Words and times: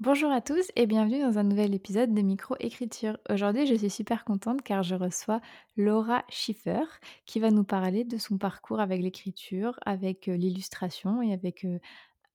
Bonjour 0.00 0.32
à 0.32 0.40
tous 0.40 0.70
et 0.76 0.86
bienvenue 0.86 1.20
dans 1.20 1.38
un 1.38 1.42
nouvel 1.42 1.74
épisode 1.74 2.14
de 2.14 2.22
Micro-Écriture. 2.22 3.18
Aujourd'hui, 3.28 3.66
je 3.66 3.74
suis 3.74 3.90
super 3.90 4.24
contente 4.24 4.62
car 4.62 4.82
je 4.82 4.94
reçois 4.94 5.42
Laura 5.76 6.24
Schiffer 6.30 6.84
qui 7.26 7.38
va 7.38 7.50
nous 7.50 7.64
parler 7.64 8.04
de 8.04 8.16
son 8.16 8.38
parcours 8.38 8.80
avec 8.80 9.02
l'écriture, 9.02 9.78
avec 9.84 10.30
euh, 10.30 10.36
l'illustration 10.36 11.20
et 11.20 11.34
avec 11.34 11.66
euh, 11.66 11.78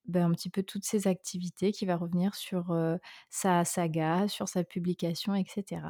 ben, 0.06 0.30
un 0.30 0.32
petit 0.34 0.52
peu 0.52 0.62
toutes 0.62 0.86
ses 0.86 1.08
activités 1.08 1.72
qui 1.72 1.88
va 1.88 1.96
revenir 1.96 2.36
sur 2.36 2.70
euh, 2.70 2.98
sa 3.32 3.66
saga, 3.66 4.28
sur 4.28 4.48
sa 4.48 4.64
publication, 4.64 5.34
etc. 5.34 5.82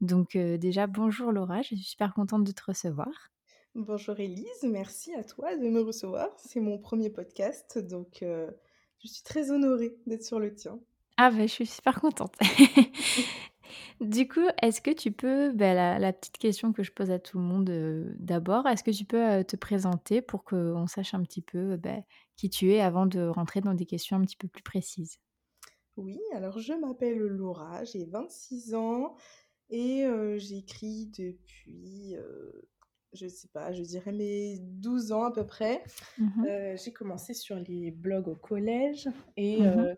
Donc 0.00 0.36
déjà, 0.36 0.86
bonjour 0.86 1.32
Laura, 1.32 1.60
je 1.62 1.74
suis 1.74 1.78
super 1.78 2.14
contente 2.14 2.44
de 2.44 2.52
te 2.52 2.62
recevoir. 2.68 3.32
Bonjour 3.74 4.20
Elise, 4.20 4.62
merci 4.62 5.12
à 5.14 5.24
toi 5.24 5.56
de 5.56 5.68
me 5.68 5.80
recevoir. 5.80 6.28
C'est 6.38 6.60
mon 6.60 6.78
premier 6.78 7.10
podcast, 7.10 7.78
donc 7.78 8.18
je 8.20 9.08
suis 9.08 9.24
très 9.24 9.50
honorée 9.50 9.96
d'être 10.06 10.24
sur 10.24 10.38
le 10.38 10.54
tien. 10.54 10.78
Ah 11.18 11.30
bah, 11.30 11.42
je 11.42 11.52
suis 11.52 11.66
super 11.66 12.00
contente. 12.00 12.34
Du 14.00 14.28
coup, 14.28 14.46
est-ce 14.62 14.82
que 14.82 14.90
tu 14.90 15.10
peux, 15.10 15.52
bah, 15.52 15.98
la, 15.98 16.12
petite 16.12 16.36
question 16.36 16.72
que 16.72 16.82
je 16.82 16.92
pose 16.92 17.10
à 17.10 17.18
tout 17.18 17.38
le 17.38 17.44
monde 17.44 17.70
euh, 17.70 18.14
d'abord, 18.18 18.66
est-ce 18.66 18.84
que 18.84 18.90
tu 18.90 19.06
peux 19.06 19.22
euh, 19.22 19.42
te 19.42 19.56
présenter 19.56 20.20
pour 20.20 20.44
qu'on 20.44 20.86
sache 20.86 21.14
un 21.14 21.22
petit 21.22 21.40
peu 21.40 21.76
bah, 21.76 21.96
qui 22.36 22.50
tu 22.50 22.72
es 22.72 22.80
avant 22.80 23.06
de 23.06 23.26
rentrer 23.26 23.62
dans 23.62 23.72
des 23.72 23.86
questions 23.86 24.16
un 24.16 24.20
petit 24.20 24.36
peu 24.36 24.48
plus 24.48 24.62
précises? 24.62 25.18
Oui, 25.96 26.20
alors 26.34 26.58
je 26.58 26.74
m'appelle 26.74 27.16
Laura, 27.16 27.84
j'ai 27.84 28.04
26 28.04 28.74
ans 28.74 29.14
et 29.70 30.04
euh, 30.04 30.36
j'écris 30.36 31.10
depuis, 31.18 32.14
je 33.14 33.26
sais 33.26 33.48
pas, 33.48 33.72
je 33.72 33.82
dirais 33.82 34.12
mes 34.12 34.58
12 34.58 35.12
ans 35.12 35.24
à 35.24 35.32
peu 35.32 35.46
près. 35.46 35.82
Mmh 36.18 36.44
j'ai 36.76 36.92
commencé 36.92 37.32
sur 37.32 37.56
les 37.56 37.90
blogs 37.90 38.28
au 38.28 38.36
collège 38.36 39.08
et 39.38 39.62
mmh 39.62 39.96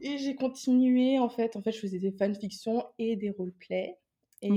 et 0.00 0.18
j'ai 0.18 0.34
continué, 0.34 1.18
en 1.18 1.28
fait. 1.28 1.56
En 1.56 1.62
fait, 1.62 1.72
je 1.72 1.80
faisais 1.80 1.98
des 1.98 2.12
fanfictions 2.12 2.84
et 2.98 3.16
des 3.16 3.30
roleplays. 3.30 3.98
Et 4.42 4.48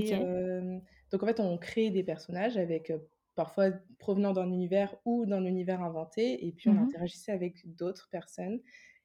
donc, 1.12 1.22
en 1.22 1.26
fait, 1.26 1.40
on 1.40 1.58
crée 1.58 1.90
des 1.90 2.02
personnages 2.02 2.56
avec 2.56 2.92
parfois 3.34 3.70
provenant 3.98 4.32
d'un 4.32 4.50
univers 4.50 4.96
ou 5.04 5.26
d'un 5.26 5.44
univers 5.44 5.82
inventé. 5.82 6.46
Et 6.46 6.52
puis, 6.52 6.68
on 6.70 6.74
mmh 6.74 6.84
interagissait 6.84 7.32
avec 7.32 7.74
d'autres 7.76 8.08
personnes. 8.10 8.60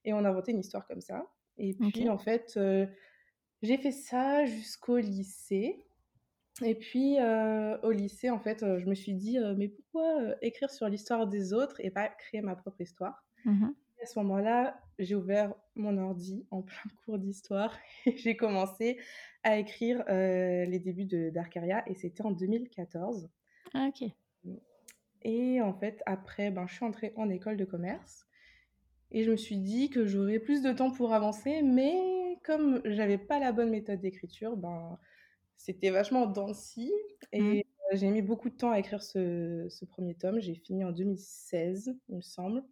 Et 0.05 0.13
on 0.13 0.23
inventait 0.25 0.51
une 0.51 0.59
histoire 0.59 0.87
comme 0.87 1.01
ça. 1.01 1.27
Et 1.57 1.73
puis, 1.73 2.09
en 2.09 2.17
fait, 2.17 2.57
j'ai 3.61 3.77
fait 3.77 3.91
ça 3.91 4.45
jusqu'au 4.45 4.97
lycée. 4.97 5.83
Et 6.63 6.75
puis, 6.75 7.17
au 7.83 7.91
lycée, 7.91 8.29
en 8.29 8.39
fait, 8.39 8.59
je 8.61 8.85
me 8.85 8.95
suis 8.95 9.13
dit, 9.13 9.37
mais 9.57 9.67
pourquoi 9.67 10.35
écrire 10.41 10.69
sur 10.69 10.87
l'histoire 10.87 11.27
des 11.27 11.53
autres 11.53 11.79
et 11.79 11.89
pas 11.89 12.07
créer 12.07 12.41
ma 12.41 12.55
propre 12.55 12.81
histoire? 12.81 13.25
Mmh 13.45 13.69
à 14.01 14.05
ce 14.05 14.19
moment-là, 14.19 14.79
j'ai 14.97 15.15
ouvert 15.15 15.53
mon 15.75 15.97
ordi 15.97 16.45
en 16.51 16.61
plein 16.61 16.75
cours 17.05 17.19
d'histoire 17.19 17.77
et 18.05 18.17
j'ai 18.17 18.35
commencé 18.35 18.97
à 19.43 19.57
écrire 19.57 20.03
euh, 20.09 20.65
les 20.65 20.79
débuts 20.79 21.05
de 21.05 21.29
d'Arcaria 21.29 21.83
et 21.87 21.95
c'était 21.95 22.23
en 22.23 22.31
2014. 22.31 23.29
Ah, 23.73 23.89
ok. 23.89 24.09
Et 25.21 25.61
en 25.61 25.73
fait, 25.73 26.01
après, 26.05 26.49
ben, 26.49 26.65
je 26.67 26.75
suis 26.75 26.85
entrée 26.85 27.13
en 27.15 27.29
école 27.29 27.57
de 27.57 27.65
commerce 27.65 28.25
et 29.11 29.23
je 29.23 29.31
me 29.31 29.37
suis 29.37 29.57
dit 29.57 29.89
que 29.89 30.05
j'aurais 30.05 30.39
plus 30.39 30.61
de 30.61 30.71
temps 30.71 30.91
pour 30.91 31.13
avancer, 31.13 31.61
mais 31.61 32.37
comme 32.43 32.81
j'avais 32.85 33.17
pas 33.17 33.39
la 33.39 33.51
bonne 33.51 33.69
méthode 33.69 33.99
d'écriture, 33.99 34.55
ben, 34.55 34.97
c'était 35.57 35.89
vachement 35.89 36.25
dancy 36.25 36.91
et 37.33 37.41
mmh. 37.41 37.57
euh, 37.57 37.97
j'ai 37.97 38.09
mis 38.09 38.21
beaucoup 38.21 38.49
de 38.49 38.55
temps 38.55 38.71
à 38.71 38.79
écrire 38.79 39.03
ce, 39.03 39.67
ce 39.69 39.85
premier 39.85 40.15
tome. 40.15 40.39
J'ai 40.39 40.55
fini 40.55 40.85
en 40.85 40.91
2016, 40.91 41.97
il 42.07 42.15
me 42.15 42.21
semble. 42.21 42.63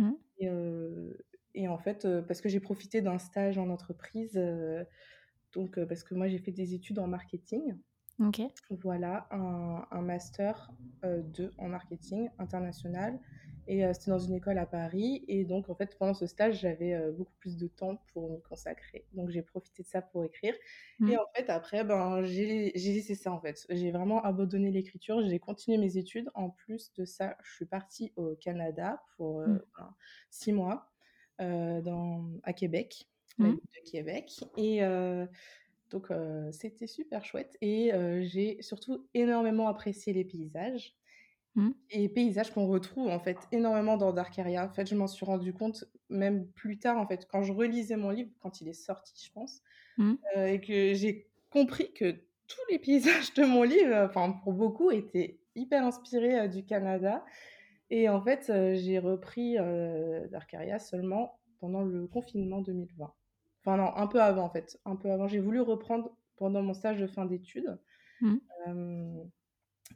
Mmh. 0.00 1.12
Et, 1.54 1.68
en 1.68 1.78
fait, 1.78 2.06
parce 2.26 2.40
que 2.40 2.48
j'ai 2.48 2.60
profité 2.60 3.02
d'un 3.02 3.18
stage 3.18 3.58
en 3.58 3.68
entreprise, 3.70 4.40
donc 5.52 5.78
parce 5.84 6.04
que 6.04 6.14
moi 6.14 6.28
j'ai 6.28 6.38
fait 6.38 6.52
des 6.52 6.74
études 6.74 6.98
en 6.98 7.06
marketing. 7.06 7.76
Voilà, 8.82 9.26
un, 9.30 9.84
un 9.90 10.02
master 10.02 10.70
2 11.02 11.50
en 11.58 11.68
marketing 11.68 12.28
international. 12.38 13.18
Et 13.72 13.94
c'était 13.94 14.10
dans 14.10 14.18
une 14.18 14.34
école 14.34 14.58
à 14.58 14.66
Paris. 14.66 15.24
Et 15.28 15.44
donc, 15.44 15.70
en 15.70 15.76
fait, 15.76 15.96
pendant 15.96 16.12
ce 16.12 16.26
stage, 16.26 16.58
j'avais 16.58 16.98
beaucoup 17.12 17.34
plus 17.38 17.56
de 17.56 17.68
temps 17.68 18.02
pour 18.12 18.28
m'y 18.28 18.42
consacrer. 18.42 19.06
Donc, 19.12 19.30
j'ai 19.30 19.42
profité 19.42 19.84
de 19.84 19.86
ça 19.86 20.02
pour 20.02 20.24
écrire. 20.24 20.54
Et 20.98 21.04
mmh. 21.04 21.12
en 21.12 21.26
fait, 21.36 21.48
après, 21.50 21.84
ben, 21.84 22.24
j'ai 22.24 22.72
laissé 22.74 23.14
ça, 23.14 23.30
en 23.30 23.40
fait. 23.40 23.64
J'ai 23.70 23.92
vraiment 23.92 24.24
abandonné 24.24 24.72
l'écriture. 24.72 25.22
J'ai 25.22 25.38
continué 25.38 25.78
mes 25.78 25.98
études. 25.98 26.28
En 26.34 26.50
plus 26.50 26.92
de 26.94 27.04
ça, 27.04 27.36
je 27.44 27.54
suis 27.54 27.64
partie 27.64 28.12
au 28.16 28.34
Canada 28.34 29.00
pour 29.16 29.42
mmh. 29.42 29.60
ben, 29.78 29.94
six 30.30 30.52
mois 30.52 30.90
dans, 31.38 32.28
à 32.42 32.52
Québec, 32.52 33.06
mmh. 33.38 33.52
de 33.52 33.88
Québec. 33.88 34.32
Et 34.56 34.80
donc, 35.90 36.08
c'était 36.50 36.88
super 36.88 37.24
chouette. 37.24 37.56
Et 37.60 37.92
j'ai 38.22 38.60
surtout 38.62 39.06
énormément 39.14 39.68
apprécié 39.68 40.12
les 40.12 40.24
paysages. 40.24 40.96
Mmh. 41.56 41.70
Et 41.90 42.08
paysages 42.08 42.52
qu'on 42.52 42.66
retrouve 42.68 43.08
en 43.08 43.18
fait 43.18 43.36
énormément 43.50 43.96
dans 43.96 44.12
Darkaria. 44.12 44.64
En 44.66 44.72
fait, 44.72 44.88
je 44.88 44.94
m'en 44.94 45.08
suis 45.08 45.26
rendu 45.26 45.52
compte 45.52 45.84
même 46.08 46.46
plus 46.46 46.78
tard, 46.78 46.98
en 46.98 47.06
fait, 47.06 47.26
quand 47.26 47.42
je 47.42 47.52
relisais 47.52 47.96
mon 47.96 48.10
livre, 48.10 48.30
quand 48.40 48.60
il 48.60 48.68
est 48.68 48.72
sorti, 48.72 49.12
je 49.26 49.32
pense, 49.32 49.62
mmh. 49.98 50.14
euh, 50.36 50.46
et 50.46 50.60
que 50.60 50.94
j'ai 50.94 51.28
compris 51.50 51.92
que 51.92 52.12
tous 52.46 52.60
les 52.70 52.78
paysages 52.78 53.34
de 53.34 53.44
mon 53.44 53.64
livre, 53.64 53.96
enfin 54.08 54.32
pour 54.44 54.52
beaucoup, 54.52 54.90
étaient 54.92 55.40
hyper 55.56 55.84
inspirés 55.84 56.40
euh, 56.40 56.48
du 56.48 56.64
Canada. 56.64 57.24
Et 57.90 58.08
en 58.08 58.22
fait, 58.22 58.48
euh, 58.50 58.76
j'ai 58.76 59.00
repris 59.00 59.56
Darkaria 60.30 60.78
seulement 60.78 61.40
pendant 61.58 61.82
le 61.82 62.06
confinement 62.06 62.60
2020. 62.60 63.12
Enfin 63.62 63.76
non, 63.76 63.94
un 63.96 64.06
peu 64.06 64.22
avant 64.22 64.44
en 64.44 64.50
fait, 64.50 64.78
un 64.84 64.94
peu 64.94 65.10
avant. 65.10 65.26
J'ai 65.26 65.40
voulu 65.40 65.60
reprendre 65.60 66.16
pendant 66.36 66.62
mon 66.62 66.74
stage 66.74 67.00
de 67.00 67.08
fin 67.08 67.26
d'études. 67.26 67.76
Mmh. 68.20 68.36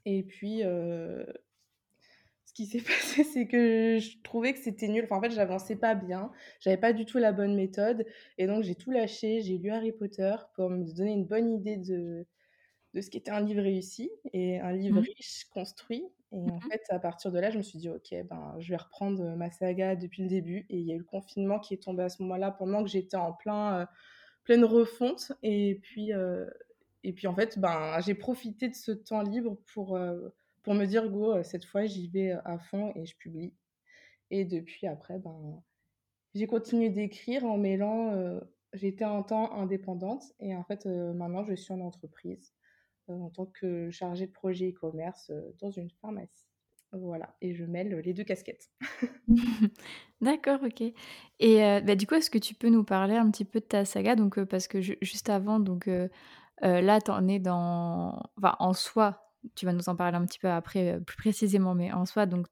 Et 0.05 0.25
puis, 0.25 0.63
qui 2.55 2.67
s'est 2.67 2.81
passé, 3.17 3.25
c'est 3.25 3.47
que 3.47 3.99
je 3.99 4.23
trouvais 4.23 4.53
que 4.55 4.61
c'était 4.61 4.89
nul. 4.89 5.05
Enfin, 5.05 5.17
en 5.17 5.21
fait, 5.21 5.31
j'avançais 5.31 5.77
pas 5.77 5.95
bien. 5.95 6.31
J'avais 6.61 6.77
pas 6.77 6.93
du 6.93 7.05
tout 7.05 7.19
la 7.19 7.33
bonne 7.33 7.55
méthode. 7.55 8.07
Et 8.39 8.47
donc, 8.47 8.63
j'ai 8.63 8.75
tout 8.75 8.91
lâché. 8.91 9.43
J'ai 9.43 9.59
lu 9.59 9.71
Harry 9.71 9.93
Potter 9.93 10.35
pour 10.55 10.71
me 10.71 10.85
donner 10.95 11.13
une 11.13 11.27
bonne 11.27 11.51
idée 11.51 11.77
de, 11.77 12.27
de 12.95 13.01
ce 13.01 13.11
qu'était 13.11 13.31
un 13.31 13.41
livre 13.41 13.63
réussi 13.63 14.11
et 14.33 14.61
un 14.61 14.73
livre 14.73 15.01
mmh. 15.01 15.05
riche, 15.05 15.45
construit. 15.53 16.05
Et 16.33 16.37
en 16.37 16.57
mmh 16.57 16.61
fait, 16.71 16.83
à 16.89 16.99
partir 16.99 17.31
de 17.31 17.39
là, 17.39 17.51
je 17.51 17.59
me 17.59 17.63
suis 17.63 17.79
dit, 17.79 17.89
OK, 17.89 18.15
ben, 18.29 18.57
je 18.59 18.71
vais 18.71 18.77
reprendre 18.77 19.37
ma 19.37 19.51
saga 19.51 19.95
depuis 19.97 20.23
le 20.23 20.29
début. 20.29 20.67
Et 20.71 20.79
il 20.79 20.87
y 20.87 20.93
a 20.93 20.95
eu 20.95 20.99
le 20.99 21.05
confinement 21.05 21.59
qui 21.59 21.75
est 21.75 21.83
tombé 21.83 22.03
à 22.03 22.09
ce 22.09 22.23
moment-là 22.23 22.51
pendant 22.51 22.83
que 22.83 22.89
j'étais 22.89 23.17
en 23.17 23.33
plein, 23.33 23.89
pleine 24.45 24.65
refonte. 24.65 25.33
Et 25.43 25.81
puis, 25.83 26.13
et 27.05 27.13
puis 27.13 27.27
en 27.27 27.35
fait, 27.35 27.59
ben, 27.59 28.01
j'ai 28.01 28.15
profité 28.15 28.69
de 28.69 28.75
ce 28.75 28.91
temps 28.91 29.23
libre 29.23 29.59
pour, 29.73 29.97
euh, 29.97 30.31
pour 30.65 30.75
me 30.75 30.87
dire, 30.87 31.09
go, 31.09 31.43
cette 31.43 31.65
fois, 31.65 31.85
j'y 31.85 32.09
vais 32.09 32.33
à 32.45 32.59
fond 32.59 32.93
et 32.97 33.07
je 33.07 33.17
publie. 33.17 33.55
Et 34.31 34.45
depuis 34.45 34.87
après, 34.87 35.19
ben, 35.19 35.63
j'ai 36.35 36.47
continué 36.47 36.89
d'écrire 36.89 37.45
en 37.45 37.59
mêlant, 37.59 38.41
j'étais 38.73 39.05
un 39.05 39.23
temps 39.23 39.53
indépendante 39.53 40.25
et 40.41 40.57
en 40.57 40.65
fait, 40.65 40.87
maintenant, 40.87 41.45
je 41.45 41.55
suis 41.55 41.73
en 41.73 41.81
entreprise 41.81 42.53
en 43.09 43.29
tant 43.29 43.47
que 43.47 43.91
chargée 43.91 44.27
de 44.27 44.33
projet 44.33 44.71
e-commerce 44.71 45.31
dans 45.61 45.71
une 45.71 45.91
pharmacie. 46.01 46.49
Voilà, 46.93 47.35
et 47.41 47.55
je 47.55 47.65
mêle 47.65 48.01
les 48.05 48.15
deux 48.15 48.25
casquettes. 48.25 48.71
D'accord, 50.21 50.61
ok. 50.65 50.81
Et 51.41 51.59
bah, 51.85 51.97
du 51.97 52.07
coup, 52.07 52.15
est-ce 52.15 52.31
que 52.31 52.39
tu 52.39 52.55
peux 52.55 52.71
nous 52.71 52.85
parler 52.85 53.17
un 53.17 53.31
petit 53.31 53.45
peu 53.45 53.61
de 53.61 53.65
ta 53.65 53.85
saga? 53.85 54.17
Donc, 54.17 54.43
parce 54.45 54.69
que 54.69 54.81
juste 54.81 55.29
avant, 55.29 55.61
donc 55.61 55.89
là, 56.61 57.01
tu 57.01 57.11
en 57.11 57.29
es 57.29 57.39
dans. 57.39 58.23
Enfin, 58.39 58.57
en 58.61 58.73
soi, 58.73 59.24
tu 59.55 59.67
vas 59.67 59.73
nous 59.73 59.89
en 59.89 59.97
parler 59.97 60.17
un 60.17 60.25
petit 60.27 60.39
peu 60.39 60.49
après, 60.49 61.01
plus 61.07 61.17
précisément, 61.17 61.75
mais 61.75 61.93
en 61.93 62.07
soi, 62.07 62.27
donc 62.27 62.47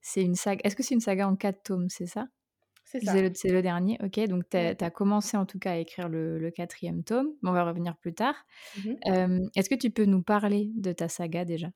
c'est 0.00 0.22
une 0.22 0.34
saga. 0.34 0.60
Est-ce 0.64 0.76
que 0.76 0.82
c'est 0.82 0.94
une 0.94 1.00
saga 1.00 1.28
en 1.28 1.36
quatre 1.36 1.62
tomes, 1.62 1.88
c'est 1.88 2.06
ça? 2.06 2.28
C'est 2.84 3.04
ça. 3.04 3.12
C'est 3.34 3.50
le, 3.50 3.60
dernier, 3.60 3.98
ok. 4.02 4.18
Donc, 4.28 4.48
tu 4.48 4.56
as, 4.56 4.90
commencé 4.90 5.36
en 5.36 5.44
tout 5.44 5.58
cas 5.58 5.72
à 5.72 5.76
écrire 5.76 6.08
le, 6.08 6.50
quatrième 6.50 7.04
tome. 7.04 7.28
on 7.42 7.52
va 7.52 7.64
revenir 7.64 7.96
plus 7.98 8.14
tard. 8.14 8.34
Mmh 8.78 9.48
est-ce 9.54 9.68
que 9.68 9.74
tu 9.74 9.90
peux 9.90 10.06
nous 10.06 10.22
parler 10.22 10.70
de 10.74 10.92
ta 10.92 11.08
saga 11.08 11.44
déjà? 11.44 11.68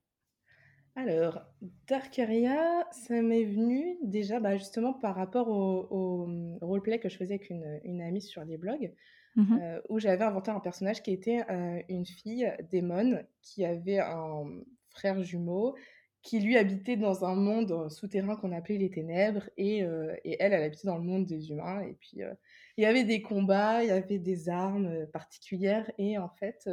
Alors, 0.94 1.40
Darkaria, 1.86 2.86
ça 2.92 3.20
m'est 3.20 3.44
venu 3.44 3.98
déjà 4.02 4.40
bah, 4.40 4.56
justement 4.56 4.92
par 4.92 5.14
rapport 5.14 5.48
au, 5.48 6.26
mmh, 6.26 6.58
roleplay 6.62 6.98
que 6.98 7.08
je 7.08 7.16
faisais 7.16 7.34
avec 7.34 7.50
une, 7.50 7.80
une 7.84 8.00
amie 8.00 8.22
sur 8.22 8.44
les 8.44 8.56
blogs. 8.56 8.92
Mmh 9.34 9.58
euh, 9.62 9.80
où 9.88 9.98
j'avais 9.98 10.24
inventé 10.24 10.50
un 10.50 10.60
personnage 10.60 11.02
qui 11.02 11.10
était 11.10 11.42
euh, 11.50 11.80
une 11.88 12.04
fille 12.04 12.52
démon 12.70 13.24
qui 13.40 13.64
avait 13.64 13.98
un 13.98 14.44
frère 14.90 15.22
jumeau 15.22 15.74
qui 16.20 16.38
lui 16.38 16.58
habitait 16.58 16.96
dans 16.96 17.24
un 17.24 17.34
monde 17.34 17.90
souterrain 17.90 18.36
qu'on 18.36 18.52
appelait 18.52 18.78
les 18.78 18.90
ténèbres 18.90 19.48
et, 19.56 19.78
et, 19.78 20.36
elle, 20.38 20.52
elle 20.52 20.62
habitait 20.62 20.86
dans 20.86 20.98
le 20.98 21.02
monde 21.02 21.26
des 21.26 21.50
humains. 21.50 21.80
Et 21.80 21.94
puis, 21.94 22.20
il 22.76 22.84
y 22.84 22.86
avait 22.86 23.02
des 23.02 23.22
combats, 23.22 23.82
il 23.82 23.88
y 23.88 23.90
avait 23.90 24.20
des 24.20 24.48
armes 24.48 25.04
particulières. 25.12 25.90
Et 25.98 26.18
en 26.18 26.28
fait, 26.28 26.70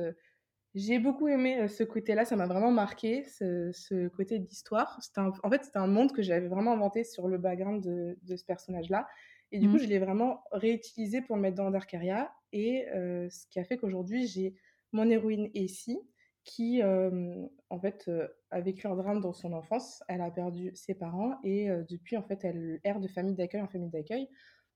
j'ai 0.75 0.99
beaucoup 0.99 1.27
aimé 1.27 1.67
ce 1.67 1.83
côté-là, 1.83 2.25
ça 2.25 2.35
m'a 2.35 2.45
vraiment 2.45 2.69
marqué, 2.69 3.23
ce, 3.23 3.71
ce 3.71 4.07
côté 4.09 4.37
d'histoire. 4.37 4.99
En 5.17 5.49
fait, 5.49 5.63
c'était 5.63 5.79
un 5.79 5.87
monde 5.87 6.11
que 6.11 6.21
j'avais 6.21 6.47
vraiment 6.47 6.73
inventé 6.73 7.03
sur 7.03 7.27
le 7.27 7.39
background 7.39 7.83
de, 7.83 8.19
de 8.21 8.35
ce 8.35 8.45
personnage-là. 8.45 9.07
Et 9.51 9.57
du 9.57 9.67
coup, 9.67 9.75
mmh. 9.75 9.79
je 9.79 9.87
l'ai 9.87 9.99
vraiment 9.99 10.43
réutilisé 10.51 11.21
pour 11.21 11.35
le 11.35 11.41
mettre 11.41 11.55
dans 11.55 11.71
Darkaria. 11.71 12.31
Et 12.53 12.85
ce 12.91 13.47
qui 13.47 13.59
a 13.59 13.63
fait 13.63 13.77
qu'aujourd'hui, 13.77 14.27
j'ai 14.27 14.55
mon 14.91 15.09
héroïne 15.09 15.49
Essie, 15.53 15.99
qui, 16.43 16.81
en 16.83 17.79
fait, 17.79 18.09
a 18.49 18.61
vécu 18.61 18.87
un 18.87 18.95
drame 18.95 19.21
dans 19.21 19.33
son 19.33 19.53
enfance. 19.53 20.03
Elle 20.07 20.21
a 20.21 20.31
perdu 20.31 20.71
ses 20.73 20.95
parents 20.95 21.35
et 21.43 21.69
depuis, 21.89 22.17
en 22.17 22.23
fait, 22.23 22.43
elle 22.43 22.79
erre 22.83 22.99
de 22.99 23.07
famille 23.07 23.35
d'accueil 23.35 23.61
en 23.61 23.67
famille 23.67 23.91
d'accueil 23.91 24.27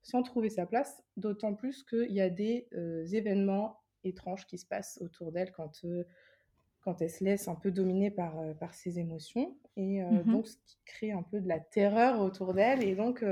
sans 0.03 0.21
trouver 0.21 0.49
sa 0.49 0.65
place, 0.65 1.01
d'autant 1.15 1.55
plus 1.55 1.83
qu'il 1.83 2.11
y 2.11 2.21
a 2.21 2.29
des 2.29 2.67
événements 3.11 3.79
étranges 4.03 4.45
qui 4.45 4.57
se 4.57 4.65
passent 4.65 4.99
autour 5.01 5.31
d'elle 5.31 5.51
quand, 5.51 5.83
quand 6.81 7.01
elle 7.01 7.09
se 7.09 7.23
laisse 7.23 7.47
un 7.47 7.55
peu 7.55 7.71
dominer 7.71 8.11
par, 8.11 8.35
par 8.59 8.73
ses 8.73 8.99
émotions. 8.99 9.57
Et 9.75 10.01
mmh 10.03 10.23
donc, 10.25 10.47
ce 10.47 10.57
qui 10.65 10.77
crée 10.85 11.11
un 11.11 11.23
peu 11.23 11.39
de 11.39 11.47
la 11.47 11.59
terreur 11.59 12.19
autour 12.19 12.53
d'elle. 12.53 12.83
Et 12.83 12.95
donc, 12.95 13.25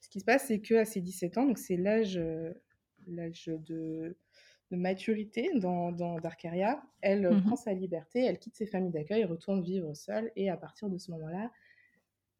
ce 0.00 0.08
qui 0.10 0.20
se 0.20 0.24
passe, 0.24 0.48
c'est 0.48 0.60
qu'à 0.60 0.84
ses 0.84 1.00
17 1.00 1.38
ans, 1.38 1.46
donc 1.46 1.58
c'est 1.58 1.76
l'âge 1.76 2.20
l'âge 3.06 3.46
de 3.46 4.16
de 4.70 4.76
maturité 4.76 5.50
dans, 5.54 5.92
dans 5.92 6.18
Darkaria. 6.18 6.82
Elle 7.00 7.28
mmh 7.28 7.44
prend 7.44 7.56
sa 7.56 7.72
liberté, 7.72 8.24
elle 8.24 8.38
quitte 8.38 8.56
ses 8.56 8.66
familles 8.66 8.92
d'accueil, 8.92 9.24
retourne 9.24 9.62
vivre 9.62 9.94
seule. 9.94 10.32
Et 10.36 10.50
à 10.50 10.56
partir 10.56 10.88
de 10.88 10.98
ce 10.98 11.10
moment-là, 11.12 11.50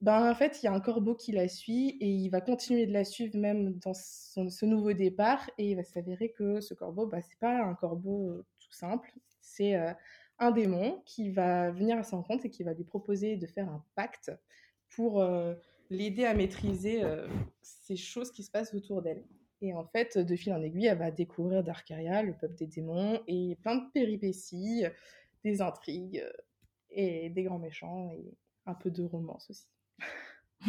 ben, 0.00 0.30
en 0.30 0.34
fait, 0.34 0.62
il 0.62 0.66
y 0.66 0.68
a 0.68 0.72
un 0.72 0.80
corbeau 0.80 1.14
qui 1.14 1.32
la 1.32 1.48
suit 1.48 1.96
et 2.00 2.08
il 2.08 2.28
va 2.28 2.40
continuer 2.40 2.86
de 2.86 2.92
la 2.92 3.04
suivre 3.04 3.36
même 3.38 3.78
dans 3.78 3.94
ce 3.94 4.66
nouveau 4.66 4.92
départ. 4.92 5.48
Et 5.58 5.70
il 5.70 5.76
va 5.76 5.84
s'avérer 5.84 6.32
que 6.32 6.60
ce 6.60 6.74
corbeau, 6.74 7.06
ben, 7.06 7.20
c'est 7.20 7.38
pas 7.38 7.62
un 7.62 7.74
corbeau 7.74 8.42
tout 8.58 8.72
simple. 8.72 9.12
C'est 9.40 9.74
un 10.38 10.50
démon 10.50 11.02
qui 11.06 11.30
va 11.30 11.70
venir 11.70 11.96
à 11.96 12.02
son 12.02 12.22
compte 12.22 12.44
et 12.44 12.50
qui 12.50 12.62
va 12.62 12.74
lui 12.74 12.84
proposer 12.84 13.36
de 13.36 13.46
faire 13.46 13.70
un 13.70 13.82
pacte 13.94 14.32
pour 14.90 15.24
l'aider 15.88 16.24
à 16.24 16.34
maîtriser 16.34 17.02
ces 17.62 17.96
choses 17.96 18.32
qui 18.32 18.42
se 18.42 18.50
passent 18.50 18.74
autour 18.74 19.00
d'elle. 19.00 19.24
Et 19.62 19.72
en 19.74 19.84
fait, 19.86 20.18
de 20.18 20.36
fil 20.36 20.52
en 20.52 20.62
aiguille, 20.62 20.86
elle 20.86 20.98
va 20.98 21.10
découvrir 21.10 21.64
Darkaria, 21.64 22.22
le 22.22 22.34
peuple 22.34 22.54
des 22.56 22.66
démons, 22.66 23.20
et 23.26 23.56
plein 23.62 23.76
de 23.76 23.90
péripéties, 23.92 24.84
des 25.44 25.62
intrigues, 25.62 26.24
et 26.90 27.30
des 27.30 27.42
grands 27.42 27.58
méchants, 27.58 28.10
et 28.12 28.34
un 28.66 28.74
peu 28.74 28.90
de 28.90 29.02
romance 29.02 29.48
aussi. 29.50 29.66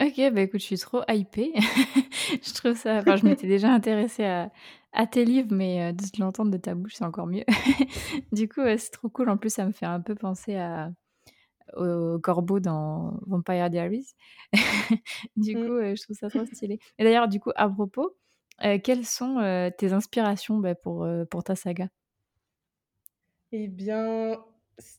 ok, 0.00 0.32
bah 0.32 0.42
écoute, 0.42 0.60
je 0.60 0.66
suis 0.66 0.78
trop 0.78 1.02
hypée. 1.08 1.52
je 2.42 2.54
trouve 2.54 2.76
ça. 2.76 2.98
Enfin, 2.98 3.16
je 3.16 3.24
m'étais 3.24 3.46
déjà 3.46 3.72
intéressée 3.72 4.24
à, 4.24 4.52
à, 4.92 5.06
tes 5.06 5.24
livres, 5.24 5.52
mais 5.52 5.92
de 5.92 6.04
l'entendre 6.18 6.50
de 6.50 6.58
ta 6.58 6.74
bouche, 6.74 6.94
c'est 6.94 7.04
encore 7.04 7.26
mieux. 7.26 7.44
du 8.32 8.48
coup, 8.48 8.62
c'est 8.76 8.90
trop 8.90 9.08
cool. 9.08 9.30
En 9.30 9.36
plus, 9.36 9.50
ça 9.50 9.66
me 9.66 9.72
fait 9.72 9.86
un 9.86 10.00
peu 10.00 10.14
penser 10.14 10.56
à, 10.56 10.90
au 11.76 12.18
corbeau 12.18 12.60
dans 12.60 13.18
Vampire 13.26 13.70
Diaries. 13.70 14.14
du 15.36 15.56
mmh. 15.56 15.66
coup, 15.66 15.80
je 15.80 16.02
trouve 16.02 16.16
ça 16.16 16.28
trop 16.28 16.44
stylé. 16.46 16.78
Et 16.98 17.04
d'ailleurs, 17.04 17.28
du 17.28 17.40
coup, 17.40 17.50
à 17.56 17.68
propos, 17.68 18.16
quelles 18.82 19.04
sont 19.04 19.70
tes 19.78 19.92
inspirations 19.92 20.58
bah, 20.58 20.74
pour, 20.74 21.06
pour 21.30 21.44
ta 21.44 21.54
saga? 21.54 21.88
Eh 23.52 23.68
bien, 23.68 24.42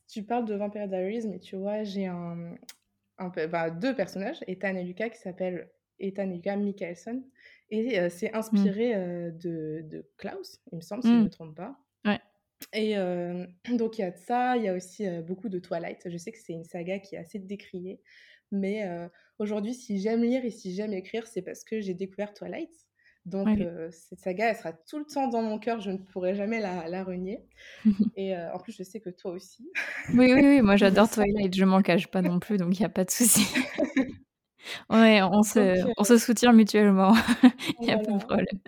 tu 0.08 0.24
parles 0.24 0.46
de 0.46 0.56
Vampire 0.56 0.88
Diaries, 0.88 1.28
mais 1.28 1.40
tu 1.40 1.56
vois, 1.56 1.84
j'ai 1.84 2.06
un, 2.06 2.56
un 3.18 3.32
bah, 3.50 3.70
deux 3.70 3.96
personnages, 3.96 4.44
Ethan 4.48 4.76
et 4.76 4.84
Lucas, 4.84 5.10
qui 5.10 5.20
s'appellent 5.20 5.70
Ethan 6.00 6.30
et 6.30 6.36
Lucas 6.36 6.56
Mikkelsen. 6.56 7.24
Et 7.70 8.10
c'est 8.10 8.32
mmh. 8.32 8.36
inspiré 8.36 8.94
de, 9.32 9.82
de, 9.84 10.06
Klaus, 10.18 10.62
il 10.72 10.78
me 10.78 10.82
semble, 10.82 11.04
si 11.04 11.10
je 11.10 11.14
ne 11.14 11.20
me 11.20 11.26
mmh. 11.26 11.30
trompe 11.30 11.56
pas. 11.56 11.78
Et 12.74 12.96
donc 13.72 13.98
il 13.98 14.02
y 14.02 14.04
a 14.04 14.12
de 14.12 14.18
ça, 14.18 14.58
il 14.58 14.64
y 14.64 14.68
a 14.68 14.74
aussi 14.74 15.08
beaucoup 15.28 15.50
de 15.50 15.60
Twilight. 15.60 16.10
Je 16.10 16.18
sais 16.18 16.32
que 16.32 16.40
c'est 16.40 16.54
une 16.54 16.64
saga 16.64 17.00
qui 17.00 17.16
est 17.16 17.20
assez 17.20 17.40
décriée, 17.40 18.02
mais 18.52 18.84
aujourd'hui, 19.40 19.74
si 19.74 20.00
j'aime 20.00 20.24
lire 20.24 20.44
et 20.46 20.52
si 20.52 20.74
j'aime 20.74 20.94
écrire, 20.94 21.28
c'est 21.28 21.42
parce 21.42 21.64
que 21.64 21.82
j'ai 21.82 21.94
découvert 21.94 22.34
Twilight. 22.34 22.72
Donc 23.26 23.50
cette 23.92 24.20
saga, 24.20 24.50
elle 24.50 24.56
sera 24.56 24.72
tout 24.74 25.00
le 25.00 25.06
temps 25.06 25.28
dans 25.28 25.42
mon 25.42 25.60
cœur, 25.60 25.82
je 25.82 25.92
ne 25.92 25.98
pourrai 25.98 26.34
jamais 26.34 26.60
la, 26.60 26.88
la 26.88 27.04
renier. 27.04 27.42
et 28.16 28.36
en 28.38 28.58
plus, 28.60 28.74
je 28.78 28.84
sais 28.84 29.00
que 29.02 29.10
toi 29.10 29.32
aussi. 29.32 29.70
oui, 30.14 30.34
oui, 30.34 30.42
oui, 30.42 30.62
moi 30.62 30.78
j'adore 30.78 31.10
Twilight, 31.12 31.56
je 31.56 31.66
m'en 31.66 31.82
cache 31.82 32.08
pas 32.08 32.22
non 32.22 32.40
plus, 32.40 32.58
donc 32.58 32.78
il 32.78 32.82
n'y 32.82 32.86
a 32.86 32.90
pas 32.90 33.04
de 33.04 33.12
souci. 33.12 33.46
ouais, 34.90 35.22
on 35.22 35.44
se, 35.44 35.84
on 35.98 36.04
se 36.04 36.18
soutient 36.18 36.54
mutuellement, 36.54 37.14
il 37.82 37.88
n'y 37.88 37.92
a 37.92 37.98
pas 37.98 38.12
de 38.12 38.24
problème. 38.24 38.60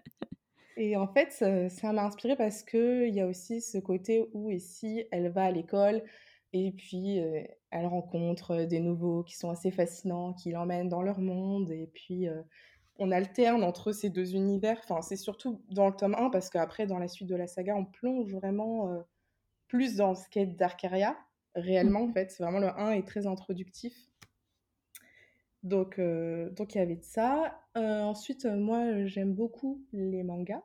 Et 0.81 0.95
en 0.95 1.07
fait, 1.07 1.33
ça 1.69 1.91
m'a 1.91 2.05
inspirée 2.05 2.37
parce 2.37 2.63
qu'il 2.63 3.13
y 3.13 3.19
a 3.19 3.27
aussi 3.27 3.59
ce 3.59 3.77
côté 3.77 4.29
où 4.31 4.49
ici, 4.49 5.03
elle 5.11 5.27
va 5.29 5.43
à 5.43 5.51
l'école 5.51 6.01
et 6.53 6.71
puis 6.71 7.19
elle 7.69 7.85
rencontre 7.85 8.63
des 8.63 8.79
nouveaux 8.79 9.23
qui 9.23 9.35
sont 9.35 9.49
assez 9.49 9.71
fascinants, 9.71 10.31
qui 10.31 10.51
l'emmènent 10.51 10.87
dans 10.87 11.01
leur 11.01 11.19
monde. 11.19 11.69
Et 11.69 11.87
puis 11.93 12.29
on 12.97 13.11
alterne 13.11 13.65
entre 13.65 13.91
ces 13.91 14.09
deux 14.09 14.35
univers. 14.35 14.79
Enfin, 14.85 15.01
c'est 15.01 15.17
surtout 15.17 15.61
dans 15.69 15.87
le 15.89 15.93
tome 15.93 16.15
1 16.17 16.29
parce 16.29 16.49
qu'après, 16.49 16.87
dans 16.87 16.97
la 16.97 17.09
suite 17.09 17.27
de 17.27 17.35
la 17.35 17.47
saga, 17.47 17.75
on 17.75 17.83
plonge 17.83 18.31
vraiment 18.31 19.03
plus 19.67 19.97
dans 19.97 20.15
ce 20.15 20.29
qu'est 20.29 20.45
Darkaria. 20.45 21.17
Réellement, 21.55 22.03
en 22.03 22.13
fait, 22.13 22.31
c'est 22.31 22.41
vraiment 22.41 22.59
le 22.59 22.69
1 22.69 22.91
est 22.91 23.05
très 23.05 23.27
introductif. 23.27 23.93
Donc, 25.63 25.99
donc 25.99 26.73
il 26.73 26.77
y 26.77 26.81
avait 26.81 26.95
de 26.95 27.03
ça. 27.03 27.59
ensuite, 27.75 28.45
moi, 28.45 29.03
j'aime 29.03 29.33
beaucoup 29.33 29.83
les 29.91 30.23
mangas. 30.23 30.63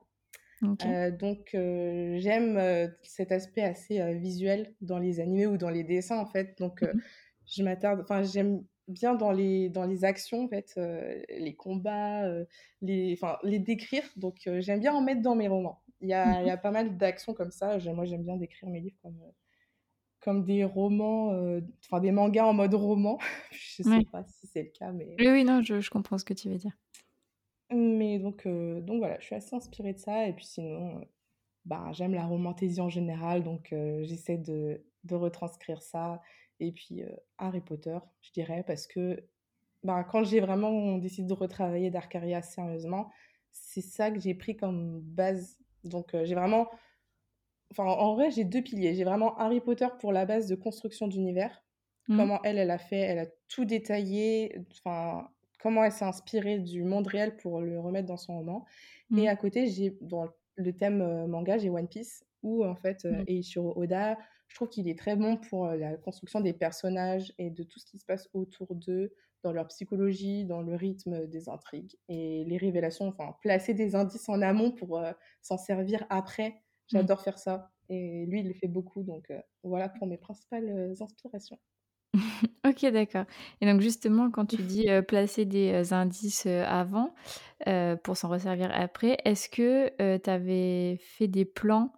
Euh, 0.85 1.11
donc 1.11 1.55
euh, 1.55 2.17
j'aime 2.19 2.57
euh, 2.57 2.89
cet 3.03 3.33
aspect 3.33 3.63
assez 3.63 4.15
visuel 4.15 4.75
dans 4.81 4.99
les 4.99 5.21
animés 5.21 5.47
ou 5.47 5.57
dans 5.57 5.71
les 5.71 5.85
dessins 5.85 6.19
en 6.19 6.27
fait. 6.27 6.59
Donc 6.59 6.83
mmh 6.83 7.01
je 7.47 7.63
m'attarde, 7.63 8.01
enfin 8.01 8.23
j'aime 8.23 8.65
bien 8.89 9.15
dans 9.15 9.31
les 9.31 9.69
dans 9.69 9.85
les 9.85 10.07
actions 10.07 10.47
en 10.47 10.49
fait, 10.49 10.81
les 11.29 11.55
combats, 11.55 12.27
les, 12.81 13.13
enfin 13.13 13.37
les 13.43 13.59
décrire. 13.59 14.03
Donc 14.17 14.49
j'aime 14.61 14.81
bien 14.81 14.95
en 14.95 15.03
mettre 15.03 15.21
dans 15.21 15.35
mes 15.35 15.47
romans. 15.47 15.83
Il 16.01 16.09
y 16.09 16.15
a, 16.15 16.43
y 16.43 16.49
a 16.49 16.57
pas 16.57 16.71
mal 16.71 16.97
d'actions 16.97 17.35
comme 17.35 17.51
ça. 17.51 17.77
Moi 17.93 18.07
j'aime 18.07 18.23
bien 18.25 18.39
décrire 18.39 18.71
mes 18.71 18.81
livres 18.81 18.97
comme 19.03 19.21
comme 20.21 20.43
des 20.47 20.65
romans, 20.65 21.39
enfin 21.85 22.01
des 22.01 22.13
mangas 22.13 22.47
en 22.47 22.55
mode 22.55 22.73
roman. 22.73 23.19
je 23.51 23.83
sais 23.83 24.07
pas 24.11 24.25
si 24.25 24.47
c'est 24.47 24.63
le 24.63 24.71
cas, 24.71 24.91
mais. 24.91 25.15
Oui, 25.19 25.29
oui, 25.29 25.45
non, 25.45 25.61
je, 25.61 25.83
je 25.83 25.91
comprends 25.91 26.17
ce 26.17 26.25
que 26.25 26.33
tu 26.33 26.49
veux 26.49 26.57
dire. 26.57 26.73
Mais 27.75 28.19
donc, 28.19 28.47
donc 28.47 28.99
voilà, 28.99 29.19
je 29.21 29.27
suis 29.27 29.35
assez 29.35 29.55
inspirée 29.55 29.93
de 29.93 29.99
ça. 29.99 30.27
Et 30.27 30.33
puis 30.33 30.45
sinon, 30.47 31.05
bah, 31.65 31.91
j'aime 31.93 32.15
la 32.15 32.27
romantaisie 32.27 32.81
en 32.81 32.89
général, 32.89 33.43
donc 33.43 33.75
j'essaie 34.03 34.39
de, 34.39 34.85
de, 35.05 35.15
retranscrire 35.15 35.83
ça. 35.83 36.21
Et 36.61 36.73
puis 36.73 37.03
Harry 37.39 37.61
Potter, 37.61 37.99
je 38.23 38.33
dirais, 38.33 38.65
parce 38.67 38.87
que 38.87 39.25
bah, 39.83 40.05
quand 40.05 40.25
j'ai 40.25 40.41
vraiment 40.41 40.99
décidé 40.99 41.29
de 41.29 41.35
retravailler 41.35 41.91
Darkaria 41.91 42.43
sérieusement, 42.43 43.11
c'est 43.53 43.83
ça 43.83 44.11
que 44.11 44.21
j'ai 44.21 44.35
pris 44.35 44.57
comme 44.57 45.01
base. 45.01 45.59
Donc 45.85 46.11
j'ai 46.25 46.35
vraiment... 46.35 46.69
Enfin, 47.71 47.85
en 47.85 48.15
vrai, 48.15 48.31
j'ai 48.31 48.45
deux 48.45 48.63
piliers. 48.63 48.95
J'ai 48.95 49.05
vraiment 49.05 49.37
Harry 49.37 49.61
Potter 49.61 49.89
pour 49.99 50.13
la 50.13 50.27
base 50.27 50.47
de 50.49 50.55
construction 50.55 51.09
d'univers. 51.09 51.65
Mmh. 52.09 52.17
Comment 52.17 52.41
elle, 52.45 52.59
elle 52.59 52.71
a 52.71 52.79
fait, 52.79 52.99
elle 52.99 53.19
a 53.19 53.27
tout 53.49 53.65
détaillé. 53.65 54.57
Enfin, 54.71 55.29
comment 55.65 55.83
elle 55.83 55.93
s'est 55.93 56.05
inspirée 56.05 56.59
du 56.59 56.85
monde 56.85 57.07
réel 57.07 57.39
pour 57.39 57.63
le 57.63 57.81
remettre 57.81 58.07
dans 58.07 58.19
son 58.19 58.37
roman. 58.37 58.67
Et 59.17 59.23
mmh. 59.23 59.29
à 59.29 59.35
côté, 59.35 59.67
j'ai 59.67 59.97
dans 60.03 60.27
le 60.57 60.77
thème 60.77 61.27
manga, 61.27 61.57
j'ai 61.57 61.71
One 61.71 61.89
Piece, 61.89 62.23
où 62.43 62.67
en 62.67 62.75
fait, 62.75 63.07
mmh. 63.07 63.25
Eiichiro 63.29 63.73
Oda, 63.75 64.19
je 64.49 64.57
trouve 64.57 64.69
qu'il 64.69 64.91
est 64.91 64.99
très 64.99 65.17
bon 65.17 65.39
pour 65.39 65.69
la 65.69 65.97
construction 65.97 66.43
des 66.43 66.53
personnages 66.53 67.33
et 67.39 67.49
de 67.49 67.63
tout 67.63 67.79
ce 67.79 67.87
qui 67.87 67.99
se 67.99 68.05
passe 68.05 68.29
autour 68.35 68.75
d'eux, 68.75 69.15
dans 69.43 69.53
leur 69.53 69.67
psychologie, 69.69 70.45
dans 70.45 70.61
le 70.61 70.77
rythme 70.77 71.27
des 71.29 71.49
intrigues 71.49 71.97
et 72.11 72.45
les 72.45 72.59
révélations, 72.59 73.09
enfin, 73.09 73.35
placer 73.41 73.73
des 73.73 73.95
indices 73.95 74.29
en 74.29 74.43
amont 74.43 74.71
pour 74.71 75.03
s'en 75.41 75.57
servir 75.57 76.05
après. 76.11 76.51
Mmh. 76.51 76.55
J'adore 76.89 77.23
faire 77.23 77.39
ça. 77.39 77.71
Et 77.89 78.27
lui, 78.27 78.41
il 78.41 78.49
le 78.49 78.55
fait 78.55 78.69
beaucoup. 78.69 79.03
Donc 79.03 79.33
voilà 79.63 79.89
pour 79.89 80.07
mes 80.07 80.19
principales 80.19 80.93
inspirations. 81.01 81.59
OK, 82.67 82.85
d'accord 82.93 83.25
et 83.61 83.67
donc 83.67 83.81
justement, 83.81 84.31
quand 84.31 84.47
tu 84.47 84.63
dis, 84.63 84.87
placer 85.07 85.45
des, 85.45 85.93
indices, 85.93 86.47
avant, 86.47 87.15
pour 88.03 88.17
s'en 88.17 88.29
resservir 88.29 88.71
après, 88.75 89.19
est-ce 89.25 89.49
que, 89.49 90.19
tu 90.19 90.31
avais 90.31 90.99
fait 91.01 91.29
des 91.29 91.45
plans, 91.45 91.93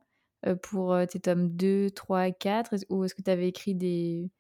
pour, 0.62 0.96
tes 1.08 1.20
tomes 1.20 1.48
2, 1.48 1.90
3 1.90 2.28
et 2.28 2.32
4? 2.32 2.74
ou 2.90 3.04
est-ce 3.04 3.14
que 3.14 3.22
tu 3.22 3.30
avais 3.30 3.48
écrit 3.48 3.74
des 3.74 4.30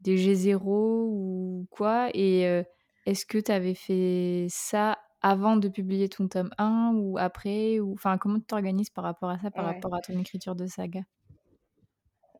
des 0.00 0.16
G0 0.16 0.60
ou 0.66 1.66
quoi? 1.70 2.10
Et 2.14 2.42
est-ce 3.06 3.26
que 3.26 3.38
tu 3.38 3.50
avais 3.50 3.74
fait 3.74 4.46
ça 4.50 4.98
avant 5.20 5.56
de 5.56 5.68
publier 5.68 6.08
ton 6.08 6.28
tome 6.28 6.50
1 6.58 6.92
ou 6.94 7.18
après? 7.18 7.80
Ou 7.80 7.94
enfin, 7.94 8.18
comment 8.18 8.38
tu 8.38 8.46
t'organises 8.46 8.90
par 8.90 9.04
rapport 9.04 9.30
à 9.30 9.38
ça, 9.38 9.50
par 9.50 9.64
rapport 9.64 9.94
à 9.94 10.00
ton 10.00 10.18
écriture 10.18 10.54
de 10.54 10.66
saga? 10.66 11.00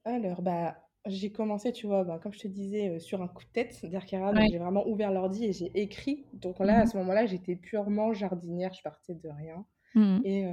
Alors, 0.04 0.42
bah 0.42 0.76
j'ai 1.06 1.32
commencé, 1.32 1.72
tu 1.72 1.86
vois, 1.86 2.04
bah, 2.04 2.18
comme 2.22 2.32
je 2.32 2.40
te 2.40 2.48
disais, 2.48 2.98
sur 2.98 3.22
un 3.22 3.28
coup 3.28 3.44
de 3.44 3.50
tête 3.50 3.84
d'Arkera, 3.86 4.32
donc 4.34 4.46
j'ai 4.46 4.58
vraiment 4.58 4.86
ouvert 4.88 5.12
l'ordi 5.12 5.44
et 5.46 5.52
j'ai 5.52 5.70
écrit. 5.80 6.26
Donc 6.32 6.58
là, 6.60 6.80
à 6.80 6.86
Mmh 6.86 6.88
ce 6.88 6.96
moment-là, 6.98 7.26
j'étais 7.26 7.56
purement 7.56 8.12
jardinière, 8.14 8.72
je 8.74 8.82
partais 8.82 9.14
de 9.14 9.28
rien 9.28 9.66
Mmh 9.94 10.24
et 10.24 10.46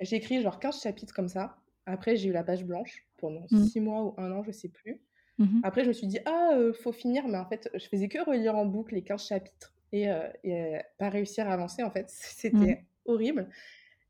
j'ai 0.00 0.16
écrit 0.16 0.42
genre 0.42 0.58
15 0.60 0.82
chapitres 0.82 1.14
comme 1.14 1.28
ça. 1.28 1.56
Après, 1.86 2.16
j'ai 2.16 2.28
eu 2.30 2.32
la 2.32 2.44
page 2.44 2.64
blanche 2.64 3.08
pendant 3.18 3.46
Mmh. 3.50 3.70
6 3.70 3.80
mois 3.80 4.04
ou 4.04 4.14
1 4.18 4.32
an, 4.32 4.42
je 4.44 4.50
sais 4.52 4.68
plus. 4.68 5.02
Mmh 5.38 5.62
Après, 5.62 5.84
je 5.84 5.88
me 5.88 5.92
suis 5.94 6.06
dit: 6.08 6.18
«Ah, 6.26 6.58
faut 6.82 6.92
finir», 6.92 7.28
mais 7.28 7.38
en 7.38 7.46
fait, 7.48 7.70
je 7.74 7.86
faisais 7.88 8.08
que 8.08 8.18
relire 8.24 8.56
en 8.56 8.66
boucle 8.66 8.94
les 8.94 9.02
15 9.04 9.26
chapitres 9.26 9.74
et 9.92 10.08
et 10.44 10.78
pas 10.98 11.10
réussir 11.10 11.48
à 11.48 11.54
avancer, 11.54 11.82
en 11.84 11.90
fait. 11.90 12.06
Mmh. 12.52 12.74
C'était 12.74 12.86
horrible 13.06 13.48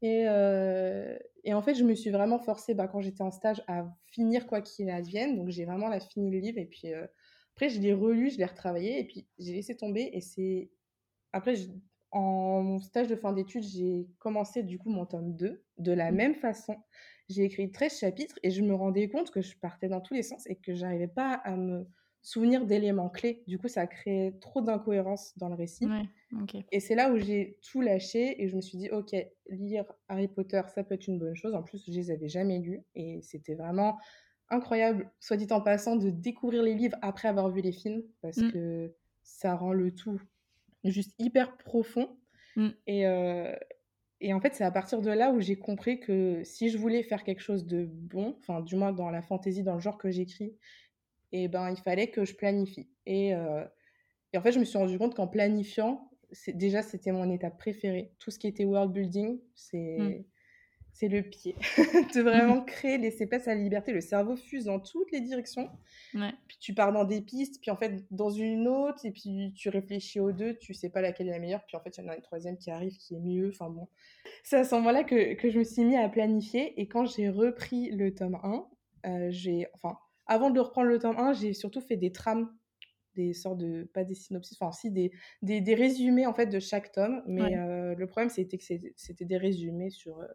et 0.03 0.25
et 1.45 1.55
en 1.55 1.63
fait, 1.63 1.75
je 1.75 1.85
me 1.85 1.95
suis 1.95 2.11
vraiment 2.11 2.39
forcée, 2.39 2.75
bah, 2.75 2.89
quand 2.89 3.01
j'étais 3.01 3.23
en 3.23 3.31
stage 3.31 3.63
à 3.69 3.87
finir 4.07 4.47
quoi 4.47 4.61
qu'il 4.63 4.91
advienne. 4.91 5.37
Donc 5.37 5.49
j'ai 5.51 5.65
vraiment 5.65 5.89
là 5.89 6.01
fini 6.01 6.31
le 6.31 6.39
livre 6.39 6.59
et 6.59 6.67
puis, 6.67 6.93
après 7.57 7.69
je 7.69 7.81
l'ai 7.81 7.93
relu, 7.93 8.31
je 8.31 8.39
l'ai 8.39 8.45
retravaillé 8.47 8.99
et 9.01 9.05
puis 9.07 9.29
j'ai 9.39 9.53
laissé 9.55 9.77
tomber 9.77 10.11
et 10.13 10.21
c'est 10.21 10.71
après 11.33 11.55
en 12.13 12.79
stage 12.81 13.09
de 13.09 13.17
fin 13.17 13.33
d'études, 13.33 13.63
j'ai 13.65 14.09
commencé 14.19 14.63
du 14.65 14.79
coup 14.79 14.91
mon 14.91 15.07
tome 15.07 15.37
2 15.37 15.65
de 15.79 15.93
la 15.93 16.11
Mmh. 16.11 16.13
même 16.13 16.35
façon. 16.35 16.77
J'ai 17.29 17.45
écrit 17.45 17.71
13 17.71 17.99
chapitres 18.01 18.39
et 18.43 18.51
je 18.51 18.63
me 18.63 18.75
rendais 18.75 19.09
compte 19.09 19.31
que 19.31 19.41
je 19.43 19.57
partais 19.59 19.89
dans 19.89 20.01
tous 20.01 20.15
les 20.15 20.25
sens 20.25 20.47
et 20.49 20.57
que 20.57 20.75
j'arrivais 20.75 21.09
pas 21.09 21.35
à 21.35 21.57
me 21.57 21.87
souvenir 22.23 22.67
d'éléments 22.67 23.11
clés. 23.11 23.45
Du 23.47 23.59
coup, 23.59 23.69
ça 23.69 23.83
a 23.83 23.87
créé 23.87 24.39
trop 24.41 24.63
d'incohérences 24.63 25.37
dans 25.39 25.49
le 25.49 25.55
récit 25.55 25.93
Ouais, 25.93 26.09
et 26.73 26.81
c'est 26.81 26.95
là 26.95 27.11
où 27.13 27.19
j'ai 27.19 27.59
tout 27.63 27.81
lâché 27.81 28.43
et 28.43 28.49
je 28.49 28.57
me 28.57 28.61
suis 28.61 28.79
dit: 28.79 28.91
«OK, 28.91 29.15
lire 29.49 29.93
Harry 30.09 30.29
Potter, 30.29 30.63
ça 30.75 30.85
peut 30.85 30.95
être 30.95 31.09
une 31.09 31.19
bonne 31.19 31.35
chose». 31.37 31.55
En 31.55 31.63
plus, 31.63 31.85
je 31.87 31.93
les 31.93 32.11
avais 32.11 32.29
jamais 32.29 32.59
lus 32.61 32.83
et 32.95 33.21
c'était 33.23 33.55
vraiment 33.55 33.99
incroyable, 34.51 35.13
soit 35.21 35.37
dit 35.37 35.49
en 35.53 35.61
passant, 35.61 35.97
de 35.97 36.11
découvrir 36.11 36.63
les 36.63 36.75
livres 36.75 36.97
après 37.03 37.29
avoir 37.29 37.51
vu 37.51 37.61
les 37.61 37.73
films 37.73 38.05
parce 38.23 38.43
Mmh. 38.43 38.53
que 38.53 38.95
ça 39.23 39.57
rend 39.57 39.73
le 39.73 39.93
tout 39.95 40.21
juste 40.85 41.15
hyper 41.19 41.57
profond 41.59 42.19
Mmh. 42.57 42.75
et 42.87 43.07
heu 43.07 43.55
et 44.23 44.35
en 44.35 44.41
fait, 44.41 44.55
c'est 44.55 44.65
à 44.65 44.71
partir 44.71 45.01
de 45.03 45.11
là 45.11 45.31
où 45.33 45.41
j'ai 45.41 45.57
compris 45.59 46.01
que 46.01 46.43
si 46.45 46.69
je 46.71 46.79
voulais 46.79 47.03
faire 47.03 47.25
quelque 47.25 47.41
chose 47.41 47.67
de 47.67 47.87
bon, 47.87 48.37
enfin, 48.39 48.61
du 48.61 48.77
moins 48.77 48.93
dans 48.93 49.11
la 49.11 49.23
fantasy, 49.23 49.63
dans 49.63 49.75
le 49.75 49.81
genre 49.81 49.99
que 49.99 50.11
j'écris 50.11 50.57
et 51.33 51.49
ben, 51.49 51.71
il 51.71 51.77
fallait 51.79 52.11
que 52.11 52.25
je 52.25 52.35
planifie 52.35 52.89
et 53.07 53.33
et 54.33 54.39
en 54.39 54.43
fait, 54.43 54.53
je 54.53 54.59
me 54.61 54.65
suis 54.65 54.79
rendu 54.79 54.99
compte 54.99 55.15
qu'en 55.15 55.27
planifiant, 55.27 56.11
c'est 56.33 56.57
déjà, 56.57 56.83
c'était 56.83 57.13
mon 57.13 57.31
étape 57.31 57.59
préférée. 57.59 58.13
Tout 58.19 58.31
ce 58.31 58.39
qui 58.39 58.47
était 58.47 58.65
world 58.65 58.93
building, 58.93 59.41
Mmh. 59.97 60.11
c'est 60.15 60.27
c'est 60.93 61.09
le 61.09 61.23
pied. 61.23 61.55
De 62.15 62.21
vraiment 62.23 62.63
créer, 62.63 62.99
laisser 62.99 63.27
place 63.27 63.49
à 63.49 63.55
la 63.55 63.61
liberté. 63.63 63.93
Le 63.93 64.01
cerveau 64.01 64.37
fuse 64.37 64.65
dans 64.67 64.81
toutes 64.81 65.13
les 65.13 65.21
directions. 65.21 65.71
Ouais. 66.15 66.33
Puis 66.49 66.59
tu 66.61 66.75
pars 66.75 66.93
dans 66.93 67.05
des 67.05 67.21
pistes, 67.23 67.61
puis 67.63 67.71
en 67.71 67.77
fait 67.77 68.05
dans 68.11 68.31
une 68.31 68.69
autre, 68.69 69.07
et 69.07 69.11
puis 69.13 69.53
tu 69.57 69.69
réfléchis 69.69 70.21
aux 70.21 70.33
2, 70.33 70.59
tu 70.59 70.75
sais 70.75 70.91
pas 70.91 71.01
laquelle 71.01 71.29
est 71.29 71.33
la 71.33 71.39
meilleure, 71.39 71.65
puis 71.67 71.77
en 71.77 71.81
fait 71.81 71.97
il 71.97 72.05
y 72.05 72.07
en 72.07 72.09
a 72.09 72.17
une 72.17 72.23
troisième 72.23 72.59
qui 72.59 72.71
arrive 72.71 72.97
qui 72.99 73.15
est 73.15 73.21
mieux, 73.21 73.49
enfin 73.51 73.71
bon. 73.71 73.89
C'est 74.45 74.57
à 74.59 74.65
ce 74.65 74.75
moment-là 74.77 75.05
que 75.05 75.35
que 75.35 75.51
je 75.51 75.59
me 75.59 75.65
suis 75.65 75.85
mis 75.85 75.97
à 75.97 76.09
planifier 76.09 76.79
et 76.81 76.89
quand 76.89 77.07
j'ai 77.07 77.31
repris 77.31 77.91
le 77.91 78.15
tome 78.15 78.39
1, 78.43 78.67
heu, 79.07 79.31
j'ai 79.31 79.67
enfin, 79.75 79.97
avant 80.31 80.51
de 80.51 80.61
reprendre 80.61 80.89
le 80.89 81.01
tome 81.01 81.19
1, 81.19 81.35
j'ai 81.35 81.55
surtout 81.55 81.83
fait 81.83 81.99
des 81.99 82.13
trames, 82.13 82.57
des 83.15 83.33
sortes 83.35 83.59
de 83.59 83.85
pas 83.85 84.05
des 84.05 84.15
synopsis, 84.15 84.57
enfin 84.61 84.73
si 84.73 84.91
des 84.93 85.13
des 85.43 85.61
des 85.61 85.75
résumés 85.75 86.27
en 86.27 86.35
fait 86.35 86.47
de 86.47 86.61
chaque 86.61 86.93
tome, 86.93 87.23
mais 87.27 87.55
Ouais. 87.55 87.59
heu, 87.59 87.95
le 87.97 88.07
problème 88.07 88.31
c'était 88.31 88.59
que 88.59 88.65
c'était 88.97 89.25
des 89.25 89.37
résumés 89.39 89.91
sur, 89.91 90.21
heu, 90.21 90.29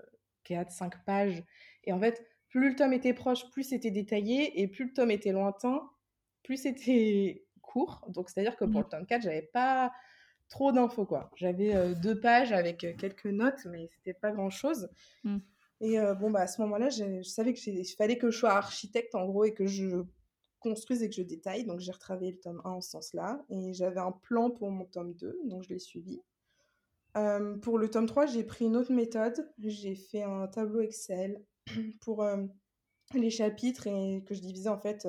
4-5 0.43 1.03
pages 1.05 1.43
et 1.85 1.93
en 1.93 1.99
fait, 1.99 2.25
plus 2.49 2.69
le 2.71 2.75
tome 2.75 2.93
était 2.93 3.13
proche, 3.13 3.49
plus 3.51 3.63
c'était 3.63 3.91
détaillé 3.91 4.61
et 4.61 4.67
plus 4.67 4.85
le 4.87 4.93
tome 4.93 5.11
était 5.11 5.31
lointain, 5.31 5.89
plus 6.43 6.57
c'était 6.57 7.47
court. 7.61 8.05
Donc 8.09 8.29
c'est-à-dire 8.29 8.57
que 8.57 8.65
pour 8.65 8.81
Mmh. 8.81 8.83
le 8.83 8.87
tome 8.89 9.05
4, 9.07 9.23
j'avais 9.23 9.41
pas 9.53 9.93
trop 10.49 10.71
d'infos, 10.71 11.05
quoi. 11.05 11.31
J'avais, 11.35 11.75
heu, 11.75 11.95
2 11.95 12.19
pages 12.19 12.51
avec, 12.53 12.79
quelques 12.99 13.25
notes, 13.27 13.65
mais 13.71 13.87
c'était 13.87 14.13
pas 14.13 14.31
grand-chose 14.31 14.89
Mmh. 15.23 15.54
Et 15.81 15.99
heu, 15.99 16.13
bon, 16.15 16.31
bah, 16.31 16.41
à 16.41 16.47
ce 16.47 16.61
moment-là, 16.61 16.89
je 16.89 17.21
savais 17.23 17.53
que 17.53 17.59
j'ai 17.59 17.71
il 17.73 17.85
fallait 17.85 18.17
que 18.17 18.31
je 18.31 18.37
sois 18.39 18.51
architecte, 18.51 19.15
en 19.15 19.25
gros 19.25 19.43
et 19.45 19.53
que 19.53 19.65
je 19.67 20.03
construise 20.59 21.03
et 21.03 21.09
que 21.09 21.15
je 21.15 21.21
détaille. 21.21 21.65
Donc 21.65 21.79
j'ai 21.79 21.91
retravaillé 21.91 22.31
le 22.31 22.39
tome 22.39 22.61
1 22.65 22.69
en 22.69 22.81
ce 22.81 22.91
sens-là 22.91 23.45
et 23.49 23.73
j'avais 23.73 23.99
un 23.99 24.11
plan 24.11 24.49
pour 24.51 24.71
mon 24.71 24.85
tome 24.85 25.13
2, 25.13 25.39
donc 25.45 25.63
je 25.63 25.69
l'ai 25.69 25.79
suivi. 25.79 26.21
Hem, 27.15 27.59
pour 27.61 27.77
le 27.77 27.89
tome 27.89 28.07
3, 28.07 28.25
j'ai 28.25 28.43
pris 28.43 28.65
une 28.65 28.75
autre 28.77 28.93
méthode. 28.93 29.51
J'ai 29.59 29.95
fait 29.95 30.23
un 30.23 30.47
tableau 30.47 30.81
Excel 30.81 31.43
pour, 32.01 32.25
hem, 32.25 32.51
les 33.13 33.29
chapitres 33.29 33.87
et 33.87 34.23
que 34.25 34.35
je 34.35 34.41
divisais 34.41 34.69
en 34.69 34.79
fait, 34.79 35.07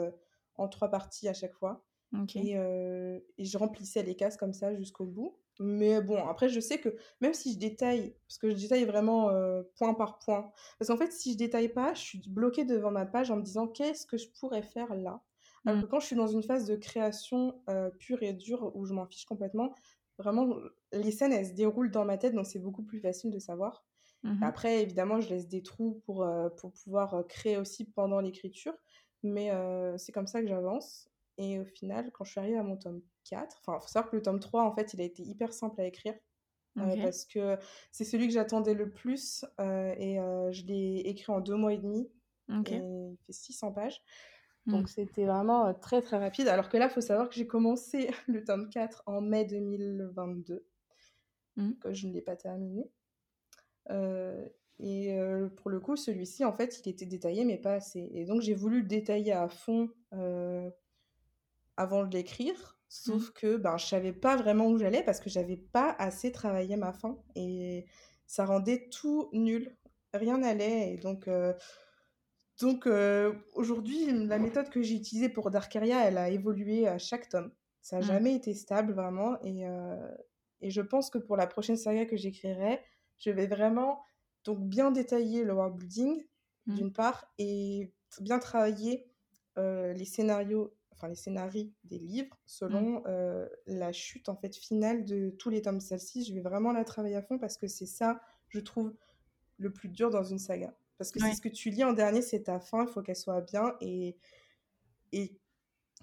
en 0.57 0.69
3 0.69 0.91
parties 0.91 1.29
à 1.29 1.35
chaque 1.35 1.55
fois 1.55 1.85
et 2.35 3.45
je 3.45 3.59
remplissais 3.59 4.03
les 4.03 4.17
cases 4.17 4.37
comme 4.37 4.53
ça 4.53 4.75
jusqu'au 4.75 5.07
bout. 5.07 5.37
Mais 5.59 6.03
bon, 6.03 6.27
après 6.29 6.49
je 6.51 6.61
sais 6.61 6.79
que 6.81 6.97
même 7.23 7.33
si 7.35 7.55
je 7.55 7.59
détaille, 7.59 8.15
parce 8.29 8.37
que 8.39 8.51
je 8.51 8.57
détaille 8.57 8.85
vraiment, 8.85 9.31
heu, 9.31 9.71
point 9.77 9.95
par 9.95 10.19
point, 10.19 10.53
parce 10.79 10.89
qu'en 10.91 10.99
fait, 10.99 11.13
si 11.13 11.33
je 11.33 11.39
détaille 11.39 11.71
pas, 11.71 11.95
je 11.95 12.01
suis 12.01 12.21
bloquée 12.29 12.65
devant 12.67 12.91
ma 12.91 13.07
page 13.07 13.31
en 13.31 13.37
me 13.37 13.43
disant: 13.43 13.67
«Qu'est-ce 13.67 14.07
que 14.07 14.19
je 14.19 14.29
pourrais 14.39 14.63
faire 14.63 14.95
là?» 14.95 15.23
alors 15.67 15.79
Mmh. 15.79 15.83
que 15.83 15.87
quand 15.87 15.99
je 16.01 16.07
suis 16.07 16.17
dans 16.17 16.29
une 16.29 16.43
phase 16.45 16.67
de 16.67 16.77
création, 16.77 17.63
heu, 17.71 17.91
pure 17.99 18.23
et 18.23 18.33
dure 18.35 18.71
où 18.77 18.85
je 18.85 18.93
m'en 18.95 19.07
fiche 19.07 19.25
complètement, 19.25 19.75
vraiment, 20.19 20.57
les 20.93 21.11
scènes, 21.11 21.33
elles 21.33 21.47
se 21.49 21.53
déroulent 21.55 21.91
dans 21.91 22.05
ma 22.05 22.19
tête, 22.19 22.35
donc 22.35 22.47
c'est 22.47 22.59
beaucoup 22.61 22.85
plus 22.85 23.01
facile 23.01 23.31
de 23.33 23.39
savoir. 23.41 23.85
Mmh 24.23 24.33
mh. 24.43 24.53
Après, 24.53 24.83
évidemment, 24.83 25.21
je 25.21 25.29
laisse 25.31 25.49
des 25.49 25.63
trous 25.63 26.03
pour, 26.07 26.25
heu, 26.25 26.51
pour 26.57 26.73
pouvoir, 26.73 27.27
créer 27.29 27.59
aussi 27.59 27.85
pendant 27.91 28.21
l'écriture, 28.21 28.75
mais 29.23 29.51
c'est 29.99 30.13
comme 30.13 30.27
ça 30.29 30.43
que 30.43 30.49
j'avance 30.49 31.11
et 31.39 31.61
au 31.61 31.65
final, 31.67 32.13
quand 32.13 32.25
je 32.25 32.31
suis 32.33 32.41
arrivée 32.41 32.59
à 32.59 32.63
mon 32.63 32.77
tome 32.77 33.03
4, 33.29 33.59
enfin, 33.61 33.79
faut 33.81 33.89
savoir 33.89 34.11
que 34.11 34.17
le 34.17 34.23
tome 34.23 34.41
3, 34.41 34.65
en 34.65 34.73
fait, 34.73 34.95
il 34.95 35.01
a 35.01 35.05
été 35.05 35.23
hyper 35.23 35.53
simple 35.53 35.81
à 35.81 35.87
écrire, 35.87 36.15
OK. 36.77 36.99
parce 37.03 37.25
que 37.25 37.59
c'est 37.91 38.05
celui 38.05 38.27
que 38.29 38.35
j'attendais 38.35 38.75
le 38.75 38.91
plus, 38.91 39.45
heu 39.61 39.93
et 39.99 40.19
heu, 40.19 40.53
je 40.53 40.65
l'ai 40.67 41.03
écrit 41.07 41.33
en 41.33 41.41
2 41.41 41.57
mois 41.57 41.73
et 41.73 41.79
demi 41.79 42.11
et 42.67 42.77
il 42.77 43.17
fait 43.27 43.33
600 43.33 43.73
pages. 43.73 44.03
Mmh. 44.67 44.73
Donc 44.73 44.89
c'était 44.89 45.27
vraiment, 45.27 45.73
très, 45.75 46.03
très 46.03 46.19
rapide. 46.19 46.49
Alors 46.49 46.69
que 46.69 46.77
là, 46.77 46.89
faut 46.89 47.01
savoir 47.01 47.29
que 47.29 47.35
j'ai 47.35 47.47
commencé 47.47 48.11
le 48.29 48.45
tome 48.45 48.69
4 48.69 49.03
en 49.07 49.21
mai 49.21 49.45
2022, 49.45 50.67
Mmh. 51.57 51.73
que 51.81 51.93
je 51.95 52.07
ne 52.07 52.13
l'ai 52.13 52.21
pas 52.23 52.37
terminé. 52.37 52.91
Et 54.79 55.17
pour 55.57 55.71
le 55.71 55.81
coup, 55.81 55.97
celui-ci, 55.97 56.45
en 56.45 56.53
fait, 56.53 56.83
il 56.85 56.91
était 56.91 57.07
détaillé, 57.07 57.45
mais 57.45 57.57
pas 57.59 57.75
assez 57.75 58.11
et 58.13 58.25
donc 58.25 58.43
j'ai 58.43 58.55
voulu 58.55 58.83
le 58.83 58.87
détailler 58.87 59.33
à 59.33 59.49
fond, 59.49 59.89
avant 61.77 62.05
de 62.05 62.13
l'écrire. 62.13 62.76
Mmh. 63.07 63.23
Sauf 63.23 63.33
que, 63.33 63.57
ben, 63.57 63.77
je 63.79 63.87
savais 63.87 64.13
pas 64.13 64.37
vraiment 64.37 64.69
où 64.69 64.79
j'allais 64.79 65.03
parce 65.03 65.21
que 65.21 65.29
j'avais 65.31 65.57
pas 65.57 65.91
assez 65.99 66.33
travaillé 66.33 66.77
ma 66.77 66.93
fin 66.93 67.19
et 67.35 67.87
ça 68.27 68.45
rendait 68.47 68.89
tout 68.91 69.29
nul. 69.33 69.77
Rien 70.15 70.39
n'allait 70.39 70.93
et 70.95 70.99
donc 70.99 71.29
heu 71.29 71.55
donc 72.61 72.87
heu, 72.87 73.45
aujourd'hui, 73.55 74.07
la 74.27 74.39
méthode 74.39 74.71
que 74.71 74.83
j'ai 74.83 74.95
utilisée 74.97 75.29
pour 75.29 75.51
Darkeria, 75.51 76.05
elle 76.07 76.17
a 76.19 76.31
évolué 76.31 76.87
à 76.89 76.99
chaque 76.99 77.29
tome. 77.29 77.53
Ça 77.83 77.99
a 77.99 78.01
Mmh. 78.01 78.03
jamais 78.03 78.35
été 78.35 78.55
stable 78.55 78.93
vraiment 78.95 79.39
et 79.43 79.67
heu 79.67 79.99
et 80.63 80.71
je 80.71 80.81
pense 80.81 81.11
que 81.11 81.19
pour 81.19 81.37
la 81.37 81.47
prochaine 81.47 81.77
saga 81.77 82.07
que 82.07 82.17
j'écrirai, 82.17 82.81
je 83.19 83.31
vais 83.31 83.47
vraiment 83.47 84.03
donc 84.45 84.61
bien 84.69 84.91
détailler 84.91 85.45
le 85.45 85.53
world 85.55 85.77
building, 85.77 86.25
Mmh. 86.67 86.87
d'une 86.87 86.93
part 86.95 87.27
et 87.39 87.93
bien 88.21 88.39
travailler, 88.39 89.13
les 89.57 90.05
scénarios, 90.07 90.75
enfin 90.97 91.09
les 91.09 91.15
scénarii 91.15 91.75
des 91.85 91.99
livres 91.99 92.41
Mmh. 92.67 92.87
selon, 92.87 93.03
heu, 93.07 93.51
la 93.67 93.93
chute 93.93 94.29
en 94.29 94.37
fait 94.37 94.57
finale 94.57 95.05
de 95.05 95.31
tous 95.31 95.51
les 95.51 95.63
tomes. 95.63 95.81
Celle-ci, 95.81 96.25
je 96.25 96.35
vais 96.35 96.41
vraiment 96.41 96.73
la 96.73 96.85
travailler 96.85 97.17
à 97.17 97.23
fond 97.23 97.39
parce 97.39 97.59
que 97.59 97.69
c'est 97.69 97.87
ça, 97.87 98.21
je 98.49 98.61
trouve, 98.61 98.95
le 99.59 99.73
plus 99.73 99.89
dur 99.91 100.11
dans 100.11 100.25
une 100.25 100.39
saga. 100.41 100.77
Parce 100.99 101.13
que 101.13 101.21
c'est 101.21 101.33
Ouais. 101.33 101.37
ce 101.37 101.43
que 101.43 101.49
tu 101.51 101.71
lis 101.71 101.85
en 101.85 101.93
dernier, 101.95 102.23
c'est 102.23 102.45
ta 102.45 102.61
fin, 102.61 102.85
il 102.87 102.89
faut 102.93 103.03
qu'elle 103.03 103.17
soit 103.17 103.43
bien 103.43 103.77
et 103.83 104.19
et 105.13 105.41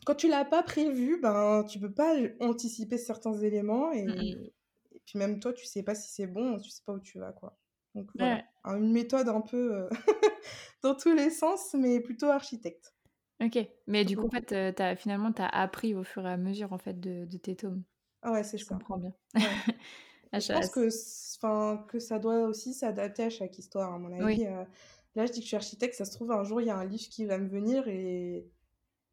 quand 0.06 0.16
tu 0.16 0.30
l'as 0.30 0.46
pas 0.46 0.64
prévu, 0.64 1.20
ben, 1.22 1.66
tu 1.66 1.80
peux 1.80 1.94
pas 1.94 2.16
anticiper 2.42 2.98
certains 2.98 3.34
éléments 3.36 3.92
Mmh 4.06 4.34
et 4.34 4.54
et 4.94 5.02
puis 5.06 5.20
même 5.20 5.40
toi, 5.40 5.54
tu 5.54 5.66
sais 5.68 5.84
pas 5.84 5.96
si 5.96 6.12
c'est 6.14 6.28
bon, 6.28 6.60
tu 6.60 6.70
sais 6.72 6.84
pas 6.86 6.94
où 6.94 7.00
tu 7.02 7.20
vas, 7.20 7.34
quoi. 7.34 7.60
Donc 7.96 8.12
voilà, 8.20 8.36
ouais. 8.36 8.48
une 8.66 8.92
méthode 8.94 9.30
un 9.30 9.42
peu, 9.42 9.74
heu, 9.88 9.90
dans 10.84 10.96
tous 10.96 11.14
les 11.16 11.30
sens, 11.32 11.74
mais 11.76 12.00
plutôt 12.02 12.28
architecte. 12.28 12.93
OK. 13.42 13.58
Mais 13.88 14.06
du 14.06 14.18
coup, 14.18 14.28
en 14.28 14.30
fait, 14.30 14.52
as 14.80 14.96
finalement, 14.96 15.32
tu 15.34 15.42
as 15.42 15.48
appris 15.48 15.96
au 15.96 16.04
fur 16.04 16.26
et 16.26 16.32
à 16.32 16.38
mesure, 16.38 16.72
en 16.74 16.78
fait, 16.78 17.00
de 17.00 17.26
de 17.26 17.38
tes 17.38 17.56
tomes? 17.56 17.84
Ah 18.22 18.32
ouais, 18.32 18.44
c'est 18.44 18.58
Je 18.58 18.66
comprends 18.66 18.98
bien. 18.98 19.14
Ouais 19.42 19.58
Ah 20.32 20.40
je 20.40 20.50
pense 20.50 20.70
que 20.70 20.90
que 21.88 22.00
ça 22.00 22.20
doit 22.20 22.42
aussi 22.48 22.74
s'adapter 22.74 23.24
à 23.24 23.30
chaque 23.30 23.58
histoire, 23.60 23.94
à 23.94 24.00
mon 24.00 24.14
Oui. 24.18 24.40
avis, 24.40 24.44
là, 25.16 25.26
je 25.26 25.32
dis 25.34 25.40
que 25.40 25.44
je 25.44 25.48
suis 25.50 25.56
architecte, 25.58 25.96
ça 25.96 26.06
se 26.06 26.12
trouve, 26.14 26.32
un 26.32 26.44
jour, 26.44 26.62
il 26.62 26.68
y 26.68 26.70
a 26.72 26.78
un 26.78 26.86
livre 26.86 27.10
qui 27.10 27.26
va 27.26 27.38
me 27.38 27.48
venir 27.50 27.88
et 27.88 28.50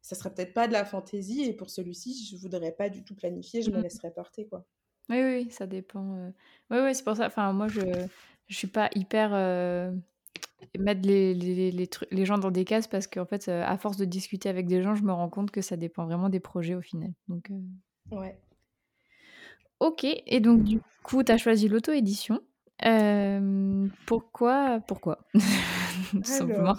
ça 0.01 0.15
serait 0.15 0.33
peut-être 0.33 0.53
pas 0.53 0.67
de 0.67 0.73
la 0.73 0.85
fantaisie 0.85 1.43
et 1.43 1.53
pour 1.55 1.69
celui-ci, 1.71 2.25
je 2.31 2.37
voudrais 2.37 2.73
pas 2.73 2.89
du 2.89 3.03
tout 3.05 3.15
planifier, 3.15 3.61
je 3.63 3.71
me 3.71 3.79
Mmh. 3.79 3.83
laisserais 3.83 4.13
porter, 4.13 4.47
quoi. 4.47 4.67
Oui, 5.09 5.17
oui, 5.23 5.51
ça 5.51 5.67
dépend, 5.67 6.31
oui, 6.69 6.77
oui, 6.79 6.95
c'est 6.95 7.03
pour 7.03 7.15
ça, 7.17 7.25
enfin, 7.27 7.51
moi, 7.53 7.67
je 7.67 8.07
je 8.47 8.55
suis 8.55 8.67
pas 8.67 8.89
hyper, 8.95 9.31
mettre 10.77 11.01
les, 11.07 11.33
les, 11.33 11.71
les, 11.71 11.89
les, 12.11 12.25
gens 12.25 12.37
dans 12.37 12.51
des 12.51 12.65
cases 12.65 12.87
parce 12.87 13.07
qu'en 13.07 13.25
fait, 13.25 13.47
à 13.49 13.77
force 13.77 13.97
de 13.97 14.05
discuter 14.05 14.49
avec 14.49 14.67
des 14.67 14.81
gens, 14.81 14.95
je 14.95 15.03
me 15.03 15.11
rends 15.11 15.29
compte 15.29 15.51
que 15.51 15.61
ça 15.61 15.77
dépend 15.77 16.05
vraiment 16.05 16.29
des 16.29 16.39
projets 16.39 16.75
au 16.75 16.81
final. 16.81 17.11
Donc, 17.27 17.51
Ouais. 18.11 18.37
Ok, 19.79 20.03
et 20.03 20.39
donc 20.39 20.63
du 20.63 20.79
coup, 21.03 21.23
tu 21.23 21.31
as 21.31 21.37
choisi 21.37 21.67
l'auto-édition. 21.67 22.39
pourquoi 24.05 24.79
Pourquoi? 24.87 25.25
Tout 26.11 26.23
simplement. 26.23 26.75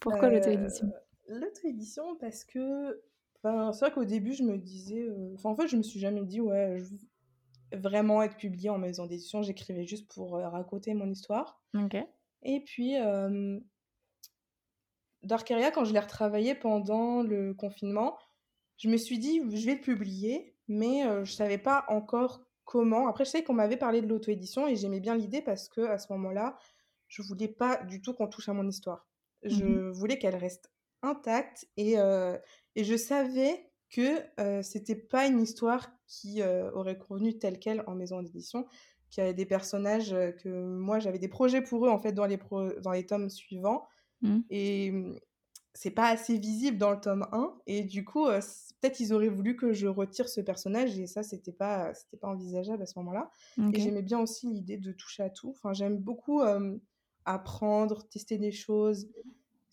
Pourquoi 0.00 0.30
l'auto-édition? 0.30 0.90
L'auto-édition 1.28 2.16
parce 2.16 2.44
que 2.44 3.00
c'est 3.44 3.80
vrai 3.80 3.92
qu'au 3.92 4.04
début, 4.04 4.32
je 4.32 4.42
me 4.42 4.58
disais. 4.58 5.08
en 5.44 5.56
fait, 5.56 5.68
je 5.68 5.76
me 5.76 5.82
suis 5.82 6.00
jamais 6.00 6.24
dit, 6.24 6.40
ouais, 6.40 6.78
je 6.78 6.84
veux 6.84 7.78
vraiment 7.78 8.22
être 8.22 8.36
publiée 8.36 8.70
en 8.70 8.78
maison 8.78 9.06
d'édition. 9.06 9.42
J'écrivais 9.42 9.84
juste 9.84 10.12
pour 10.12 10.32
raconter 10.32 10.94
mon 10.94 11.10
histoire. 11.10 11.62
Ok. 11.74 11.96
Et 12.42 12.60
puis, 12.60 12.96
euh, 12.98 13.58
Darkeria, 15.22 15.70
quand 15.70 15.84
je 15.84 15.92
l'ai 15.92 16.00
retravaillé 16.00 16.54
pendant 16.54 17.22
le 17.22 17.54
confinement, 17.54 18.18
je 18.78 18.88
me 18.88 18.96
suis 18.96 19.18
dit, 19.18 19.40
je 19.50 19.66
vais 19.66 19.74
le 19.76 19.80
publier, 19.80 20.56
mais 20.68 21.02
je 21.20 21.24
je 21.24 21.32
savais 21.32 21.58
pas 21.58 21.84
encore 21.88 22.44
comment. 22.64 23.06
Après, 23.06 23.24
je 23.24 23.30
sais 23.30 23.44
qu'on 23.44 23.54
m'avait 23.54 23.76
parlé 23.76 24.02
de 24.02 24.08
l'auto-édition 24.08 24.66
et 24.66 24.76
j'aimais 24.76 25.00
bien 25.00 25.16
l'idée 25.16 25.42
parce 25.42 25.68
que 25.68 25.82
à 25.82 25.98
ce 25.98 26.12
moment-là, 26.12 26.56
je 27.08 27.22
voulais 27.22 27.48
pas 27.48 27.82
du 27.84 28.00
tout 28.00 28.14
qu'on 28.14 28.26
touche 28.26 28.48
à 28.48 28.52
mon 28.52 28.66
histoire. 28.66 29.06
Je 29.44 29.64
mmh 29.64 29.92
voulais 29.92 30.18
qu'elle 30.18 30.36
reste 30.36 30.70
intacte 31.02 31.66
et, 31.76 31.94
et 32.74 32.84
je 32.84 32.96
savais 32.96 33.70
que 33.90 34.18
ce 34.38 34.62
c'était 34.62 34.96
pas 34.96 35.26
une 35.26 35.40
histoire 35.40 35.90
qui 36.06 36.42
aurait 36.42 36.98
convenu 36.98 37.38
telle 37.38 37.58
qu'elle 37.58 37.84
en 37.86 37.94
maison 37.94 38.22
d'édition, 38.22 38.66
qu'il 39.12 39.22
y 39.22 39.24
avait 39.24 39.34
des 39.34 39.46
personnages 39.46 40.16
que 40.42 40.48
moi 40.48 40.98
j'avais 40.98 41.18
des 41.18 41.28
projets 41.28 41.60
pour 41.60 41.86
eux 41.86 41.90
en 41.90 41.98
fait 41.98 42.12
dans 42.12 42.24
les, 42.24 42.38
dans 42.82 42.92
les 42.92 43.06
tomes 43.06 43.28
suivants. 43.28 43.86
Mmh. 44.22 44.38
Et 44.50 44.90
mmh, 44.90 45.20
c'est 45.74 45.90
pas 45.90 46.08
assez 46.08 46.38
visible 46.38 46.78
dans 46.78 46.90
le 46.90 46.98
tome 46.98 47.26
1 47.30 47.54
et 47.66 47.84
du 47.84 48.04
coup 48.04 48.26
peut-être 48.26 49.00
ils 49.00 49.12
auraient 49.12 49.28
voulu 49.28 49.54
que 49.54 49.72
je 49.72 49.86
retire 49.86 50.28
ce 50.28 50.40
personnage. 50.40 50.98
Et 50.98 51.06
ça 51.06 51.22
c'était 51.22 51.52
pas 51.52 51.92
c'était 51.94 52.16
pas 52.16 52.28
envisageable 52.28 52.82
à 52.82 52.86
ce 52.86 52.98
moment-là. 53.00 53.30
Et 53.72 53.80
j'aimais 53.80 54.02
bien 54.02 54.18
aussi 54.18 54.48
l'idée 54.48 54.78
de 54.78 54.92
toucher 54.92 55.22
à 55.22 55.30
tout. 55.30 55.50
Enfin 55.50 55.74
j'aime 55.74 55.98
beaucoup 55.98 56.42
apprendre 57.24 58.08
tester 58.08 58.38
des 58.38 58.52
choses 58.52 59.08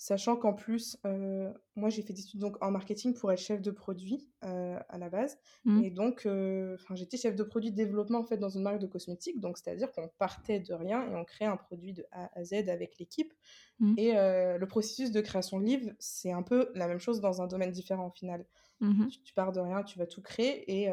Sachant 0.01 0.37
qu'en 0.37 0.53
plus, 0.53 0.97
euh, 1.05 1.51
moi 1.75 1.89
j'ai 1.89 2.01
fait 2.03 2.13
des 2.13 2.21
études 2.21 2.39
donc, 2.39 2.55
en 2.63 2.71
marketing 2.71 3.13
pour 3.13 3.33
être 3.33 3.39
chef 3.39 3.61
de 3.61 3.69
produit 3.69 4.29
euh, 4.45 4.79
à 4.87 4.97
la 4.97 5.09
base. 5.09 5.37
Mmh. 5.65 5.83
Et 5.83 5.89
donc, 5.89 6.25
euh, 6.25 6.77
j'étais 6.93 7.17
chef 7.17 7.35
de 7.35 7.43
produit 7.43 7.71
de 7.71 7.75
développement 7.75 8.19
en 8.19 8.23
fait, 8.23 8.37
dans 8.37 8.47
une 8.47 8.61
marque 8.61 8.79
de 8.79 8.87
cosmétiques. 8.87 9.41
Donc, 9.41 9.57
c'est-à-dire 9.57 9.91
qu'on 9.91 10.07
partait 10.17 10.61
de 10.61 10.73
rien 10.73 11.05
et 11.11 11.15
on 11.15 11.25
crée 11.25 11.43
un 11.43 11.57
produit 11.57 11.91
de 11.91 12.05
A 12.13 12.31
à 12.33 12.45
Z 12.45 12.69
avec 12.69 12.97
l'équipe. 12.97 13.33
Mmh. 13.79 13.95
Et 13.97 14.13
le 14.13 14.65
processus 14.67 15.11
de 15.11 15.19
création 15.19 15.59
de 15.59 15.65
livre, 15.65 15.91
c'est 15.99 16.31
un 16.31 16.43
peu 16.43 16.71
la 16.75 16.87
même 16.87 16.99
chose 16.99 17.19
dans 17.19 17.41
un 17.41 17.47
domaine 17.47 17.71
différent 17.71 18.07
au 18.07 18.11
final. 18.11 18.45
Mmh 18.79 19.07
tu, 19.25 19.33
pars 19.33 19.51
de 19.51 19.59
rien, 19.59 19.83
tu 19.83 19.99
vas 19.99 20.07
tout 20.07 20.21
créer. 20.21 20.79
Et, 20.79 20.89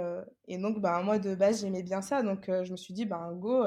et 0.48 0.58
donc, 0.58 0.80
bah, 0.80 1.00
moi 1.04 1.20
de 1.20 1.36
base, 1.36 1.60
j'aimais 1.60 1.84
bien 1.84 2.02
ça. 2.02 2.24
Donc, 2.24 2.46
je 2.48 2.72
me 2.72 2.76
suis 2.76 2.92
dit, 2.92 3.06
bah, 3.06 3.30
go 3.34 3.62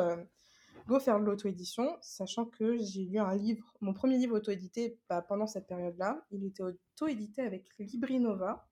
go 0.89 0.99
faire 0.99 1.19
de 1.19 1.25
l'auto-édition, 1.25 1.97
sachant 2.01 2.45
que 2.45 2.77
j'ai 2.77 3.05
lu 3.05 3.19
un 3.19 3.35
livre, 3.35 3.73
mon 3.79 3.93
premier 3.93 4.17
livre 4.17 4.37
auto-édité 4.37 4.99
bah, 5.07 5.21
pendant 5.21 5.45
cette 5.45 5.67
période-là. 5.67 6.25
Il 6.31 6.43
était 6.43 6.63
auto-édité 6.63 7.43
avec 7.43 7.69
Librinova. 7.77 8.67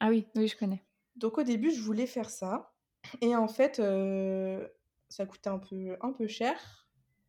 Ah 0.00 0.08
oui, 0.08 0.26
oui, 0.34 0.48
je 0.48 0.56
connais. 0.56 0.84
Donc 1.14 1.38
au 1.38 1.44
début, 1.44 1.70
je 1.70 1.80
voulais 1.80 2.06
faire 2.06 2.30
ça. 2.30 2.74
Et 3.20 3.36
en 3.36 3.48
fait, 3.48 3.78
euh, 3.78 4.66
ça 5.08 5.24
coûtait 5.24 5.50
un 5.50 5.58
peu, 5.58 5.96
un 6.00 6.12
peu 6.12 6.26
cher. 6.26 6.88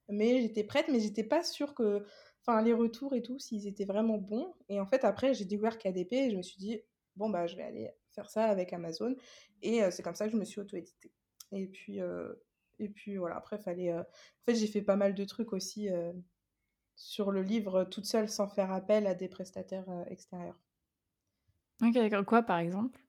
Mais 0.10 0.42
j'étais 0.42 0.64
prête, 0.64 0.88
mais 0.90 1.00
j'étais 1.00 1.24
pas 1.24 1.44
sûre 1.44 1.74
que. 1.76 2.04
Enfin, 2.46 2.62
les 2.62 2.74
retours 2.74 3.16
et 3.16 3.22
tout, 3.22 3.40
s'ils 3.40 3.68
étaient 3.68 3.86
vraiment 3.86 4.18
bons. 4.18 4.54
Et 4.68 4.82
en 4.82 4.86
fait, 4.86 5.06
après, 5.06 5.34
j'ai 5.34 5.46
découvert 5.46 5.78
KDP 5.78 6.14
et 6.14 6.32
je 6.32 6.36
me 6.36 6.42
suis 6.42 6.58
dit, 6.58 6.82
bon, 7.16 7.30
bah, 7.30 7.48
je 7.48 7.56
vais 7.56 7.64
aller 7.64 7.90
faire 8.10 8.30
ça 8.30 8.46
avec 8.46 8.74
Amazon. 8.74 9.16
Et 9.62 9.82
euh, 9.82 9.92
c'est 9.92 10.04
comme 10.04 10.16
ça 10.16 10.26
que 10.26 10.34
je 10.34 10.38
me 10.38 10.44
suis 10.44 10.60
auto-édité. 10.60 11.14
Et 11.54 11.68
puis, 11.68 12.02
euh, 12.02 12.34
et 12.80 12.90
puis 12.90 13.18
voilà, 13.18 13.38
après, 13.38 13.58
fallait. 13.58 13.92
Euh, 13.92 14.02
en 14.02 14.44
fait, 14.46 14.56
j'ai 14.56 14.68
fait 14.68 14.82
pas 14.82 14.96
mal 14.96 15.14
de 15.14 15.26
trucs 15.26 15.54
aussi 15.54 15.90
euh, 15.90 16.14
sur 16.96 17.32
le 17.32 17.42
livre 17.42 17.84
toute 17.86 18.06
seule 18.06 18.30
sans 18.30 18.48
faire 18.48 18.72
appel 18.72 19.08
à 19.08 19.16
des 19.16 19.28
prestataires 19.28 19.90
euh, 19.90 20.06
extérieurs. 20.06 20.60
Ok, 21.82 21.94
d'accord. 21.94 22.26
Quoi 22.26 22.44
par 22.44 22.60
exemple? 22.60 23.00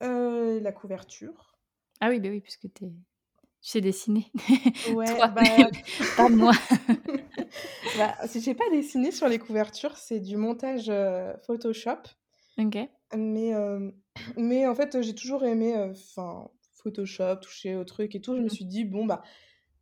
La 0.00 0.72
couverture. 0.72 1.56
Ah 2.00 2.10
oui, 2.10 2.20
bah 2.20 2.28
oui, 2.28 2.40
puisque 2.40 2.66
es... 2.66 2.68
tu 2.68 2.90
sais 3.62 3.80
dessiner. 3.80 4.30
Ouais, 4.92 5.06
Toi, 5.06 5.28
bah... 5.28 5.42
pas 6.16 6.28
moi. 6.28 6.52
bah, 7.96 8.14
si 8.26 8.42
j'ai 8.42 8.54
pas 8.54 8.68
dessiné 8.70 9.10
sur 9.10 9.28
les 9.28 9.38
couvertures, 9.38 9.96
c'est 9.96 10.20
du 10.20 10.36
montage 10.36 10.92
Photoshop. 11.46 12.02
Ok. 12.58 12.76
Mais, 13.16 13.52
mais 14.36 14.66
en 14.66 14.74
fait, 14.74 15.00
j'ai 15.00 15.14
toujours 15.14 15.44
aimé. 15.44 15.74
Enfin, 15.74 16.50
Photoshop, 16.84 17.36
toucher 17.36 17.74
au 17.74 17.84
truc 17.84 18.14
et 18.14 18.20
tout, 18.20 18.36
je 18.36 18.40
me 18.40 18.46
mmh. 18.46 18.50
suis 18.50 18.64
dit, 18.66 18.84
bon, 18.84 19.06
bah, 19.06 19.22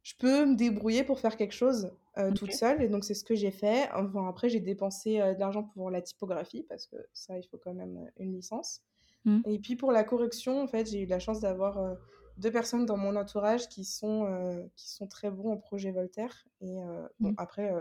je 0.02 0.14
peux 0.18 0.46
me 0.46 0.56
débrouiller 0.56 1.04
pour 1.04 1.20
faire 1.20 1.36
quelque 1.36 1.54
chose 1.54 1.90
euh, 2.18 2.32
toute 2.32 2.52
seule. 2.52 2.82
Et 2.82 2.88
donc, 2.88 3.04
c'est 3.04 3.14
ce 3.14 3.24
que 3.24 3.34
j'ai 3.34 3.50
fait. 3.50 3.88
Enfin, 3.94 4.28
après, 4.28 4.48
j'ai 4.48 4.60
dépensé 4.60 5.20
euh, 5.20 5.34
de 5.34 5.40
l'argent 5.40 5.64
pour 5.64 5.90
la 5.90 6.00
typographie, 6.00 6.64
parce 6.68 6.86
que 6.86 6.96
ça, 7.12 7.38
il 7.38 7.44
faut 7.44 7.58
quand 7.58 7.74
même 7.74 7.98
euh, 7.98 8.10
une 8.18 8.34
licence. 8.34 8.80
Mmh. 9.24 9.40
Et 9.46 9.58
puis, 9.58 9.76
pour 9.76 9.92
la 9.92 10.04
correction, 10.04 10.62
en 10.62 10.66
fait, 10.66 10.90
j'ai 10.90 11.02
eu 11.02 11.06
la 11.06 11.18
chance 11.18 11.40
d'avoir 11.40 11.96
deux 12.38 12.50
personnes 12.50 12.86
dans 12.86 12.96
mon 12.96 13.14
entourage 13.14 13.68
qui 13.68 13.84
sont, 13.84 14.68
qui 14.74 14.90
sont 14.90 15.06
très 15.06 15.30
bons 15.30 15.52
au 15.52 15.56
projet 15.56 15.92
Voltaire. 15.92 16.44
Et 16.60 16.74
bon, 17.20 17.30
mmh. 17.30 17.34
après, 17.36 17.72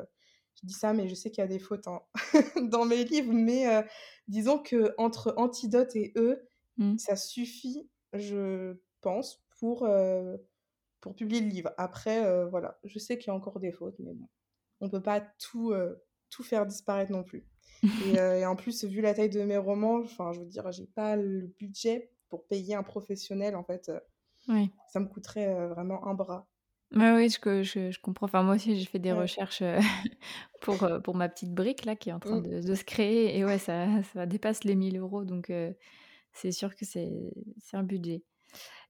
je 0.54 0.68
dis 0.68 0.74
ça, 0.74 0.94
mais 0.94 1.08
je 1.08 1.16
sais 1.16 1.32
qu'il 1.32 1.42
y 1.42 1.46
a 1.46 1.48
des 1.48 1.58
fautes 1.58 1.88
hein, 1.88 2.04
dans 2.70 2.86
mes 2.86 3.04
livres. 3.06 3.34
Mais 3.34 3.66
disons 4.28 4.60
que 4.60 4.94
entre 5.00 5.34
Antidote 5.38 5.96
et 5.96 6.14
eux, 6.16 6.48
ça 6.98 7.16
suffit, 7.16 7.90
je 8.14 8.76
pense, 9.02 9.44
pour, 9.60 9.84
euh, 9.84 10.38
pour 11.00 11.16
publier 11.16 11.42
le 11.42 11.48
livre. 11.48 11.72
Après, 11.78 12.26
euh, 12.26 12.48
voilà, 12.48 12.80
je 12.84 13.00
sais 13.00 13.18
qu'il 13.18 13.28
y 13.28 13.30
a 13.32 13.36
encore 13.36 13.60
des 13.60 13.72
fautes, 13.72 13.96
mais 14.00 14.14
bon, 14.14 14.28
on 14.82 14.90
peut 14.90 15.02
pas 15.02 15.22
tout, 15.40 15.72
euh, 15.72 15.96
tout 16.30 16.44
faire 16.44 16.66
disparaître 16.66 17.12
non 17.12 17.24
plus. 17.24 17.46
et, 18.16 18.46
en 18.46 18.56
plus, 18.56 18.84
vu 18.84 19.02
la 19.02 19.14
taille 19.14 19.30
de 19.30 19.44
mes 19.44 19.58
romans, 19.58 20.02
enfin, 20.04 20.32
je 20.34 20.40
veux 20.40 20.46
dire, 20.46 20.72
j'ai 20.72 20.86
pas 20.88 21.16
le 21.16 21.52
budget 21.60 22.12
pour 22.30 22.46
payer 22.48 22.76
un 22.76 22.84
professionnel, 22.84 23.56
en 23.56 23.64
fait. 23.64 23.92
Oui. 24.48 24.72
Ça 24.92 25.00
me 25.00 25.08
coûterait 25.08 25.68
vraiment 25.70 26.06
un 26.08 26.14
bras. 26.14 26.48
Oui, 26.94 27.10
oui, 27.16 27.30
je, 27.30 27.64
je, 27.64 27.92
je, 27.92 28.00
comprends. 28.02 28.26
Enfin, 28.26 28.44
moi 28.44 28.56
aussi, 28.56 28.78
j'ai 28.78 28.86
fait 28.86 29.00
des 29.00 29.14
recherches 29.14 29.64
pour, 30.62 30.88
pour 31.04 31.16
ma 31.16 31.30
petite 31.30 31.54
brique 31.54 31.86
là 31.86 31.96
qui 31.96 32.10
est 32.10 32.14
en 32.14 32.20
train 32.20 32.42
de, 32.42 32.62
de, 32.62 32.76
se 32.76 32.84
créer. 32.84 33.38
Et 33.38 33.46
ouais, 33.46 33.58
ça, 33.58 33.88
ça 34.14 34.26
dépasse 34.26 34.64
les 34.64 34.76
1000 34.76 34.98
euros. 34.98 35.24
Donc, 35.24 35.52
c'est 36.34 36.52
sûr 36.52 36.76
que 36.76 36.86
c'est 36.86 37.10
un 37.74 37.84
budget 37.84 38.24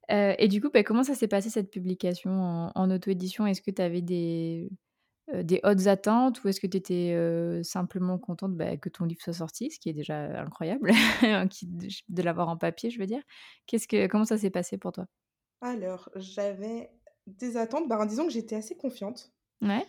et 0.10 0.48
du 0.48 0.62
coup, 0.62 0.70
bah, 0.74 0.84
comment 0.84 1.04
ça 1.04 1.16
s'est 1.16 1.28
passé 1.28 1.50
cette 1.50 1.72
publication 1.72 2.72
en, 2.76 2.92
auto-édition? 2.92 3.46
Est-ce 3.46 3.62
que 3.62 3.72
tu 3.72 3.82
avais 3.82 4.02
des, 4.02 4.70
des 5.34 5.62
hautes 5.64 5.88
attentes 5.88 6.44
ou 6.44 6.50
est-ce 6.50 6.60
que 6.60 6.68
tu 6.68 6.78
étais 6.78 7.64
simplement 7.64 8.18
contente 8.18 8.56
bah, 8.56 8.78
que 8.78 8.90
ton 8.90 9.06
livre 9.06 9.22
soit 9.22 9.34
sorti, 9.34 9.72
ce 9.72 9.80
qui 9.80 9.90
est 9.90 9.94
déjà 9.94 10.42
incroyable, 10.42 10.92
de 11.22 12.22
l'avoir 12.22 12.50
en 12.50 12.58
papier, 12.58 12.90
je 12.90 13.00
veux 13.00 13.06
dire? 13.06 13.22
Qu'est-ce 13.68 13.88
que, 13.88 14.08
Comment 14.08 14.26
ça 14.26 14.38
s'est 14.38 14.50
passé 14.50 14.78
pour 14.78 14.92
toi? 14.92 15.06
Alors, 15.62 16.10
j'avais 16.16 16.92
des 17.28 17.58
attentes. 17.58 17.88
Bah, 17.88 18.06
disons 18.06 18.26
que 18.26 18.34
j'étais 18.34 18.56
assez 18.56 18.76
confiante. 18.76 19.32
Ouais. 19.62 19.86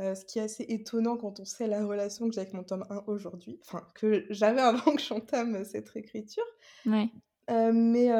ce 0.00 0.24
qui 0.24 0.40
est 0.40 0.42
assez 0.42 0.64
étonnant 0.64 1.16
quand 1.16 1.38
on 1.38 1.44
sait 1.44 1.68
la 1.68 1.86
relation 1.86 2.28
que 2.28 2.34
j'ai 2.34 2.40
avec 2.40 2.54
mon 2.54 2.64
tome 2.64 2.84
1 2.90 3.04
aujourd'hui, 3.06 3.60
enfin 3.64 3.86
que 3.94 4.26
j'avais 4.30 4.60
avant 4.60 4.96
que 4.96 5.02
j'entame 5.02 5.64
cette 5.64 5.96
écriture. 5.96 6.44
Ouais. 6.84 7.08
mais 7.48 8.10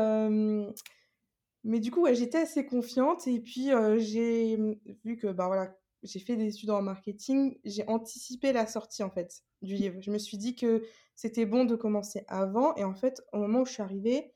mais 1.64 1.81
du 1.81 1.90
coup, 1.90 2.03
ouais, 2.03 2.14
j'étais 2.14 2.38
assez 2.38 2.66
confiante 2.66 3.27
et 3.27 3.40
puis 3.40 3.70
j'ai 3.98 4.57
mmh, 4.57 4.75
vu 5.05 5.16
que 5.16 5.29
ben 5.29 5.46
voilà, 5.46 5.77
j'ai 6.03 6.18
fait 6.18 6.37
des 6.37 6.48
études 6.48 6.70
en 6.70 6.83
marketing, 6.83 7.59
j'ai 7.64 7.87
anticipé 7.87 8.53
la 8.53 8.66
sortie 8.66 9.03
en 9.03 9.11
fait 9.11 9.42
du 9.62 9.75
livre. 9.75 10.01
Je 10.01 10.11
me 10.11 10.18
suis 10.18 10.37
dit 10.37 10.57
que 10.57 10.83
c'était 11.14 11.46
bon 11.46 11.64
de 11.64 11.77
commencer 11.77 12.25
avant 12.29 12.75
et 12.75 12.85
en 12.85 12.94
fait, 12.94 13.22
au 13.33 13.38
moment 13.38 13.61
où 13.61 13.66
je 13.66 13.72
suis 13.72 13.83
arrivée, 13.83 14.35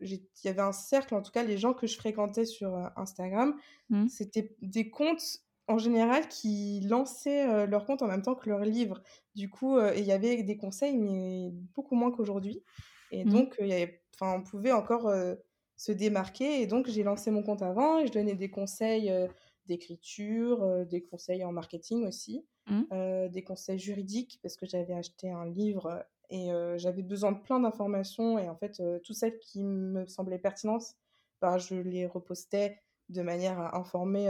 il 0.00 0.20
y 0.44 0.48
avait 0.48 0.62
un 0.62 0.72
cercle, 0.72 1.14
en 1.14 1.22
tout 1.22 1.32
cas 1.32 1.42
les 1.42 1.58
gens 1.58 1.74
que 1.74 1.86
je 1.86 1.96
fréquentais 1.96 2.44
sur 2.44 2.74
Instagram, 2.96 3.56
mmh. 3.90 4.08
c'était 4.08 4.56
des 4.62 4.90
comptes 4.90 5.40
en 5.66 5.78
général 5.78 6.28
qui 6.28 6.80
lançaient 6.88 7.66
leur 7.66 7.84
compte 7.84 8.02
en 8.02 8.06
même 8.06 8.22
temps 8.22 8.34
que 8.34 8.48
leur 8.48 8.60
livre. 8.60 9.02
Du 9.34 9.50
coup, 9.50 9.78
il 9.96 10.04
y 10.04 10.12
avait 10.12 10.42
des 10.42 10.56
conseils, 10.56 10.96
mais 10.96 11.50
beaucoup 11.74 11.94
moins 11.94 12.10
qu'aujourd'hui. 12.10 12.62
Et 13.10 13.24
mmh. 13.24 13.28
donc, 13.28 13.56
y 13.60 13.72
avait, 13.72 14.02
on 14.20 14.42
pouvait 14.42 14.72
encore 14.72 15.12
se 15.78 15.92
démarquer. 15.92 16.60
Et 16.60 16.66
donc, 16.66 16.88
j'ai 16.88 17.02
lancé 17.02 17.30
mon 17.30 17.42
compte 17.42 17.62
avant 17.62 17.98
et 17.98 18.06
je 18.06 18.12
donnais 18.12 18.34
des 18.34 18.50
conseils 18.50 19.10
euh, 19.10 19.28
d'écriture, 19.66 20.62
euh, 20.62 20.84
des 20.84 21.02
conseils 21.02 21.44
en 21.44 21.52
marketing 21.52 22.06
aussi, 22.06 22.44
mmh. 22.66 22.82
euh, 22.92 23.28
des 23.28 23.44
conseils 23.44 23.78
juridiques 23.78 24.40
parce 24.42 24.56
que 24.56 24.66
j'avais 24.66 24.92
acheté 24.92 25.30
un 25.30 25.46
livre 25.46 26.04
et 26.30 26.50
j'avais 26.76 27.00
besoin 27.00 27.32
de 27.32 27.38
plein 27.38 27.58
d'informations. 27.58 28.38
Et 28.38 28.50
en 28.50 28.54
fait, 28.54 28.82
tout 29.02 29.14
celles 29.14 29.38
qui 29.38 29.64
me 29.64 30.06
semblaient 30.06 30.38
pertinentes, 30.38 30.94
bah, 31.40 31.56
je 31.56 31.74
les 31.74 32.04
repostais 32.04 32.82
de 33.08 33.22
manière 33.22 33.58
à 33.58 33.78
informer 33.78 34.28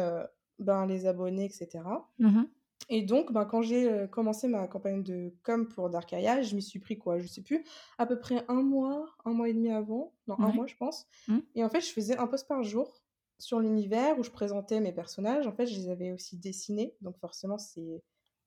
ben, 0.61 0.87
les 0.87 1.07
abonnés, 1.07 1.47
etc. 1.47 1.83
Mmh 2.21 2.43
Et 2.89 3.03
donc, 3.03 3.33
ben, 3.33 3.45
quand 3.45 3.63
j'ai 3.63 3.89
euh, 3.91 4.07
commencé 4.07 4.49
ma 4.49 4.67
campagne 4.69 5.03
de 5.03 5.35
com 5.43 5.69
pour 5.69 5.91
Darkaya, 5.91 6.43
je 6.43 6.55
m'y 6.57 6.63
suis 6.63 6.79
pris 6.81 6.99
quoi, 6.99 7.19
je 7.19 7.27
sais 7.27 7.43
plus, 7.43 7.65
à 7.99 8.07
peu 8.07 8.19
près 8.19 8.45
un 8.49 8.63
mois, 8.63 9.07
un 9.25 9.33
mois 9.33 9.49
et 9.49 9.53
demi 9.55 9.71
avant, 9.71 10.15
non, 10.27 10.39
un 10.43 10.53
mois 10.53 10.67
je 10.67 10.77
pense. 10.77 11.07
Mmh. 11.27 11.41
Et 11.55 11.65
en 11.65 11.69
fait, 11.71 11.81
je 11.81 11.93
faisais 11.93 12.17
un 12.19 12.27
post 12.27 12.49
par 12.49 12.63
jour 12.63 13.03
sur 13.39 13.61
l'univers 13.61 14.19
où 14.19 14.23
je 14.25 14.31
présentais 14.31 14.81
mes 14.81 14.93
personnages. 14.93 15.47
En 15.47 15.53
fait, 15.53 15.67
je 15.67 15.77
les 15.77 15.89
avais 15.91 16.13
aussi 16.13 16.39
dessinés, 16.39 16.97
donc 17.03 17.19
forcément, 17.19 17.59
c'est 17.59 18.03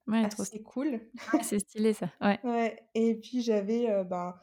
Ouais, 0.07 0.31
assez 0.39 0.63
cool. 0.63 1.01
ouais, 1.33 1.43
c'est 1.43 1.59
stylé 1.59 1.93
ça, 1.93 2.11
ouais. 2.21 2.39
Ouais, 2.43 2.89
et 2.95 3.15
puis 3.19 3.41
j'avais, 3.41 3.89
euh, 3.89 4.03
ben, 4.03 4.35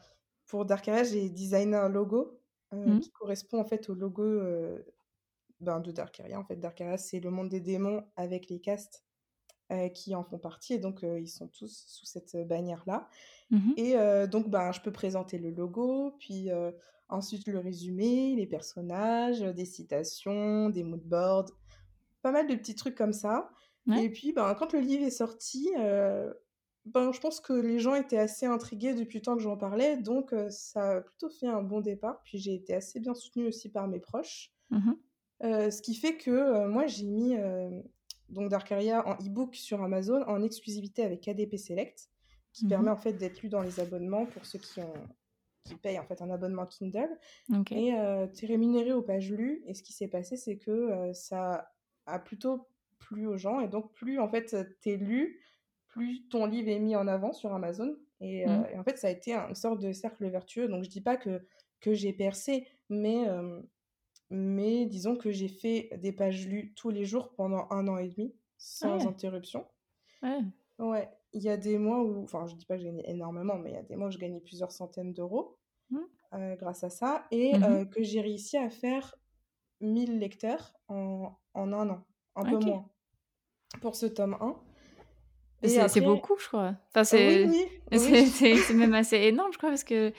pour 0.45 0.65
Darkaya, 0.65 1.03
j'ai 1.03 1.29
designé 1.29 1.75
un 1.75 1.89
logo 1.89 2.41
euh, 2.73 2.77
Mmh. 2.85 3.01
qui 3.01 3.11
correspond 3.11 3.59
en 3.59 3.65
fait 3.65 3.89
au 3.89 3.93
logo 3.93 4.23
euh, 4.23 4.83
ben, 5.61 5.79
de 5.81 5.91
Darkaria. 5.91 6.39
En 6.39 6.45
fait, 6.45 6.57
Darkaria, 6.57 6.97
c'est 6.97 7.19
le 7.19 7.31
monde 7.31 7.49
des 7.49 7.61
démons 7.61 8.05
avec 8.17 8.49
les 8.49 8.61
castes 8.61 9.05
euh, 9.71 9.89
qui 9.89 10.15
en 10.15 10.23
font 10.23 10.39
partie, 10.39 10.73
et 10.73 10.79
donc 10.79 11.03
euh, 11.03 11.19
ils 11.19 11.27
sont 11.27 11.47
tous 11.47 11.85
sous 11.87 12.05
cette 12.05 12.35
bannière-là. 12.47 13.07
Mmh 13.51 13.71
Et 13.77 13.97
euh, 13.97 14.27
donc, 14.27 14.49
ben, 14.49 14.71
je 14.71 14.81
peux 14.81 14.91
présenter 14.91 15.37
le 15.37 15.51
logo, 15.51 16.15
puis 16.19 16.51
euh, 16.51 16.71
ensuite 17.07 17.47
le 17.47 17.59
résumé, 17.59 18.35
les 18.35 18.47
personnages, 18.47 19.41
des 19.41 19.65
citations, 19.65 20.69
des 20.69 20.83
moodboards, 20.83 21.51
pas 22.21 22.31
mal 22.31 22.47
de 22.47 22.55
petits 22.55 22.75
trucs 22.75 22.95
comme 22.95 23.13
ça. 23.13 23.49
Ouais. 23.87 24.03
Et 24.05 24.09
puis, 24.09 24.33
ben, 24.33 24.53
quand 24.55 24.73
le 24.73 24.79
livre 24.79 25.03
est 25.05 25.09
sorti, 25.09 25.69
euh, 25.79 26.31
ben, 26.85 27.11
je 27.11 27.19
pense 27.19 27.39
que 27.39 27.53
les 27.53 27.79
gens 27.79 27.95
étaient 27.95 28.17
assez 28.17 28.45
intrigués 28.45 28.93
depuis 28.93 29.19
le 29.19 29.23
temps 29.23 29.35
que 29.35 29.41
j'en 29.41 29.57
parlais, 29.57 29.97
donc 29.97 30.33
euh, 30.33 30.49
ça 30.49 30.97
a 30.97 31.01
plutôt 31.01 31.29
fait 31.29 31.47
un 31.47 31.61
bon 31.63 31.81
départ. 31.81 32.21
Puis 32.23 32.37
j'ai 32.39 32.53
été 32.55 32.73
assez 32.73 32.99
bien 32.99 33.13
soutenue 33.13 33.47
aussi 33.47 33.69
par 33.69 33.87
mes 33.87 33.99
proches. 33.99 34.51
Mmh 34.69 34.91
Euh, 35.41 35.71
ce 35.71 35.81
qui 35.81 35.95
fait 35.95 36.17
que 36.17 36.31
euh, 36.31 36.67
moi, 36.67 36.85
j'ai 36.87 37.05
mis 37.05 37.37
euh, 37.37 37.81
donc 38.29 38.49
Darkaria 38.49 39.07
en 39.07 39.13
e-book 39.15 39.55
sur 39.55 39.81
Amazon 39.81 40.23
en 40.27 40.41
exclusivité 40.43 41.03
avec 41.03 41.21
KDP 41.21 41.57
Select, 41.57 42.09
qui 42.53 42.65
Mmh 42.65 42.69
permet 42.69 42.89
en 42.89 42.97
fait 42.97 43.13
d'être 43.13 43.41
lu 43.41 43.49
dans 43.49 43.61
les 43.61 43.79
abonnements 43.79 44.25
pour 44.25 44.45
ceux 44.45 44.59
qui, 44.59 44.79
ont, 44.81 44.93
qui 45.63 45.75
payent 45.75 45.99
en 45.99 46.05
fait 46.05 46.21
un 46.21 46.29
abonnement 46.29 46.65
Kindle. 46.65 47.09
Et 47.71 47.93
euh, 47.93 48.27
tu 48.27 48.45
es 48.45 48.47
rémunéré 48.47 48.91
aux 48.91 49.01
pages 49.01 49.31
lues. 49.31 49.63
Et 49.67 49.73
ce 49.73 49.83
qui 49.83 49.93
s'est 49.93 50.07
passé, 50.07 50.37
c'est 50.37 50.57
que 50.57 50.71
euh, 50.71 51.13
ça 51.13 51.71
a 52.05 52.19
plutôt 52.19 52.67
plu 52.97 53.27
aux 53.27 53.37
gens. 53.37 53.59
Et 53.59 53.67
donc, 53.67 53.93
plus 53.93 54.19
en 54.19 54.27
fait 54.27 54.55
t'es 54.81 54.97
lu, 54.97 55.39
plus 55.87 56.27
ton 56.29 56.45
livre 56.45 56.69
est 56.69 56.79
mis 56.79 56.95
en 56.95 57.07
avant 57.07 57.33
sur 57.33 57.53
Amazon. 57.53 57.95
Et, 58.21 58.47
euh, 58.47 58.57
Mmh. 58.57 58.65
et 58.73 58.79
en 58.79 58.83
fait, 58.83 58.97
ça 58.97 59.07
a 59.07 59.11
été 59.11 59.33
une 59.33 59.55
sorte 59.55 59.79
de 59.79 59.91
cercle 59.91 60.27
vertueux. 60.29 60.67
Donc, 60.67 60.83
je 60.83 60.89
dis 60.89 61.01
pas 61.01 61.17
que, 61.17 61.41
que 61.79 61.93
j'ai 61.93 62.13
percé, 62.13 62.67
mais, 62.89 63.27
euh, 63.27 63.61
mais 64.29 64.85
disons 64.85 65.15
que 65.15 65.31
j'ai 65.31 65.47
fait 65.49 65.89
des 65.97 66.11
pages 66.11 66.47
lues 66.47 66.73
tous 66.75 66.89
les 66.89 67.05
jours 67.05 67.33
pendant 67.35 67.67
un 67.71 67.87
an 67.87 67.97
et 67.97 68.09
demi, 68.09 68.35
sans 68.57 68.99
Ouais. 68.99 69.07
interruption. 69.07 69.65
Ouais. 70.23 70.43
Ouais, 70.79 71.09
il 71.33 71.43
y 71.43 71.49
a 71.49 71.57
des 71.57 71.77
mois 71.77 72.03
où, 72.03 72.23
enfin, 72.23 72.47
je 72.47 72.55
dis 72.55 72.65
pas 72.65 72.75
que 72.75 72.81
j'ai 72.81 72.87
gagné 72.87 73.09
énormément, 73.09 73.57
mais 73.57 73.71
il 73.71 73.73
y 73.73 73.77
a 73.77 73.83
des 73.83 73.95
mois 73.95 74.07
où 74.07 74.11
je 74.11 74.17
gagnais 74.17 74.39
plusieurs 74.39 74.71
centaines 74.71 75.13
d'euros 75.13 75.57
Mmh. 75.91 75.97
euh, 76.35 76.55
grâce 76.57 76.83
à 76.83 76.89
ça, 76.89 77.25
et 77.31 77.55
Mmh 77.55 77.63
euh, 77.63 77.85
que 77.85 78.03
j'ai 78.03 78.21
réussi 78.21 78.57
à 78.57 78.69
faire 78.69 79.15
1000 79.81 80.19
lecteurs 80.19 80.73
en, 80.87 81.37
en 81.53 81.73
un 81.73 81.89
an, 81.89 82.05
un 82.35 82.45
peu 82.45 82.57
moins, 82.59 82.89
pour 83.81 83.95
ce 83.95 84.05
tome 84.07 84.37
1. 84.41 84.55
Mais 85.61 85.69
Et 85.69 85.79
c'est 85.89 85.99
après, 85.99 86.01
beaucoup, 86.01 86.37
je 86.39 86.47
crois. 86.47 86.75
Enfin, 86.89 87.03
oui, 87.11 87.43
c'est 87.43 87.45
oui, 87.45 87.65
oui, 87.91 88.27
c'est 88.31 88.73
même 88.73 88.93
assez 88.93 89.17
énorme, 89.17 89.51
je 89.51 89.57
crois, 89.57 89.69
parce 89.69 89.83
que 89.83 90.13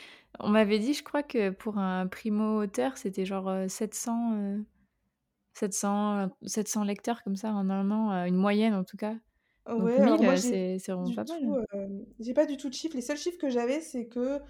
on 0.45 0.49
m'avait 0.51 0.79
dit, 0.79 0.95
je 0.95 1.03
crois 1.03 1.23
que 1.23 1.51
pour 1.51 1.79
un 1.79 2.07
primo-auteur, 2.07 2.97
c'était 2.99 3.25
genre, 3.27 3.49
heu, 3.51 3.69
700, 3.69 4.35
heu, 4.37 4.65
700, 5.55 6.27
heu, 6.29 6.31
700 6.47 6.85
lecteurs 6.85 7.23
comme 7.25 7.37
ça 7.37 7.53
en 7.55 7.71
un 7.71 7.91
an, 7.93 8.11
une 8.27 8.37
moyenne 8.37 8.75
en 8.75 8.85
tout 8.85 8.97
cas. 8.99 9.17
Donc 9.79 9.93
ouais, 9.95 10.01
alors 10.01 10.21
1000, 10.21 10.25
moi, 10.25 10.37
heu, 10.37 10.41
j'ai 10.41 10.59
c'est 10.79 10.79
vraiment 10.95 11.13
pas 11.15 11.25
mal. 11.25 11.41
tout, 11.43 11.65
euh, 11.75 11.89
j'ai 12.19 12.35
pas 12.35 12.47
du 12.47 12.57
tout 12.57 12.69
de 12.69 12.75
chiffres. 12.75 12.97
Les 12.97 13.03
seuls 13.03 13.17
chiffres 13.19 13.39
que 13.39 13.51
j'avais, 13.51 13.81
c'est 13.81 14.07
que 14.09 14.41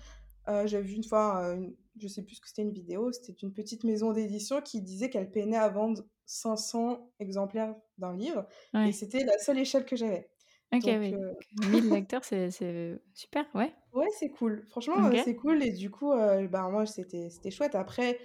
euh, 0.48 0.66
j'avais 0.66 0.84
vu 0.84 0.94
une 0.96 1.04
fois, 1.04 1.42
euh, 1.44 1.56
une- 1.56 1.76
je 2.00 2.08
sais 2.08 2.22
plus 2.24 2.36
ce 2.36 2.42
que 2.42 2.48
c'était 2.48 2.62
une 2.62 2.72
vidéo, 2.72 3.12
c'était 3.12 3.32
une 3.42 3.52
petite 3.54 3.84
maison 3.84 4.12
d'édition 4.12 4.62
qui 4.62 4.82
disait 4.82 5.10
qu'elle 5.10 5.30
peinait 5.32 5.56
à 5.58 5.70
vendre 5.70 6.04
500 6.26 7.12
exemplaires 7.20 7.76
d'un 7.98 8.16
livre, 8.16 8.46
et 8.84 8.92
c'était 8.92 9.24
la 9.24 9.38
seule 9.40 9.58
échelle 9.58 9.86
que 9.86 9.96
j'avais. 9.96 10.30
OK, 10.72 10.84
Donc, 10.84 10.98
oui, 10.98 11.12
euh, 11.12 11.34
donc 11.34 11.44
1000 11.52 11.90
lecteurs, 11.90 12.24
c'est 12.24 12.50
super, 13.14 13.46
ouais. 13.54 13.74
Ouais, 13.92 14.08
c'est 14.18 14.30
cool. 14.30 14.64
Franchement, 14.68 15.06
euh, 15.06 15.14
OK. 15.14 15.16
c'est 15.16 15.34
cool. 15.34 15.62
Et 15.62 15.72
du 15.72 15.90
coup, 15.90 16.12
euh, 16.12 16.46
bah, 16.46 16.68
moi, 16.70 16.86
c'était, 16.86 17.28
c'était 17.30 17.50
chouette. 17.50 17.74
Après, 17.74 18.20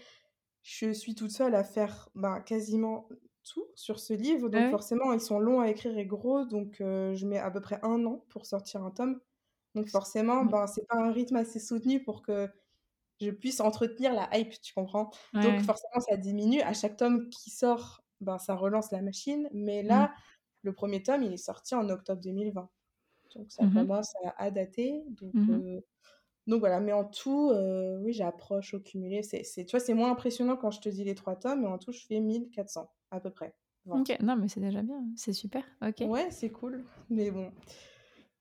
je 0.63 0.91
suis 0.93 1.15
toute 1.15 1.31
seule 1.31 1.55
à 1.55 1.63
faire 1.63 2.09
bah, 2.15 2.41
quasiment 2.41 3.09
tout 3.43 3.65
sur 3.75 3.99
ce 3.99 4.13
livre. 4.13 4.49
Donc, 4.49 4.67
Ouais, 4.67 4.69
ouais. 4.69 4.69
forcément, 4.69 5.13
ils 5.13 5.21
sont 5.21 5.39
longs 5.39 5.61
à 5.61 5.69
écrire 5.69 5.97
et 5.97 6.05
gros. 6.05 6.45
Donc, 6.45 6.81
euh, 6.81 7.15
je 7.15 7.25
mets 7.27 7.39
à 7.39 7.51
peu 7.51 7.61
près 7.61 7.79
un 7.83 8.05
an 8.05 8.25
pour 8.29 8.45
sortir 8.45 8.83
un 8.83 8.91
tome. 8.91 9.21
Donc, 9.75 9.89
forcément, 9.89 10.43
Mmh. 10.43 10.49
ben, 10.49 10.67
c'est 10.67 10.87
pas 10.87 10.97
un 10.97 11.11
rythme 11.11 11.37
assez 11.37 11.59
soutenu 11.59 12.03
pour 12.03 12.21
que 12.23 12.49
je 13.21 13.31
puisse 13.31 13.61
entretenir 13.61 14.13
la 14.13 14.29
hype, 14.37 14.61
tu 14.61 14.73
comprends? 14.73 15.11
Ouais, 15.33 15.41
Donc, 15.41 15.59
ouais. 15.59 15.61
forcément, 15.61 16.01
ça 16.01 16.17
diminue. 16.17 16.61
À 16.61 16.73
chaque 16.73 16.97
tome 16.97 17.29
qui 17.29 17.49
sort, 17.51 18.03
ben, 18.21 18.39
ça 18.39 18.55
relance 18.55 18.91
la 18.91 19.01
machine. 19.01 19.49
Mais 19.53 19.83
Mmh. 19.89 20.07
là, 20.09 20.13
le 20.63 20.73
premier 20.73 21.03
tome, 21.03 21.23
il 21.23 21.33
est 21.33 21.37
sorti 21.37 21.75
en 21.75 21.89
octobre 21.89 22.21
2020. 22.21 22.69
Donc, 23.35 23.51
ça 23.51 23.63
Mmh 23.63 23.67
mh. 23.67 23.73
commence 23.73 24.13
à, 24.25 24.43
à 24.43 24.51
dater. 24.51 25.03
Donc, 25.09 25.33
Mmh 25.33 25.41
mh. 25.53 25.81
donc 26.47 26.59
voilà, 26.59 26.79
mais 26.79 26.93
en 26.93 27.05
tout, 27.05 27.51
oui, 28.01 28.13
j'approche 28.13 28.73
au 28.73 28.79
cumulé. 28.79 29.23
C'est, 29.23 29.43
tu 29.65 29.71
vois, 29.71 29.79
c'est 29.79 29.93
moins 29.93 30.11
impressionnant 30.11 30.57
quand 30.57 30.71
je 30.71 30.81
te 30.81 30.89
dis 30.89 31.03
les 31.03 31.15
trois 31.15 31.35
tomes, 31.35 31.61
mais 31.61 31.67
en 31.67 31.77
tout, 31.77 31.91
je 31.91 32.05
fais 32.05 32.19
1400 32.19 32.89
à 33.11 33.19
peu 33.19 33.31
près. 33.31 33.55
OK, 33.87 34.17
non 34.21 34.35
mais 34.35 34.47
c'est 34.47 34.59
déjà 34.59 34.81
bien, 34.81 35.03
c'est 35.15 35.33
super, 35.33 35.63
OK. 35.81 36.01
Ouais, 36.01 36.31
c'est 36.31 36.51
cool. 36.51 36.83
Mais 37.09 37.29
bon, 37.31 37.51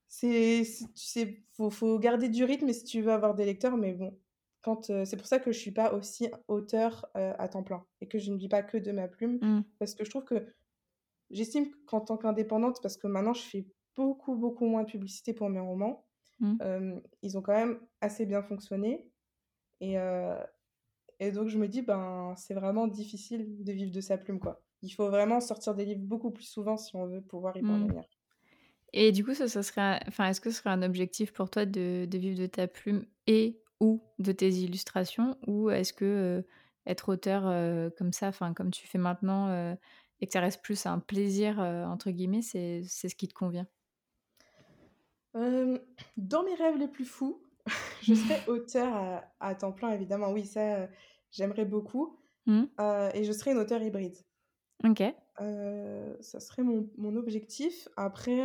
c'est, 0.07 0.63
tu 0.67 0.87
sais, 0.95 1.45
faut, 1.53 1.71
faut 1.71 1.99
garder 1.99 2.29
du 2.29 2.45
rythme 2.45 2.73
si 2.73 2.85
tu 2.85 3.01
veux 3.03 3.13
avoir 3.13 3.35
des 3.35 3.45
lecteurs, 3.45 3.77
mais 3.77 3.93
bon, 3.93 4.19
quand, 4.63 4.91
euh, 4.91 5.05
c'est 5.05 5.17
pour 5.17 5.27
ça 5.27 5.39
que 5.39 5.53
je 5.53 5.59
suis 5.59 5.73
pas 5.73 5.93
aussi 5.93 6.29
auteur 6.49 7.07
euh, 7.17 7.35
à 7.39 7.49
temps 7.49 7.63
plein 7.63 7.85
et 8.01 8.09
que 8.09 8.19
je 8.19 8.33
ne 8.33 8.37
vis 8.39 8.49
pas 8.49 8.63
que 8.63 8.79
de 8.79 8.93
ma 8.93 9.09
plume, 9.09 9.39
Mmh. 9.43 9.61
parce 9.79 9.95
que 9.95 10.05
je 10.05 10.11
trouve 10.11 10.25
que 10.25 10.47
j'estime 11.31 11.71
qu'en 11.87 12.01
tant 12.01 12.17
qu'indépendante, 12.17 12.81
parce 12.83 12.97
que 12.97 13.07
maintenant 13.07 13.35
je 13.35 13.43
fais 13.43 13.67
beaucoup, 13.97 14.37
beaucoup 14.37 14.67
moins 14.67 14.85
de 14.85 14.91
publicité 14.91 15.35
pour 15.35 15.49
mes 15.51 15.61
romans, 15.61 16.07
Mmh. 16.41 16.59
euh, 16.63 17.01
ils 17.23 17.39
ont 17.39 17.43
quand 17.43 17.55
même 17.55 17.81
assez 18.01 18.27
bien 18.27 18.43
fonctionné. 18.43 19.11
Et, 19.81 19.99
euh, 19.99 20.39
et 21.21 21.33
donc 21.33 21.49
je 21.49 21.59
me 21.59 21.69
dis, 21.69 21.83
ben, 21.83 22.35
c'est 22.37 22.55
vraiment 22.55 22.89
difficile 22.89 23.65
de 23.65 23.73
vivre 23.73 23.93
de 23.93 24.01
sa 24.03 24.19
plume, 24.19 24.41
quoi. 24.41 24.65
Il 24.83 24.91
faut 24.91 25.09
vraiment 25.11 25.41
sortir 25.41 25.75
des 25.77 25.85
livres 25.87 26.03
beaucoup 26.05 26.31
plus 26.33 26.45
souvent 26.45 26.77
si 26.79 26.97
on 26.97 27.07
veut 27.09 27.23
pouvoir 27.23 27.57
y 27.57 27.63
Mmh. 27.63 27.65
parvenir. 27.65 28.05
Et 28.93 29.13
du 29.13 29.25
coup, 29.25 29.35
ça, 29.35 29.49
ça 29.49 29.63
serait 29.63 30.01
enfin, 30.09 30.29
est-ce 30.29 30.41
que 30.41 30.51
ce 30.51 30.59
serait 30.59 30.71
un 30.71 30.83
objectif 30.83 31.33
pour 31.33 31.51
toi 31.51 31.67
de 31.67 32.07
de 32.09 32.19
vivre 32.19 32.39
de 32.39 32.47
ta 32.47 32.69
plume 32.69 33.07
et 33.27 33.61
ou 33.81 34.03
de 34.19 34.33
tes 34.33 34.51
illustrations? 34.51 35.37
Ou 35.47 35.71
est-ce 35.71 35.93
que, 35.93 36.05
heu, 36.05 36.47
être 36.87 37.09
auteur, 37.11 37.47
heu, 37.49 37.91
comme 37.99 38.13
ça, 38.13 38.29
enfin, 38.29 38.55
comme 38.55 38.71
tu 38.71 38.87
fais 38.87 38.99
maintenant, 38.99 39.75
et 40.21 40.27
que 40.27 40.33
ça 40.33 40.41
reste 40.41 40.63
plus 40.63 40.87
un 40.87 41.01
«plaisir», 41.01 41.59
entre 41.59 42.11
guillemets, 42.11 42.43
c'est 42.43 42.83
ce 42.85 43.15
qui 43.17 43.27
te 43.29 43.35
convient? 43.35 43.67
Euh, 45.37 45.79
dans 46.17 46.43
mes 46.45 46.55
rêves 46.55 46.77
les 46.77 46.89
plus 46.89 47.05
fous, 47.05 47.43
je 48.03 48.15
serais 48.15 48.41
auteur 48.49 48.95
à, 48.95 49.25
à 49.41 49.55
temps 49.55 49.73
plein, 49.73 49.91
évidemment. 49.91 50.31
Oui, 50.31 50.45
ça, 50.47 50.77
euh, 50.77 50.87
j'aimerais 51.31 51.65
beaucoup. 51.65 52.19
Mmh. 52.47 52.65
Euh, 52.81 53.11
et 53.15 53.25
je 53.25 53.33
serais 53.33 53.53
une 53.53 53.59
auteure 53.59 53.83
hybride. 53.83 54.17
OK. 54.85 55.03
Ça 56.21 56.41
serait 56.41 56.63
mon, 56.63 56.91
mon 56.97 57.17
objectif. 57.17 57.89
Après, 57.97 58.41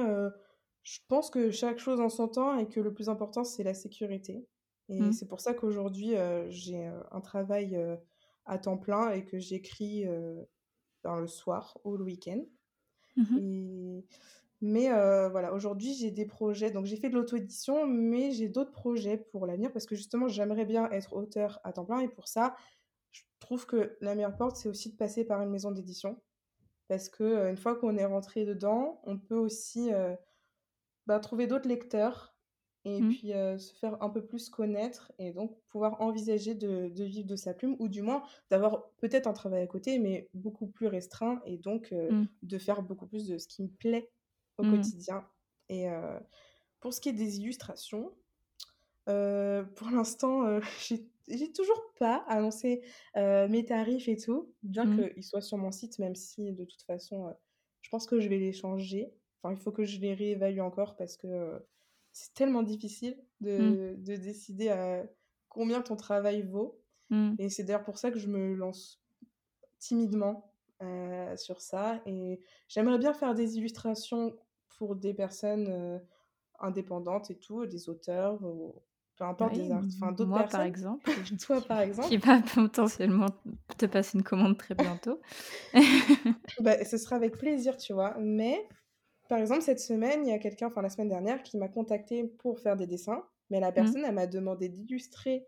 je 0.83 0.99
pense 1.07 1.29
que 1.29 1.51
chaque 1.51 1.79
chose 1.79 1.99
en 1.99 2.09
son 2.09 2.27
temps 2.27 2.57
et 2.57 2.67
que 2.67 2.79
le 2.79 2.93
plus 2.93 3.09
important, 3.09 3.43
c'est 3.43 3.63
la 3.63 3.73
sécurité. 3.73 4.47
Et 4.87 5.01
Mmh. 5.01 5.11
c'est 5.11 5.27
pour 5.27 5.39
ça 5.39 5.53
qu'aujourd'hui, 5.53 6.13
j'ai 6.47 6.85
un 7.11 7.21
travail 7.21 7.77
à 8.45 8.57
temps 8.57 8.77
plein 8.77 9.11
et 9.11 9.25
que 9.25 9.37
j'écris 9.37 10.05
dans 11.03 11.17
le 11.17 11.27
soir 11.27 11.77
ou 11.83 11.97
le 11.97 12.03
week-end. 12.03 12.41
Mmh 13.17 13.37
Et... 13.37 14.05
Mais 14.61 14.91
euh, 14.91 15.29
voilà, 15.29 15.53
aujourd'hui, 15.53 15.93
j'ai 15.93 16.11
des 16.11 16.25
projets. 16.25 16.71
Donc, 16.71 16.85
j'ai 16.85 16.97
fait 16.97 17.09
de 17.09 17.15
l'auto-édition, 17.15 17.87
mais 17.87 18.31
j'ai 18.31 18.49
d'autres 18.49 18.71
projets 18.71 19.17
pour 19.17 19.45
l'avenir 19.45 19.71
parce 19.71 19.85
que 19.85 19.95
justement, 19.95 20.27
j'aimerais 20.27 20.65
bien 20.65 20.89
être 20.91 21.13
auteur 21.13 21.59
à 21.63 21.71
temps 21.73 21.85
plein. 21.85 21.99
Et 21.99 22.09
pour 22.09 22.27
ça, 22.27 22.55
je 23.11 23.21
trouve 23.39 23.65
que 23.65 23.97
la 24.01 24.15
meilleure 24.15 24.35
porte, 24.35 24.57
c'est 24.57 24.69
aussi 24.69 24.91
de 24.91 24.97
passer 24.97 25.25
par 25.25 25.41
une 25.41 25.49
maison 25.49 25.71
d'édition. 25.71 26.21
Parce 26.87 27.09
que 27.09 27.23
euh, 27.23 27.49
une 27.51 27.57
fois 27.57 27.75
qu'on 27.75 27.97
est 27.97 28.05
rentré 28.05 28.45
dedans, 28.45 29.01
on 29.05 29.17
peut 29.19 29.37
aussi 29.37 29.93
euh, 29.93 30.15
bah, 31.07 31.19
trouver 31.19 31.47
d'autres 31.47 31.67
lecteurs 31.67 32.35
et 32.85 33.01
Mmh. 33.01 33.03
puis 33.03 33.33
euh, 33.33 33.57
se 33.57 33.73
faire 33.73 34.01
un 34.01 34.09
peu 34.09 34.25
plus 34.25 34.49
connaître 34.49 35.11
et 35.19 35.33
donc 35.33 35.59
pouvoir 35.67 35.99
envisager 36.01 36.55
de, 36.55 36.87
de 36.89 37.03
vivre 37.03 37.27
de 37.27 37.35
sa 37.35 37.53
plume 37.53 37.75
ou 37.79 37.89
du 37.89 38.01
moins 38.01 38.23
d'avoir 38.49 38.91
peut-être 38.97 39.27
un 39.27 39.33
travail 39.33 39.61
à 39.63 39.67
côté, 39.67 39.99
mais 39.99 40.29
beaucoup 40.33 40.67
plus 40.67 40.87
restreint 40.87 41.41
et 41.45 41.57
donc 41.57 41.93
Mmh. 42.09 42.29
de 42.43 42.57
faire 42.57 42.81
beaucoup 42.83 43.07
plus 43.07 43.27
de 43.27 43.37
ce 43.37 43.47
qui 43.47 43.63
me 43.63 43.69
plaît 43.69 44.09
au 44.59 44.63
Mmh. 44.63 44.71
quotidien. 44.71 45.25
Et 45.69 45.89
euh, 45.89 46.19
pour 46.81 46.93
ce 46.93 47.01
qui 47.01 47.09
est 47.09 47.13
des 47.13 47.39
illustrations, 47.39 48.13
euh, 49.09 49.63
pour 49.63 49.89
l'instant, 49.91 50.45
euh, 50.45 50.61
j'ai 51.27 51.51
toujours 51.53 51.93
pas 51.99 52.23
annoncé 52.27 52.81
mes 53.15 53.65
tarifs 53.65 54.07
et 54.07 54.17
tout, 54.17 54.53
bien 54.63 54.85
Mmh. 54.85 55.09
qu'ils 55.13 55.23
soient 55.23 55.41
sur 55.41 55.57
mon 55.57 55.71
site, 55.71 55.99
même 55.99 56.15
si 56.15 56.53
de 56.53 56.65
toute 56.65 56.81
façon, 56.83 57.35
je 57.81 57.89
pense 57.89 58.07
que 58.07 58.19
je 58.19 58.29
vais 58.29 58.37
les 58.39 58.53
changer. 58.53 59.13
Enfin, 59.43 59.53
il 59.55 59.59
faut 59.61 59.71
que 59.71 59.85
je 59.85 59.99
les 59.99 60.13
réévalue 60.13 60.59
encore 60.59 60.95
parce 60.97 61.17
que 61.17 61.63
c'est 62.11 62.33
tellement 62.33 62.63
difficile 62.63 63.17
Mmh. 63.57 63.75
de, 63.75 63.95
de 63.97 64.15
décider 64.17 64.69
à 64.69 65.05
combien 65.49 65.81
ton 65.81 65.95
travail 65.95 66.41
vaut. 66.43 66.81
Mmh. 67.09 67.35
Et 67.39 67.49
c'est 67.49 67.63
d'ailleurs 67.63 67.83
pour 67.83 67.97
ça 67.99 68.11
que 68.11 68.19
je 68.19 68.27
me 68.27 68.53
lance 68.55 69.01
timidement 69.79 70.53
euh, 70.81 71.35
sur 71.37 71.61
ça. 71.61 72.01
Et 72.05 72.41
j'aimerais 72.67 72.97
bien 72.99 73.13
faire 73.13 73.33
des 73.35 73.57
illustrations 73.57 74.35
pour 74.79 74.95
des 74.97 75.13
personnes 75.15 76.01
indépendantes 76.59 77.31
et 77.31 77.39
tout, 77.39 77.65
des 77.67 77.89
auteurs, 77.89 78.39
peu 79.17 79.25
importe, 79.25 79.55
Oui, 79.55 79.57
des 79.57 79.71
arts, 79.71 79.87
enfin 80.01 80.11
d'autres 80.13 80.31
moi 80.31 80.45
par 80.49 80.61
personnes. 80.61 80.63
exemple, 80.63 81.05
Toi, 81.41 81.61
par 81.67 81.81
exemple? 81.81 82.09
qui 82.09 82.17
va 82.17 82.41
potentiellement 82.41 83.27
te 83.77 83.85
passer 83.85 84.17
une 84.17 84.23
commande 84.23 84.57
très 84.57 84.75
bientôt. 84.75 85.21
Bah, 86.59 86.83
ce 86.83 86.97
sera 86.97 87.15
avec 87.15 87.37
plaisir, 87.37 87.77
tu 87.77 87.93
vois. 87.93 88.15
Mais, 88.19 88.67
par 89.29 89.39
exemple, 89.39 89.61
cette 89.61 89.79
semaine, 89.79 90.25
il 90.27 90.29
y 90.29 90.33
a 90.33 90.39
quelqu'un, 90.39 90.67
enfin 90.67 90.81
la 90.81 90.89
semaine 90.89 91.09
dernière, 91.09 91.43
qui 91.43 91.57
m'a 91.57 91.69
contacté 91.69 92.25
pour 92.25 92.59
faire 92.59 92.75
des 92.77 92.87
dessins. 92.87 93.25
Mais 93.49 93.59
la 93.59 93.71
Mmh. 93.77 93.93
personne, 93.93 94.03
elle 94.05 94.15
m'a 94.15 94.27
demandé 94.27 94.69
d'illustrer 94.69 95.47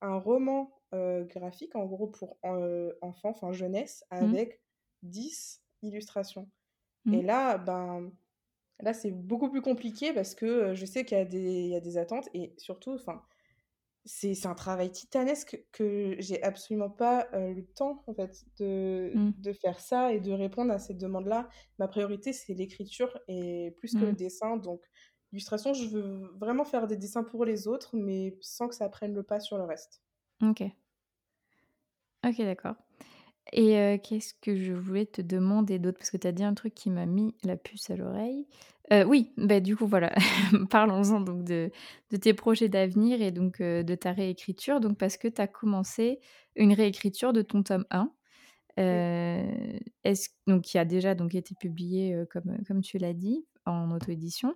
un 0.00 0.16
roman 0.18 0.72
euh, 0.94 1.24
graphique, 1.24 1.76
en 1.76 1.86
gros, 1.86 2.08
pour 2.08 2.38
euh, 2.44 2.92
enfants, 3.02 3.30
enfin 3.30 3.52
jeunesse, 3.52 4.04
Mmh. 4.20 4.36
avec 4.36 4.62
10 5.02 5.62
illustrations. 5.82 6.50
Mmh. 7.04 7.12
Et 7.12 7.22
là, 7.22 7.58
ben, 7.58 8.12
là, 8.82 8.94
c'est 8.94 9.10
beaucoup 9.12 9.50
plus 9.50 9.62
compliqué 9.62 10.12
parce 10.12 10.34
que 10.34 10.74
je 10.74 10.86
sais 10.86 11.04
qu'il 11.04 11.18
y, 11.18 11.20
a 11.20 11.24
des- 11.24 11.38
il 11.40 11.68
y 11.70 11.76
a 11.76 11.80
des 11.80 11.98
attentes 11.98 12.28
et 12.34 12.54
surtout, 12.58 12.92
enfin, 12.94 13.22
c'est 14.04 14.46
un 14.46 14.54
travail 14.54 14.90
titanesque 14.92 15.64
que 15.72 16.16
j'ai 16.18 16.42
absolument 16.42 16.90
pas 16.90 17.28
euh, 17.34 17.54
le 17.54 17.64
temps 17.66 18.02
en 18.08 18.14
fait 18.14 18.44
de, 18.58 19.12
Mmh. 19.14 19.32
de 19.36 19.52
faire 19.52 19.80
ça 19.80 20.12
et 20.12 20.20
de 20.20 20.32
répondre 20.32 20.72
à 20.72 20.78
ces 20.80 20.94
demandes-là. 20.94 21.48
Ma 21.78 21.88
priorité, 21.88 22.32
c'est 22.32 22.54
l'écriture 22.54 23.18
et 23.28 23.72
plus 23.78 23.94
que 23.96 24.04
le 24.04 24.12
Mmh. 24.12 24.16
dessin. 24.16 24.56
Donc, 24.56 24.82
l'illustration, 25.32 25.72
je 25.74 25.86
veux 25.88 26.28
vraiment 26.40 26.64
faire 26.64 26.86
des 26.88 26.96
dessins 26.96 27.24
pour 27.24 27.44
les 27.44 27.68
autres, 27.68 27.96
mais 27.96 28.36
sans 28.42 28.68
que 28.68 28.74
ça 28.74 28.88
prenne 28.88 29.14
le 29.14 29.22
pas 29.22 29.40
sur 29.40 29.58
le 29.58 29.64
reste. 29.64 30.02
Ok. 30.42 30.60
Ok, 32.24 32.38
d'accord. 32.44 32.76
Et 33.52 33.76
euh, 33.78 33.98
qu'est-ce 33.98 34.34
que 34.40 34.56
je 34.56 34.72
voulais 34.72 35.06
te 35.06 35.20
demander 35.20 35.78
d'autre? 35.78 35.98
Parce 35.98 36.10
que 36.10 36.16
tu 36.16 36.26
as 36.26 36.32
dit 36.32 36.44
un 36.44 36.54
truc 36.54 36.74
qui 36.74 36.90
m'a 36.90 37.06
mis 37.06 37.34
la 37.42 37.56
puce 37.56 37.90
à 37.90 37.96
l'oreille. 37.96 38.46
Euh, 38.92 39.04
oui, 39.04 39.32
bah, 39.36 39.60
du 39.60 39.76
coup, 39.76 39.86
voilà. 39.86 40.12
Parlons-en 40.70 41.20
donc 41.20 41.44
de, 41.44 41.70
de 42.10 42.16
tes 42.16 42.34
projets 42.34 42.68
d'avenir 42.68 43.22
et 43.22 43.30
donc 43.30 43.60
euh, 43.60 43.82
de 43.82 43.94
ta 43.94 44.12
réécriture. 44.12 44.80
Donc, 44.80 44.98
parce 44.98 45.16
que 45.16 45.28
tu 45.28 45.40
as 45.40 45.46
commencé 45.46 46.20
une 46.56 46.72
réécriture 46.72 47.32
de 47.32 47.42
ton 47.42 47.62
tome 47.62 47.86
1. 47.90 48.12
Euh, 48.78 49.78
est-ce, 50.04 50.30
donc, 50.46 50.62
qui 50.62 50.78
a 50.78 50.84
déjà 50.84 51.14
donc, 51.14 51.34
été 51.34 51.54
publié, 51.54 52.16
comme, 52.30 52.58
comme 52.66 52.80
tu 52.80 52.98
l'as 52.98 53.14
dit, 53.14 53.44
en 53.66 53.90
auto-édition. 53.90 54.54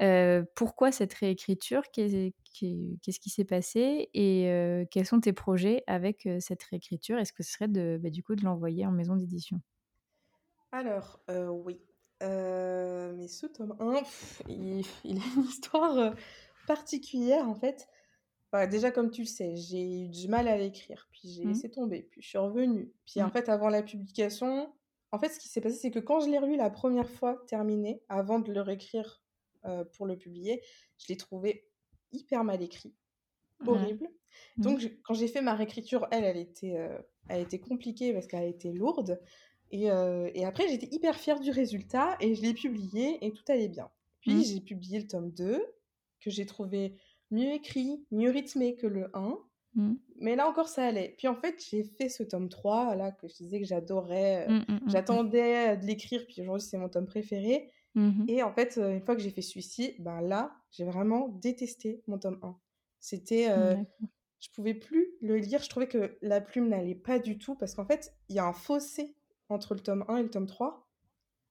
Euh, 0.00 0.44
pourquoi 0.56 0.92
cette 0.92 1.14
réécriture? 1.14 1.82
Qu'est- 1.92 2.34
qu'est- 2.54 2.98
Qu'est-ce 3.02 3.20
qui 3.20 3.30
s'est 3.30 3.44
passé? 3.44 4.10
Et 4.14 4.48
euh, 4.50 4.84
quels 4.90 5.06
sont 5.06 5.20
tes 5.20 5.32
projets 5.32 5.82
avec 5.86 6.28
cette 6.40 6.62
réécriture? 6.64 7.18
Est-ce 7.18 7.32
que 7.32 7.42
ce 7.42 7.52
serait 7.52 7.68
de, 7.68 7.98
bah, 8.02 8.10
du 8.10 8.22
coup 8.22 8.34
de 8.36 8.44
l'envoyer 8.44 8.86
en 8.86 8.92
maison 8.92 9.16
d'édition? 9.16 9.60
Alors, 10.72 11.20
euh, 11.30 11.48
oui. 11.48 11.80
Mais 12.20 13.28
ce 13.28 13.46
tome 13.46 13.76
1, 13.80 14.00
pff, 14.02 14.42
il, 14.48 14.84
il 15.04 15.18
a 15.18 15.22
une 15.36 15.42
histoire 15.44 16.14
particulière 16.66 17.48
en 17.48 17.54
fait. 17.54 17.88
Bah, 18.52 18.66
déjà, 18.66 18.90
comme 18.92 19.10
tu 19.10 19.22
le 19.22 19.26
sais, 19.28 19.56
j'ai 19.56 20.04
eu 20.06 20.08
du 20.08 20.28
mal 20.28 20.48
à 20.48 20.56
l'écrire, 20.58 21.08
puis 21.12 21.30
j'ai 21.32 21.44
Mhm. 21.44 21.44
laissé 21.46 21.70
tomber, 21.70 22.04
puis 22.10 22.22
je 22.22 22.28
suis 22.28 22.38
revenue. 22.38 22.92
Puis 23.06 23.22
en 23.22 23.30
fait, 23.30 23.48
avant 23.48 23.68
la 23.68 23.82
publication, 23.82 24.74
en 25.12 25.18
fait, 25.18 25.28
ce 25.28 25.38
qui 25.38 25.48
s'est 25.48 25.60
passé, 25.60 25.76
c'est 25.76 25.90
que 25.90 25.98
quand 26.00 26.20
je 26.20 26.28
l'ai 26.28 26.38
relu 26.38 26.56
la 26.56 26.70
première 26.70 27.08
fois 27.08 27.42
terminé, 27.46 28.02
avant 28.08 28.38
de 28.40 28.52
le 28.52 28.60
réécrire 28.60 29.22
euh, 29.64 29.84
pour 29.84 30.06
le 30.06 30.16
publier, 30.18 30.62
je 30.98 31.06
l'ai 31.08 31.16
trouvé 31.16 31.68
hyper 32.12 32.44
mal 32.44 32.62
écrit, 32.62 32.94
horrible. 33.66 34.08
Mhm. 34.56 34.64
Donc, 34.64 34.78
je- 34.80 34.88
quand 35.04 35.14
j'ai 35.14 35.28
fait 35.28 35.40
ma 35.42 35.54
réécriture, 35.54 36.06
elle, 36.10 36.24
elle 36.24 36.36
était, 36.36 36.76
euh, 36.76 36.98
elle 37.28 37.40
était 37.42 37.60
compliquée 37.60 38.12
parce 38.12 38.26
qu'elle 38.26 38.48
était 38.48 38.72
lourde. 38.72 39.20
Et, 39.70 39.90
euh, 39.90 40.30
et 40.34 40.44
après, 40.44 40.68
j'étais 40.68 40.88
hyper 40.94 41.16
fière 41.18 41.40
du 41.40 41.50
résultat 41.50 42.16
et 42.20 42.34
je 42.34 42.42
l'ai 42.42 42.54
publié 42.54 43.24
et 43.24 43.32
tout 43.32 43.44
allait 43.48 43.68
bien. 43.68 43.90
Puis, 44.20 44.38
Mhm. 44.38 44.42
j'ai 44.44 44.60
publié 44.60 45.00
le 45.00 45.06
tome 45.06 45.30
2, 45.32 45.64
que 46.20 46.30
j'ai 46.30 46.46
trouvé 46.46 46.96
mieux 47.30 47.52
écrit, 47.52 48.06
mieux 48.10 48.30
rythmé 48.30 48.76
que 48.76 48.86
le 48.86 49.10
1. 49.14 49.38
Mhm. 49.74 49.98
Mais 50.20 50.36
là 50.36 50.48
encore, 50.48 50.68
ça 50.68 50.84
allait. 50.84 51.14
Puis 51.18 51.28
en 51.28 51.34
fait, 51.34 51.62
j'ai 51.70 51.82
fait 51.84 52.08
ce 52.08 52.22
tome 52.22 52.48
3, 52.48 52.94
là, 52.94 53.12
que 53.12 53.28
je 53.28 53.34
disais 53.34 53.60
que 53.60 53.66
j'adorais. 53.66 54.46
euh, 54.48 54.52
mhm, 54.52 54.64
mhm. 54.68 54.80
J'attendais 54.86 55.76
de 55.76 55.84
l'écrire, 55.86 56.24
puis 56.26 56.42
aujourd'hui, 56.42 56.66
c'est 56.66 56.78
mon 56.78 56.88
tome 56.88 57.06
préféré. 57.06 57.70
Et 58.26 58.42
en 58.42 58.52
fait, 58.52 58.76
euh, 58.76 58.90
une 58.90 59.00
fois 59.00 59.14
que 59.14 59.22
j'ai 59.22 59.30
fait 59.30 59.40
celui-ci, 59.40 59.94
ben 60.00 60.20
là, 60.20 60.52
j'ai 60.72 60.84
vraiment 60.84 61.28
détesté 61.28 62.02
mon 62.08 62.18
tome 62.18 62.40
1. 62.42 62.56
C'était... 62.98 63.50
euh, 63.50 63.76
je 64.40 64.48
pouvais 64.50 64.74
plus 64.74 65.12
le 65.20 65.36
lire. 65.36 65.62
Je 65.62 65.68
trouvais 65.68 65.86
que 65.86 66.18
la 66.20 66.40
plume 66.40 66.68
n'allait 66.68 66.96
pas 66.96 67.20
du 67.20 67.38
tout, 67.38 67.54
parce 67.54 67.74
qu'en 67.76 67.86
fait, 67.86 68.12
il 68.28 68.34
y 68.34 68.40
a 68.40 68.44
un 68.46 68.52
fossé 68.52 69.14
entre 69.48 69.74
le 69.74 69.80
tome 69.80 70.04
1 70.08 70.16
et 70.16 70.22
le 70.24 70.30
tome 70.30 70.46
3. 70.46 70.88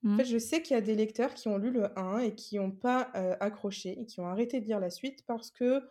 En 0.06 0.18
fait, 0.18 0.26
je 0.26 0.38
sais 0.38 0.62
qu'il 0.62 0.76
y 0.76 0.78
a 0.78 0.82
des 0.82 0.96
lecteurs 0.96 1.34
qui 1.34 1.48
ont 1.48 1.58
lu 1.58 1.72
le 1.72 1.98
1 1.98 2.20
et 2.20 2.36
qui 2.36 2.58
n'ont 2.58 2.72
pas 2.72 3.10
euh, 3.16 3.38
accroché 3.40 3.98
et 4.02 4.06
qui 4.06 4.20
ont 4.20 4.28
arrêté 4.28 4.60
de 4.60 4.66
lire 4.66 4.82
la 4.82 4.90
suite 4.90 5.24
parce 5.28 5.50
que 5.50 5.82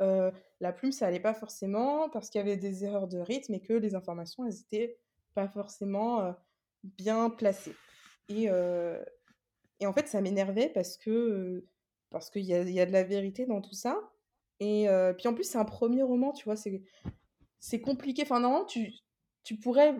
euh, 0.00 0.30
la 0.60 0.72
plume, 0.72 0.92
ça 0.92 1.06
allait 1.06 1.20
pas 1.20 1.34
forcément, 1.34 2.08
parce 2.10 2.30
qu'il 2.30 2.38
y 2.38 2.42
avait 2.42 2.56
des 2.56 2.84
erreurs 2.84 3.08
de 3.08 3.18
rythme 3.18 3.54
et 3.54 3.60
que 3.60 3.72
les 3.72 3.94
informations, 3.94 4.46
elles 4.46 4.60
étaient 4.60 4.98
pas 5.34 5.48
forcément 5.48 6.20
euh, 6.20 6.32
bien 6.82 7.30
placées. 7.30 7.74
Et, 8.28 8.50
euh, 8.50 9.02
et 9.80 9.86
en 9.86 9.92
fait, 9.92 10.08
ça 10.08 10.20
m'énervait 10.20 10.68
parce 10.68 10.96
que 10.96 11.66
parce 12.10 12.30
qu'il 12.30 12.44
y 12.44 12.54
a, 12.54 12.62
il 12.62 12.70
y 12.70 12.80
a 12.80 12.86
de 12.86 12.92
la 12.92 13.04
vérité 13.04 13.46
dans 13.46 13.60
tout 13.60 13.74
ça. 13.74 14.00
Et 14.60 14.88
puis 15.16 15.28
en 15.28 15.34
plus, 15.34 15.44
c'est 15.44 15.58
un 15.58 15.64
premier 15.64 16.02
roman, 16.02 16.32
tu 16.32 16.44
vois, 16.44 16.56
c'est 16.56 16.82
c'est 17.60 17.80
compliqué. 17.80 18.22
Enfin, 18.22 18.40
normalement, 18.40 18.66
tu, 18.66 18.92
tu 19.44 19.56
pourrais 19.56 19.94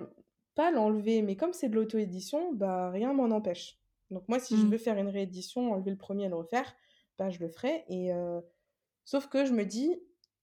pas 0.54 0.70
l'enlever, 0.70 1.22
mais 1.22 1.36
comme 1.36 1.52
c'est 1.52 1.68
de 1.68 1.74
l'auto-édition, 1.76 2.52
bah 2.52 2.90
rien 2.90 3.12
m'en 3.12 3.30
empêche. 3.34 3.78
Donc 4.10 4.28
moi, 4.28 4.38
si 4.40 4.56
je 4.56 4.64
Mhm. 4.64 4.72
veux 4.72 4.78
faire 4.78 4.98
une 4.98 5.08
réédition, 5.08 5.72
enlever 5.72 5.90
le 5.90 5.96
premier 5.98 6.24
et 6.24 6.28
le 6.28 6.36
refaire, 6.36 6.74
bah 7.18 7.30
je 7.30 7.38
le 7.40 7.48
ferai. 7.48 7.84
Et 7.88 8.12
euh, 8.12 8.40
sauf 9.08 9.28
que 9.28 9.44
je 9.46 9.52
me 9.54 9.64
dis, 9.64 9.96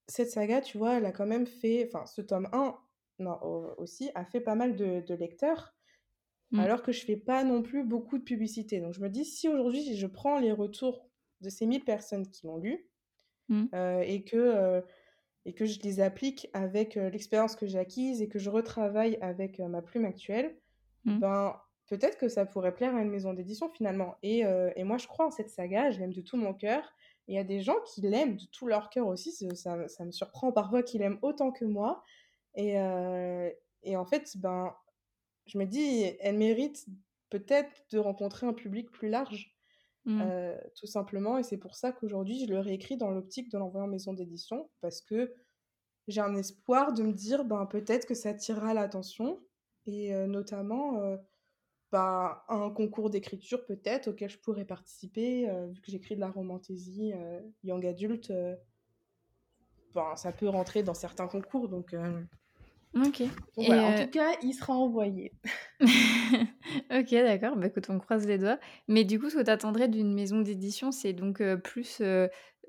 cette 0.08 0.30
saga, 0.32 0.62
tu 0.62 0.78
vois, 0.78 0.95
elle 0.97 1.06
a 1.06 1.12
quand 1.12 1.25
même 1.28 1.47
fait, 1.47 1.88
enfin, 1.88 2.06
ce 2.06 2.21
tome 2.21 2.49
1, 2.54 2.78
non, 3.19 3.38
au- 3.43 3.75
aussi, 3.78 4.12
a 4.15 4.25
fait 4.25 4.41
pas 4.41 4.56
mal 4.56 4.75
de, 4.75 5.01
de 5.01 5.13
lecteurs, 5.15 5.75
Mhm. 6.51 6.65
alors 6.65 6.84
que 6.84 6.91
je 6.91 7.06
fais 7.06 7.17
pas 7.17 7.43
non 7.43 7.62
plus 7.63 7.84
beaucoup 7.86 8.17
de 8.17 8.23
publicité. 8.23 8.82
Donc 8.82 8.93
je 8.93 9.01
me 9.01 9.10
dis, 9.10 9.25
si 9.25 9.47
aujourd'hui 9.49 9.95
je 9.97 10.08
prends 10.08 10.39
les 10.39 10.51
retours 10.54 11.10
de 11.41 11.49
ces 11.49 11.65
1000 11.67 11.84
personnes 11.86 12.28
qui 12.30 12.47
l'ont 12.47 12.58
lu, 12.58 12.89
Mhm. 13.49 13.75
euh, 13.75 14.01
et 14.01 14.23
que 14.23 14.38
euh, 14.38 14.82
et 15.45 15.54
que 15.54 15.65
je 15.65 15.80
les 15.82 16.01
applique 16.01 16.49
avec 16.54 16.97
euh, 16.97 17.10
l'expérience 17.10 17.56
que 17.56 17.67
j'ai 17.67 17.80
acquise 17.80 18.21
et 18.21 18.30
que 18.30 18.39
je 18.39 18.49
retravaille 18.51 19.17
avec 19.21 19.60
ma 19.60 19.82
plume 19.84 20.06
actuelle, 20.06 20.60
Mhm. 21.06 21.21
ben 21.21 21.62
peut-être 21.88 22.17
que 22.17 22.30
ça 22.30 22.45
pourrait 22.45 22.75
plaire 22.75 22.95
à 22.95 23.01
une 23.01 23.10
maison 23.12 23.34
d'édition 23.34 23.69
finalement. 23.69 24.17
Et, 24.23 24.41
et 24.75 24.84
moi 24.86 24.97
je 24.99 25.08
crois 25.08 25.28
en 25.28 25.32
cette 25.32 25.49
saga, 25.49 25.91
je 25.91 25.99
l'aime 25.99 26.13
de 26.13 26.21
tout 26.21 26.38
mon 26.38 26.54
cœur. 26.54 26.93
Et 27.28 27.34
il 27.34 27.36
y 27.36 27.40
a 27.40 27.44
des 27.44 27.62
gens 27.62 27.80
qui 27.86 28.02
l'aiment 28.02 28.38
de 28.38 28.46
tout 28.46 28.68
leur 28.68 28.90
cœur 28.90 29.08
aussi, 29.08 29.32
ça, 29.32 29.88
ça, 29.88 30.06
me 30.06 30.12
surprend 30.12 30.52
parfois 30.52 30.84
qu'ils 30.84 31.02
l'aiment 31.02 31.20
autant 31.22 31.52
que 31.52 31.66
moi. 31.66 32.04
Et, 32.54 32.80
euh, 32.80 33.50
et 33.84 33.98
en 33.98 34.06
fait, 34.06 34.38
ben, 34.38 34.74
je 35.46 35.58
me 35.58 35.66
dis, 35.66 36.04
elle 36.20 36.38
mérite 36.38 36.86
peut-être 37.30 37.86
de 37.92 38.00
rencontrer 38.00 38.46
un 38.46 38.54
public 38.54 38.92
plus 38.92 39.10
large. 39.10 39.56
Mhm. 40.06 40.22
Euh, 40.22 40.58
tout 40.76 40.86
simplement. 40.86 41.40
Et 41.40 41.44
c'est 41.44 41.58
pour 41.58 41.76
ça 41.76 41.92
qu'aujourd'hui, 41.92 42.46
je 42.46 42.46
le 42.46 42.60
réécris 42.60 42.96
dans 42.96 43.10
l'optique 43.10 43.52
de 43.52 43.58
l'envoyer 43.58 43.86
en 43.86 43.90
maison 43.90 44.14
d'édition, 44.14 44.70
parce 44.82 45.02
que 45.02 45.34
j'ai 46.08 46.22
un 46.22 46.36
espoir 46.36 46.94
de 46.94 47.02
me 47.02 47.12
dire, 47.12 47.44
ben, 47.44 47.66
peut-être 47.66 48.06
que 48.06 48.14
ça 48.14 48.30
attirera 48.30 48.76
l'attention, 48.76 49.42
et 49.88 50.14
euh, 50.14 50.28
notamment 50.28 51.18
un 51.96 52.70
concours 52.72 53.10
d'écriture 53.10 53.66
peut-être 53.66 54.10
auquel 54.10 54.30
je 54.30 54.38
pourrais 54.40 54.66
participer, 54.66 55.50
euh, 55.50 55.68
vu 55.68 55.82
que 55.82 55.92
j'écris 55.92 56.16
de 56.16 56.20
la 56.22 56.30
romantaisie 56.30 57.14
euh, 57.14 57.42
young 57.64 57.86
adulte. 57.86 58.32
euh, 58.32 58.56
ben, 59.94 60.16
ça 60.16 60.32
peut 60.32 60.50
rentrer 60.50 60.84
dans 60.84 60.94
certains 60.94 61.28
concours, 61.28 61.70
donc, 61.70 61.94
euh, 61.94 62.22
Ok. 62.96 63.22
donc 63.22 63.32
Et, 63.58 63.66
voilà. 63.66 63.86
En 63.86 63.94
euh, 63.94 64.04
tout 64.04 64.10
cas, 64.10 64.34
il 64.42 64.54
sera 64.54 64.74
envoyé. 64.74 65.34
ok, 66.92 67.12
d'accord. 67.12 67.56
Bah, 67.58 67.68
écoute, 67.68 67.90
on 67.90 68.00
croise 68.00 68.26
les 68.28 68.38
doigts. 68.38 68.60
Mais 68.88 69.04
du 69.04 69.20
coup, 69.20 69.30
ce 69.30 69.36
que 69.38 69.44
tu 69.44 69.50
attendrais 69.52 69.88
d'une 69.90 70.14
maison 70.14 70.42
d'édition, 70.42 70.92
c'est 70.92 71.14
donc 71.14 71.42
plus 71.64 72.02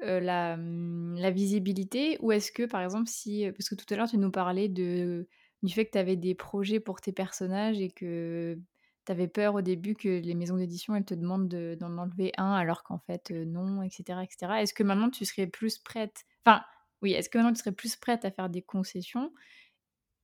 la, 0.01 0.55
hum, 0.55 1.15
la 1.17 1.31
visibilité 1.31 2.19
ou 2.21 2.33
est-ce 2.33 2.53
que, 2.53 2.65
par 2.65 2.83
exemple, 2.83 3.09
si... 3.09 3.47
Parce 3.57 3.69
que 3.69 3.75
tout 3.75 3.87
à 3.93 3.97
l'heure, 3.97 4.09
tu 4.09 4.19
nous 4.19 4.31
parlais 4.31 4.69
de, 4.69 5.29
du 5.63 5.73
fait 5.73 5.87
que 5.87 5.93
tu 5.93 5.99
avais 5.99 6.17
des 6.17 6.35
projets 6.35 6.81
pour 6.81 7.01
tes 7.01 7.13
personnages 7.13 7.81
et 7.81 7.91
que 7.91 8.59
tu 9.07 9.13
avais 9.13 9.29
peur 9.29 9.55
au 9.55 9.63
début 9.63 9.95
que 9.95 10.09
les 10.09 10.35
maisons 10.35 10.57
d'édition, 10.57 10.95
elles 10.95 11.05
te 11.05 11.15
demandent 11.15 11.49
de- 11.49 11.77
d'en 11.79 11.97
enlever 11.97 12.33
un 12.37 12.53
alors 12.53 12.83
qu'en 12.83 12.99
fait, 12.99 13.31
euh, 13.31 13.45
non, 13.45 13.83
etc., 13.83 14.23
etc. 14.25 14.63
Est-ce 14.63 14.75
que 14.75 14.83
maintenant, 14.83 15.11
tu 15.11 15.25
serais 15.25 15.47
plus 15.47 15.79
prête... 15.79 16.25
Enfin, 16.45 16.63
oui, 17.03 17.13
est-ce 17.13 17.29
que 17.29 17.39
maintenant, 17.39 17.53
tu 17.53 17.61
serais 17.61 17.73
plus 17.73 17.97
prête 17.97 18.25
à 18.25 18.31
faire 18.31 18.49
des 18.51 18.63
concessions 18.63 19.33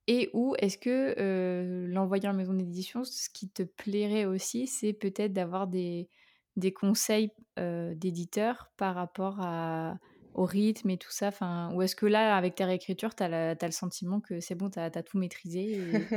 et 0.07 0.29
ou 0.33 0.53
est-ce 0.59 0.77
que 0.77 1.15
euh, 1.17 1.87
l'envoyer 1.87 2.27
en 2.27 2.33
maison 2.33 2.53
d'édition, 2.53 3.05
ce 3.05 3.29
qui 3.29 3.49
te 3.49 3.63
plairait 3.63 4.25
aussi, 4.25 4.67
c'est 4.67 4.91
peut-être 4.91 5.31
d'avoir 5.31 5.65
des, 5.67 6.09
des 6.57 6.73
conseils 6.73 7.31
d'éditeurs 7.55 8.69
par 8.75 8.95
rapport 8.95 9.37
à, 9.39 9.97
au 10.33 10.43
rythme 10.43 10.89
et 10.89 10.97
tout 10.97 11.11
ça? 11.11 11.29
Enfin, 11.29 11.71
Ou 11.73 11.83
est-ce 11.83 11.95
que 11.95 12.05
là, 12.05 12.35
avec 12.35 12.55
ta 12.55 12.65
réécriture, 12.65 13.15
tu 13.15 13.23
as, 13.23 13.53
le 13.53 13.71
sentiment 13.71 14.19
que 14.19 14.41
c'est 14.41 14.55
bon, 14.55 14.69
tu 14.69 14.77
as, 14.77 14.89
tout 14.91 15.17
maîtrisé 15.17 15.71
Et, 15.71 16.07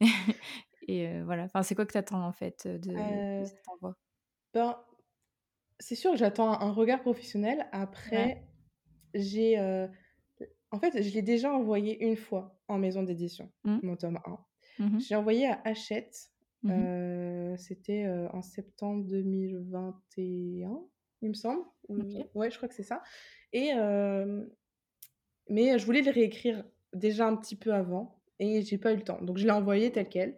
voilà. 1.24 1.44
Enfin, 1.44 1.62
c'est 1.62 1.74
quoi 1.74 1.86
que 1.86 1.92
tu 1.92 1.98
attends 1.98 2.24
en 2.24 2.32
fait 2.32 2.66
de, 2.66 2.92
de 2.92 3.44
cet 3.44 3.68
envoi 3.68 3.96
ben, 4.54 4.78
C'est 5.78 5.94
sûr 5.94 6.12
que 6.12 6.16
j'attends 6.16 6.52
un 6.60 6.72
regard 6.72 7.00
professionnel. 7.00 7.66
Après, 7.72 8.44
j'ai. 9.14 9.58
en 10.70 10.78
fait, 10.78 11.02
je 11.02 11.12
l'ai 11.12 11.22
déjà 11.22 11.52
envoyé 11.52 12.04
une 12.04 12.16
fois 12.16 12.58
en 12.68 12.78
maison 12.78 13.02
d'édition, 13.02 13.50
mmh. 13.64 13.78
mon 13.82 13.96
tome 13.96 14.18
1. 14.24 14.38
Mmh 14.78 14.98
j'ai 15.00 15.14
envoyé 15.14 15.46
à 15.46 15.60
Hachette. 15.64 16.30
Mmh 16.62 17.56
c'était 17.58 18.06
en 18.32 18.42
septembre 18.42 19.04
2021, 19.06 20.80
il 21.22 21.28
me 21.28 21.34
semble. 21.34 21.62
Ouais, 22.34 22.50
je 22.50 22.56
crois 22.56 22.68
que 22.68 22.74
c'est 22.74 22.82
ça. 22.82 23.02
Et, 23.52 23.72
mais 25.48 25.78
je 25.78 25.86
voulais 25.86 26.02
le 26.02 26.10
réécrire 26.10 26.64
déjà 26.92 27.26
un 27.26 27.36
petit 27.36 27.56
peu 27.56 27.72
avant 27.72 28.20
et 28.38 28.62
j'ai 28.62 28.78
pas 28.78 28.92
eu 28.92 28.96
le 28.96 29.02
temps. 29.02 29.20
Donc 29.22 29.38
je 29.38 29.44
l'ai 29.44 29.52
envoyé 29.52 29.92
tel 29.92 30.08
quel 30.08 30.36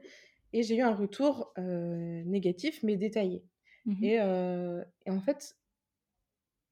et 0.52 0.62
j'ai 0.62 0.76
eu 0.76 0.82
un 0.82 0.94
retour 0.94 1.52
négatif 1.56 2.82
mais 2.82 2.96
détaillé. 2.96 3.44
Et, 4.02 4.14
et, 4.14 5.10
en 5.10 5.20
fait, 5.20 5.56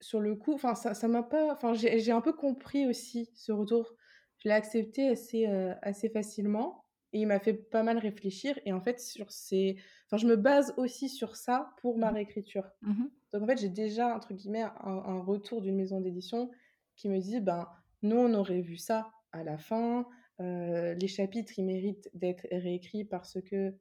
sur 0.01 0.19
le 0.19 0.35
coup, 0.35 0.53
enfin 0.53 0.75
ça 0.75 1.07
m'a 1.07 1.23
pas, 1.23 1.51
enfin 1.51 1.73
j'ai 1.73 2.11
un 2.11 2.21
peu 2.21 2.33
compris 2.33 2.87
aussi 2.87 3.31
ce 3.33 3.51
retour. 3.51 3.95
Je 4.39 4.49
l'ai 4.49 4.55
accepté 4.55 5.09
assez, 5.09 5.45
assez 5.81 6.09
facilement 6.09 6.85
et 7.13 7.21
il 7.21 7.27
m'a 7.27 7.39
fait 7.39 7.53
pas 7.53 7.83
mal 7.83 7.97
réfléchir. 7.97 8.59
Et 8.65 8.73
en 8.73 8.81
fait, 8.81 8.99
sur 8.99 9.31
ces... 9.31 9.77
enfin, 10.05 10.17
je 10.17 10.27
me 10.27 10.35
base 10.35 10.73
aussi 10.77 11.09
sur 11.09 11.35
ça 11.35 11.71
pour 11.81 11.97
ma 11.97 12.11
mmh 12.11 12.15
réécriture. 12.15 12.69
Mmh 12.81 13.05
Donc 13.33 13.43
en 13.43 13.47
fait, 13.47 13.57
j'ai 13.57 13.69
déjà, 13.69 14.15
entre 14.15 14.33
guillemets, 14.33 14.65
un, 14.81 15.19
retour 15.21 15.61
d'une 15.61 15.75
maison 15.75 16.01
d'édition 16.01 16.51
qui 16.95 17.09
me 17.09 17.19
dit, 17.19 17.39
ben, 17.39 17.67
nous, 18.01 18.17
on 18.17 18.33
aurait 18.33 18.61
vu 18.61 18.77
ça 18.77 19.11
à 19.31 19.43
la 19.43 19.57
fin. 19.57 20.05
Les 20.39 21.07
chapitres, 21.07 21.53
ils 21.57 21.65
méritent 21.65 22.09
d'être 22.13 22.47
réécrits 22.51 23.05
parce 23.05 23.39
que 23.41 23.75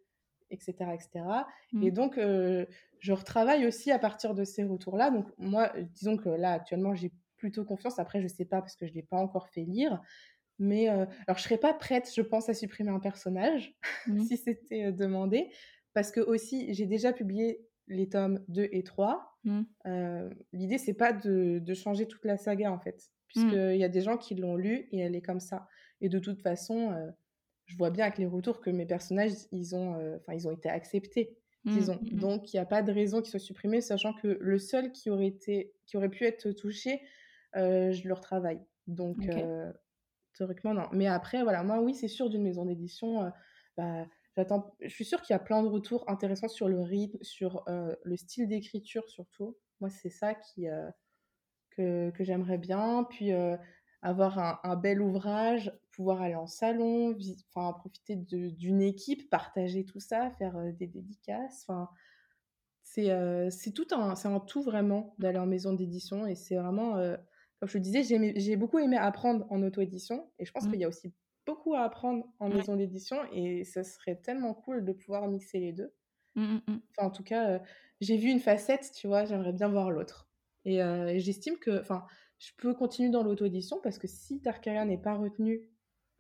etc 0.51 0.75
etc 0.95 1.25
et 1.83 1.91
mmh. 1.91 1.91
donc 1.91 2.15
je 2.17 3.13
retravaille 3.13 3.67
aussi 3.67 3.91
à 3.91 3.99
partir 3.99 4.33
de 4.33 4.45
ces 4.45 4.63
retours 4.63 4.97
là 4.97 5.11
donc 5.11 5.27
moi 5.39 5.73
disons 5.93 6.17
que 6.17 6.29
là 6.29 6.53
actuellement 6.53 6.95
j'ai 6.95 7.11
plutôt 7.37 7.65
confiance 7.65 7.99
après 7.99 8.23
je 8.23 8.29
sais 8.29 8.45
pas 8.45 8.61
parce 8.61 8.77
que 8.77 8.87
je 8.87 8.95
l'ai 8.95 9.03
pas 9.03 9.17
encore 9.17 9.49
fait 9.49 9.65
lire 9.65 10.01
mais 10.59 10.89
alors, 10.89 11.37
je 11.37 11.43
serais 11.43 11.59
pas 11.59 11.75
prête, 11.75 12.11
je 12.15 12.23
pense, 12.23 12.49
à 12.49 12.55
supprimer 12.55 12.91
un 12.91 13.01
personnage 13.01 13.75
mmh. 14.07 14.21
si 14.25 14.37
c'était 14.37 14.93
demandé, 14.93 15.51
parce 15.93 16.11
que 16.11 16.21
aussi 16.21 16.73
j'ai 16.73 16.87
déjà 16.87 17.13
publié 17.13 17.61
les 17.89 18.09
tomes 18.09 18.43
2 18.49 18.69
et 18.73 18.83
3. 18.83 19.39
Mmh. 19.45 19.63
L'idée 20.53 20.79
c'est 20.79 20.95
pas 20.95 21.13
de, 21.13 21.61
de, 21.61 21.75
changer 21.75 22.07
toute 22.07 22.25
la 22.25 22.37
saga 22.37 22.73
en 22.73 22.79
fait, 22.79 23.11
puisqu'il 23.29 23.59
mmh. 23.59 23.77
y 23.77 23.85
a 23.85 23.89
des 23.89 24.01
gens 24.01 24.17
qui 24.17 24.35
l'ont 24.35 24.57
lu 24.57 24.89
et 24.93 24.99
elle 24.99 25.15
est 25.15 25.23
comme 25.23 25.41
ça. 25.41 25.67
Et 26.01 26.09
de 26.09 26.19
toute 26.19 26.43
façon, 26.43 26.95
je 27.65 27.77
vois 27.77 27.91
bien 27.91 28.05
avec 28.05 28.19
les 28.19 28.27
retours 28.27 28.61
que 28.61 28.71
mes 28.71 28.87
personnages 28.87 29.33
ils 29.53 29.75
ont, 29.75 29.95
enfin 30.17 30.35
ils 30.35 30.47
ont 30.47 30.53
été 30.53 30.69
acceptés. 30.69 31.37
Disons. 31.65 31.99
Donc, 32.13 32.53
il 32.53 32.57
n'y 32.57 32.61
a 32.61 32.65
pas 32.65 32.83
de 32.83 32.93
raison 32.93 33.21
qu'ils 33.21 33.31
soient 33.31 33.41
supprimés, 33.41 33.81
sachant 33.81 34.13
que 34.13 34.39
le 34.41 34.59
seul 34.59 34.93
qui 34.93 35.11
aurait, 35.11 35.27
été, 35.27 35.75
qui 35.87 35.97
aurait 35.97 36.09
pu 36.09 36.25
être 36.25 36.53
touché, 36.53 37.03
je 37.55 38.07
le 38.07 38.15
retravaille. 38.15 38.61
Donc, 38.87 39.27
Théoriquement, 40.37 40.75
non. 40.75 40.87
Mais 40.93 41.07
après, 41.07 41.43
voilà, 41.43 41.63
moi, 41.63 41.81
oui, 41.81 41.95
c'est 41.95 42.09
sûr, 42.09 42.29
d'une 42.29 42.43
maison 42.43 42.67
d'édition, 42.67 43.25
euh, 43.25 43.31
bah, 43.77 44.07
j'attends. 44.37 44.77
Je 44.83 44.89
suis 44.89 45.07
sûre 45.07 45.23
qu'il 45.23 45.33
y 45.33 45.37
a 45.37 45.39
plein 45.39 45.63
de 45.63 45.69
retours 45.69 46.05
intéressants 46.11 46.49
sur 46.49 46.69
le 46.69 46.81
rythme, 46.81 47.19
sur 47.23 47.67
euh, 47.69 47.95
le 48.05 48.17
style 48.17 48.47
d'écriture 48.47 49.09
surtout. 49.09 49.57
Moi, 49.81 49.89
c'est 49.89 50.11
ça 50.11 50.35
qui, 50.35 50.69
euh, 50.69 50.91
que, 51.71 52.11
que 52.11 52.23
j'aimerais 52.23 52.59
bien. 52.59 53.05
Puis 53.09 53.33
avoir 54.03 54.61
un, 54.63 54.77
bel 54.77 55.01
ouvrage, 55.01 55.73
pouvoir 55.97 56.23
aller 56.23 56.35
en 56.35 56.47
salon, 56.47 57.17
enfin, 57.55 57.73
profiter 57.73 58.17
d'une 58.17 58.83
équipe, 58.83 59.29
partager 59.31 59.85
tout 59.85 60.01
ça, 60.01 60.31
faire 60.39 60.55
des 60.75 60.87
dédicaces. 60.87 61.65
Enfin, 61.67 61.89
c'est 62.85 63.73
tout 63.75 63.89
un, 63.93 64.15
c'est 64.15 64.29
un 64.29 64.41
tout 64.41 64.63
vraiment 64.63 65.15
d'aller 65.19 65.39
en 65.39 65.47
maison 65.47 65.73
d'édition 65.73 66.27
et 66.27 66.35
c'est 66.35 66.57
vraiment 66.57 66.97
comme 67.59 67.69
je 67.69 67.79
le 67.79 67.83
disais, 67.83 68.03
j'ai 68.37 68.57
beaucoup 68.57 68.79
aimé 68.79 68.97
apprendre 68.97 69.47
en 69.51 69.63
auto-édition 69.63 70.31
et 70.39 70.45
je 70.45 70.53
pense 70.53 70.67
mmh. 70.67 70.71
qu'il 70.71 70.81
y 70.81 70.85
a 70.85 70.89
aussi 70.89 71.15
beaucoup 71.47 71.75
à 71.75 71.83
apprendre 71.83 72.27
en 72.39 72.49
maison 72.49 72.77
d'édition 72.77 73.17
et 73.33 73.65
ça 73.65 73.83
serait 73.85 74.17
tellement 74.17 74.53
cool 74.53 74.85
de 74.85 74.93
pouvoir 74.93 75.27
mixer 75.29 75.61
les 75.61 75.73
deux. 75.73 75.95
Mmh, 76.35 76.57
mmh, 76.67 76.81
enfin, 76.91 77.07
en 77.07 77.11
tout 77.11 77.23
cas, 77.23 77.51
euh, 77.51 77.59
j'ai 78.01 78.19
vu 78.19 78.29
une 78.29 78.41
facette, 78.41 78.93
tu 78.95 79.07
vois, 79.07 79.25
j'aimerais 79.25 79.53
bien 79.53 79.69
voir 79.69 79.91
l'autre. 79.91 80.29
Et, 80.65 80.83
euh, 80.83 81.15
j'estime 81.19 81.57
que, 81.57 81.81
enfin, 81.81 82.05
je 82.39 82.51
peux 82.59 82.75
continuer 82.75 83.09
dans 83.09 83.23
l'auto-édition 83.23 83.81
parce 83.83 83.99
que 83.99 84.07
si 84.07 84.43
Tarkaria 84.43 84.85
n'est 84.85 85.01
pas 85.01 85.15
retenu 85.15 85.63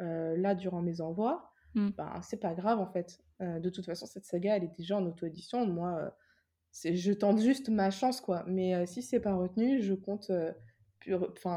euh, 0.00 0.36
là 0.36 0.54
durant 0.54 0.82
mes 0.82 1.00
envois, 1.00 1.52
ben, 1.74 2.22
c'est 2.22 2.40
pas 2.40 2.54
grave 2.54 2.78
en 2.78 2.86
fait. 2.86 3.18
de 3.40 3.68
toute 3.68 3.84
façon, 3.84 4.06
cette 4.06 4.24
saga, 4.24 4.56
elle 4.56 4.64
est 4.64 4.76
déjà 4.78 4.96
en 4.96 5.04
auto-édition. 5.04 5.66
Moi, 5.66 6.10
je 6.72 7.12
tente 7.12 7.38
juste 7.38 7.68
ma 7.68 7.90
chance, 7.90 8.22
quoi. 8.22 8.44
Mais 8.46 8.86
si 8.86 9.02
c'est 9.02 9.20
pas 9.20 9.34
retenu, 9.34 9.82
je 9.82 9.92
compte 9.92 10.30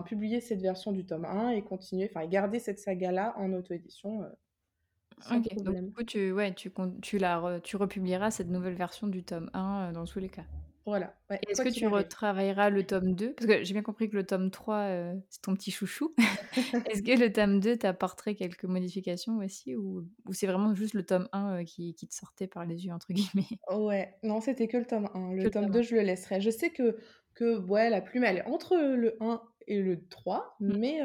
publier 0.06 0.42
cette 0.42 0.62
version 0.62 0.92
du 0.92 1.06
tome 1.06 1.26
1 1.26 1.52
et 1.52 1.64
continuer, 1.64 2.10
enfin, 2.14 2.26
garder 2.28 2.60
cette 2.60 2.80
saga-là 2.80 3.34
en 3.38 3.52
auto-édition. 3.54 4.24
Euh, 4.24 5.36
ok, 5.36 5.64
donc 5.64 5.76
du 5.76 5.92
coup, 5.92 6.04
tu, 6.04 6.32
ouais, 6.32 6.54
tu, 6.54 6.72
tu, 7.02 7.18
la 7.18 7.60
tu 7.64 7.76
republieras 7.78 8.32
cette 8.32 8.50
nouvelle 8.50 8.76
version 8.76 9.08
du 9.08 9.24
tome 9.24 9.50
1 9.54 9.90
euh, 9.90 9.92
dans 9.92 10.06
tous 10.06 10.20
les 10.20 10.30
cas. 10.30 10.46
Voilà. 10.90 11.16
Est-ce 11.48 11.62
que 11.62 11.70
tu 11.70 11.86
retravailleras 11.86 12.72
le 12.72 12.84
tome 12.84 13.14
2 13.14 13.34
Parce 13.34 13.46
que 13.46 13.64
j'ai 13.64 13.74
bien 13.74 13.84
compris 13.84 14.10
que 14.10 14.16
le 14.16 14.26
tome 14.26 14.50
3, 14.50 14.76
euh, 14.76 15.14
c'est 15.30 15.42
ton 15.42 15.54
petit 15.54 15.70
chouchou. 15.70 16.16
Est-ce 16.92 17.04
que 17.04 17.20
le 17.20 17.32
tome 17.32 17.60
2 17.60 17.78
t'apporterait 17.78 18.34
quelques 18.34 18.64
modifications 18.64 19.38
aussi 19.38 19.76
Ou, 19.76 20.08
ou 20.26 20.34
c'est 20.34 20.48
vraiment 20.48 20.74
juste 20.74 20.96
le 20.96 21.06
tome 21.06 21.30
1 21.32 21.64
qui, 21.66 21.94
qui, 21.94 22.08
te 22.08 22.14
sortait 22.16 22.48
par 22.48 22.66
les 22.66 22.88
yeux, 22.88 22.92
entre 22.92 23.14
guillemets? 23.14 23.60
Ouais, 23.72 24.16
non, 24.24 24.42
c'était 24.42 24.68
que 24.68 24.78
le 24.78 24.86
tome 24.86 25.08
1. 25.14 25.34
Le, 25.34 25.52
tome 25.52 25.70
2, 25.70 25.84
je 25.84 25.96
le 25.96 26.02
laisserai. 26.02 26.42
Je 26.42 26.50
sais 26.50 26.72
que 26.72 26.98
que 27.36 27.60
ouais, 27.60 27.90
la 27.90 28.02
plume, 28.02 28.24
elle 28.24 28.38
est 28.38 28.48
entre 28.48 28.76
le 28.76 29.16
1 29.22 29.42
et 29.68 29.80
le 29.82 30.08
3, 30.10 30.58
mmh. 30.60 30.78
mais, 30.78 31.00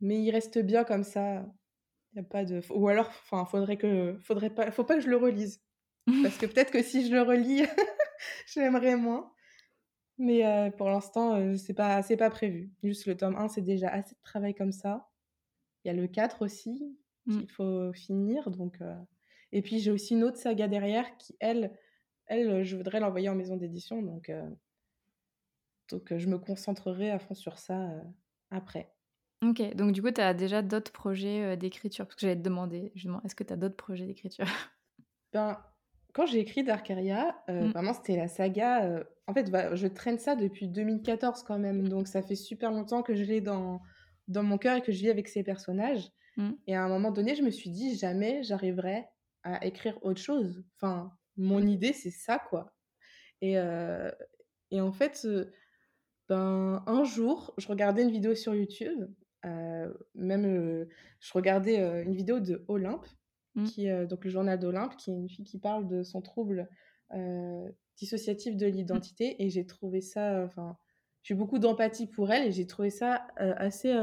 mais 0.00 0.20
il 0.20 0.30
reste 0.30 0.58
bien 0.58 0.82
comme 0.84 1.04
ça. 1.04 1.46
Y 2.14 2.18
a 2.18 2.22
pas 2.22 2.44
de... 2.44 2.60
Ou 2.70 2.88
alors, 2.88 3.08
enfin, 3.08 3.44
faudrait 3.44 3.76
que... 3.76 4.16
Faudrait 4.20 4.50
pas... 4.50 4.70
Faut 4.70 4.84
pas 4.84 4.96
que 4.96 5.00
je 5.00 5.08
le 5.08 5.16
relise. 5.16 5.62
Parce 6.22 6.38
que 6.38 6.46
peut-être 6.46 6.70
que 6.70 6.82
si 6.82 7.06
je 7.06 7.12
le 7.12 7.22
relis, 7.22 7.62
j'aimerais 8.46 8.96
moins. 8.96 9.32
Mais 10.18 10.72
pour 10.76 10.88
l'instant, 10.90 11.56
c'est 11.56 11.74
pas, 11.74 12.02
c'est 12.02 12.16
pas 12.16 12.30
prévu. 12.30 12.72
Juste 12.82 13.06
le 13.06 13.16
tome 13.16 13.36
1, 13.36 13.48
c'est 13.48 13.62
déjà 13.62 13.88
assez 13.88 14.14
de 14.14 14.20
travail 14.22 14.54
comme 14.54 14.72
ça. 14.72 15.08
Il 15.84 15.88
y 15.88 15.90
a 15.90 15.94
le 15.94 16.08
4 16.08 16.42
aussi 16.42 16.96
mmh. 17.26 17.38
qu'il 17.38 17.50
faut 17.50 17.92
finir. 17.92 18.50
Donc, 18.50 18.78
Et 19.52 19.62
puis 19.62 19.78
j'ai 19.78 19.92
aussi 19.92 20.14
une 20.14 20.24
autre 20.24 20.36
saga 20.36 20.66
derrière 20.66 21.16
qui, 21.18 21.36
elle, 21.38 21.72
elle 22.26 22.64
je 22.64 22.76
voudrais 22.76 22.98
l'envoyer 22.98 23.28
en 23.28 23.36
maison 23.36 23.56
d'édition. 23.56 24.02
Donc 24.02 24.28
donc, 25.88 26.16
je 26.16 26.26
me 26.28 26.38
concentrerai 26.38 27.10
à 27.10 27.18
fond 27.18 27.34
sur 27.34 27.58
ça 27.58 27.90
après. 28.50 28.92
Ok, 29.42 29.74
donc 29.74 29.92
du 29.92 30.02
coup, 30.02 30.10
tu 30.10 30.20
as 30.20 30.34
déjà 30.34 30.62
d'autres 30.62 30.92
projets 30.92 31.56
d'écriture? 31.56 32.06
Parce 32.06 32.16
que 32.16 32.22
j'allais 32.22 32.36
te 32.36 32.42
demander, 32.42 32.92
justement, 32.94 33.22
est-ce 33.22 33.34
que 33.34 33.44
tu 33.44 33.52
as 33.52 33.56
d'autres 33.56 33.76
projets 33.76 34.06
d'écriture? 34.06 34.46
Ben, 35.32 35.58
quand 36.12 36.26
j'ai 36.26 36.38
écrit 36.40 36.64
Darkaria, 36.64 37.36
mmh. 37.48 37.70
vraiment, 37.70 37.92
c'était 37.92 38.16
la 38.16 38.28
saga. 38.28 39.04
en 39.26 39.34
fait, 39.34 39.50
je 39.74 39.86
traîne 39.86 40.18
ça 40.18 40.36
depuis 40.36 40.68
2014 40.68 41.42
quand 41.42 41.58
même, 41.58 41.88
donc 41.88 42.08
ça 42.08 42.22
fait 42.22 42.36
super 42.36 42.72
longtemps 42.72 43.02
que 43.02 43.14
je 43.14 43.24
l'ai 43.24 43.40
dans, 43.40 43.80
dans 44.26 44.42
mon 44.42 44.58
cœur 44.58 44.76
et 44.76 44.82
que 44.82 44.92
je 44.92 44.98
vis 44.98 45.10
avec 45.10 45.28
ces 45.28 45.42
personnages. 45.42 46.08
Mmh. 46.36 46.50
Et 46.66 46.74
à 46.74 46.84
un 46.84 46.88
moment 46.88 47.10
donné, 47.10 47.34
je 47.34 47.42
me 47.42 47.50
suis 47.50 47.70
dit, 47.70 47.96
jamais 47.96 48.42
j'arriverai 48.42 49.06
à 49.44 49.64
écrire 49.64 49.98
autre 50.02 50.20
chose. 50.20 50.64
Enfin, 50.76 51.12
mon 51.36 51.60
idée, 51.60 51.92
c'est 51.92 52.10
ça, 52.10 52.38
quoi. 52.38 52.72
Et, 53.40 53.56
et 54.70 54.80
en 54.80 54.92
fait, 54.92 55.26
ben, 56.28 56.82
un 56.86 57.04
jour, 57.04 57.54
je 57.56 57.68
regardais 57.68 58.02
une 58.02 58.10
vidéo 58.10 58.34
sur 58.34 58.54
YouTube, 58.54 59.08
euh, 59.46 59.92
même 60.14 60.44
euh, 60.44 60.88
je 61.20 61.32
regardais 61.32 61.80
euh, 61.80 62.02
une 62.02 62.14
vidéo 62.14 62.40
de 62.40 62.64
Olympe, 62.68 63.06
mmh. 63.58 63.64
qui, 63.64 63.88
donc 64.08 64.24
le 64.24 64.30
journal 64.30 64.58
d'Olympe, 64.58 64.96
qui 64.96 65.10
est 65.10 65.14
une 65.14 65.28
fille 65.28 65.44
qui 65.44 65.58
parle 65.58 65.86
de 65.86 66.02
son 66.02 66.20
trouble 66.22 66.68
dissociatif 67.96 68.56
de 68.56 68.66
l'identité, 68.66 69.42
et 69.42 69.50
j'ai 69.50 69.66
trouvé 69.66 70.00
ça, 70.00 70.44
enfin, 70.44 70.76
j'ai 71.22 71.34
beaucoup 71.34 71.58
d'empathie 71.58 72.06
pour 72.06 72.30
elle, 72.30 72.46
et 72.46 72.52
j'ai 72.52 72.66
trouvé 72.66 72.90
ça 72.90 73.26
assez 73.36 73.94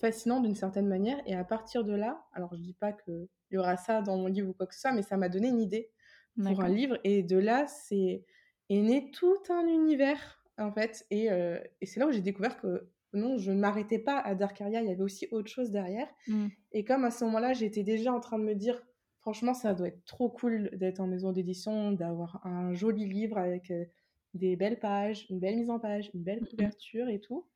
fascinant 0.00 0.40
d'une 0.40 0.54
certaine 0.54 0.86
manière, 0.86 1.18
et 1.26 1.34
à 1.34 1.44
partir 1.44 1.84
de 1.84 1.94
là, 1.94 2.24
alors 2.32 2.54
je 2.54 2.60
dis 2.60 2.74
pas 2.74 2.92
qu'il 2.92 3.28
y 3.50 3.56
aura 3.56 3.76
ça 3.76 4.02
dans 4.02 4.16
mon 4.16 4.26
livre 4.26 4.50
ou 4.50 4.52
quoi 4.52 4.66
que 4.66 4.74
ce 4.74 4.80
soit, 4.80 4.92
mais 4.92 5.02
ça 5.02 5.16
m'a 5.16 5.28
donné 5.28 5.48
une 5.48 5.60
idée 5.60 5.90
pour 6.36 6.60
un 6.60 6.68
livre, 6.68 6.98
et 7.04 7.22
de 7.22 7.38
là, 7.38 7.66
c'est 7.66 8.24
est 8.70 8.80
né 8.80 9.10
tout 9.12 9.36
un 9.50 9.66
univers 9.66 10.42
en 10.56 10.72
fait. 10.72 11.04
Et, 11.10 11.26
et 11.26 11.86
c'est 11.86 12.00
là 12.00 12.06
où 12.06 12.12
j'ai 12.12 12.22
découvert 12.22 12.58
que 12.60 12.88
non, 13.12 13.36
je 13.36 13.52
ne 13.52 13.60
m'arrêtais 13.60 13.98
pas 13.98 14.18
à 14.18 14.34
Darkaria, 14.34 14.80
il 14.80 14.88
y 14.88 14.90
avait 14.90 15.02
aussi 15.02 15.28
autre 15.30 15.48
chose 15.48 15.70
derrière. 15.70 16.08
Mmh. 16.26 16.46
Et 16.72 16.84
comme 16.84 17.04
à 17.04 17.10
ce 17.10 17.24
moment-là, 17.26 17.52
j'étais 17.52 17.84
déjà 17.84 18.12
en 18.12 18.20
train 18.20 18.38
de 18.38 18.44
me 18.44 18.54
dire, 18.54 18.82
franchement, 19.24 19.54
ça 19.54 19.72
doit 19.72 19.88
être 19.88 20.04
trop 20.04 20.28
cool 20.28 20.68
d'être 20.74 21.00
en 21.00 21.06
maison 21.06 21.32
d'édition, 21.32 21.92
d'avoir 21.92 22.44
un 22.46 22.74
joli 22.74 23.06
livre 23.06 23.38
avec 23.38 23.72
des 24.34 24.54
belles 24.54 24.78
pages, 24.78 25.24
une 25.30 25.40
belle 25.40 25.56
mise 25.56 25.70
en 25.70 25.78
page, 25.78 26.10
une 26.12 26.22
belle 26.22 26.46
couverture 26.46 27.08
et 27.08 27.20
tout, 27.20 27.46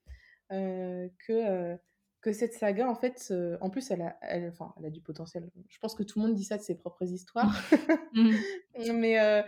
heu, 0.50 1.10
que, 1.26 1.74
heu, 1.74 1.78
que 2.22 2.32
cette 2.32 2.54
saga 2.54 2.88
en 2.88 2.94
fait, 2.94 3.34
en 3.60 3.68
plus 3.68 3.90
elle 3.90 4.00
a 4.00 4.16
elle 4.22 4.48
enfin, 4.48 4.72
elle 4.78 4.86
a 4.86 4.90
du 4.90 5.02
potentiel. 5.02 5.50
Je 5.68 5.78
pense 5.78 5.94
que 5.94 6.02
tout 6.02 6.18
le 6.20 6.26
monde 6.26 6.34
dit 6.34 6.44
ça 6.44 6.56
de 6.56 6.62
ses 6.62 6.74
propres 6.74 7.04
histoires. 7.12 7.52
Mmh. 8.14 8.30
Mais, 8.94 9.44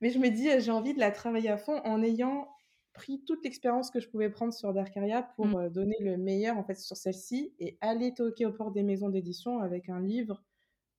mais 0.00 0.10
je 0.10 0.18
me 0.20 0.28
dis, 0.28 0.48
j'ai 0.60 0.70
envie 0.70 0.94
de 0.94 1.00
la 1.00 1.10
travailler 1.10 1.48
à 1.48 1.56
fond 1.56 1.80
en 1.84 2.02
ayant 2.02 2.48
pris 2.92 3.24
toute 3.24 3.42
l'expérience 3.42 3.90
que 3.90 3.98
je 3.98 4.08
pouvais 4.08 4.30
prendre 4.30 4.52
sur 4.52 4.72
Darkaria 4.72 5.22
pour, 5.34 5.58
heu, 5.58 5.70
donner 5.70 5.96
le 6.00 6.16
meilleur 6.16 6.56
en 6.56 6.62
fait 6.64 6.76
sur 6.76 6.96
celle-ci 6.96 7.52
et 7.58 7.76
aller 7.80 8.14
toquer 8.14 8.46
aux 8.46 8.52
portes 8.52 8.74
des 8.74 8.84
maisons 8.84 9.08
d'édition 9.08 9.58
avec 9.58 9.88
un 9.88 10.00
livre, 10.00 10.44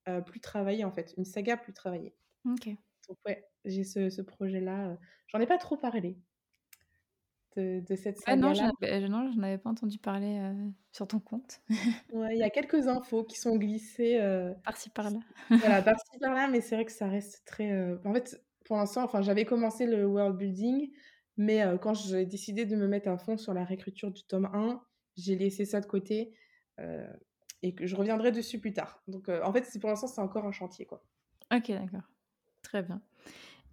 heu, 0.08 0.22
plus 0.24 0.40
travaillé 0.40 0.84
en 0.84 0.92
fait, 0.92 1.14
une 1.18 1.24
saga 1.24 1.56
plus 1.56 1.72
travaillée. 1.74 2.16
OK. 2.44 2.78
Donc 3.08 3.18
ouais, 3.26 3.44
j'ai 3.64 3.84
ce 3.84 4.10
ce 4.10 4.22
projet-là, 4.22 4.92
heu, 4.94 4.98
j'en 5.28 5.40
ai 5.40 5.46
pas 5.46 5.58
trop 5.58 5.76
parlé 5.78 6.18
de 7.56 7.80
de 7.80 7.96
cette 7.96 8.18
saga-là. 8.18 8.54
j'en 8.54 8.70
avais 8.82 9.08
non, 9.08 9.30
j'en 9.32 9.42
avais 9.42 9.58
pas 9.58 9.70
entendu 9.70 9.98
parler, 9.98 10.40
sur 10.92 11.06
ton 11.08 11.20
compte. 11.20 11.60
Ouais, 12.08 12.34
il 12.36 12.38
y 12.38 12.42
a 12.42 12.50
quelques 12.50 12.86
infos 12.88 13.24
qui 13.24 13.36
sont 13.38 13.56
glissées, 13.56 14.18
Par-ci 14.62 14.90
par-là. 14.90 15.20
voilà, 15.60 15.82
par-ci 15.82 16.18
par-là, 16.20 16.48
mais 16.48 16.60
c'est 16.60 16.74
vrai 16.76 16.84
que 16.84 16.92
ça 16.92 17.08
reste 17.08 17.42
très, 17.46 17.72
en 18.04 18.12
fait, 18.12 18.44
pour 18.64 18.76
l'instant, 18.76 19.02
enfin, 19.04 19.22
j'avais 19.22 19.44
commencé 19.44 19.86
le 19.86 20.06
world 20.06 20.36
building, 20.36 20.90
mais 21.36 21.62
quand 21.80 21.94
j'ai 21.94 22.26
décidé 22.26 22.66
de 22.66 22.76
me 22.76 22.86
mettre 22.88 23.08
à 23.08 23.16
fond 23.18 23.36
sur 23.38 23.54
la 23.54 23.64
réécriture 23.64 24.10
du 24.10 24.24
tome 24.24 24.46
1, 24.52 24.82
j'ai 25.16 25.36
laissé 25.36 25.64
ça 25.64 25.80
de 25.80 25.86
côté, 25.86 26.34
et 27.62 27.74
que 27.74 27.86
je 27.86 27.96
reviendrai 27.96 28.32
dessus 28.32 28.60
plus 28.60 28.72
tard. 28.72 29.02
Donc 29.08 29.28
heu, 29.28 29.42
en 29.44 29.52
fait, 29.52 29.66
pour 29.80 29.90
l'instant, 29.90 30.06
c'est 30.08 30.20
encore 30.20 30.46
un 30.46 30.52
chantier, 30.52 30.86
quoi. 30.86 31.04
OK, 31.52 31.68
d'accord. 31.70 32.02
Très 32.62 32.82
bien 32.82 33.02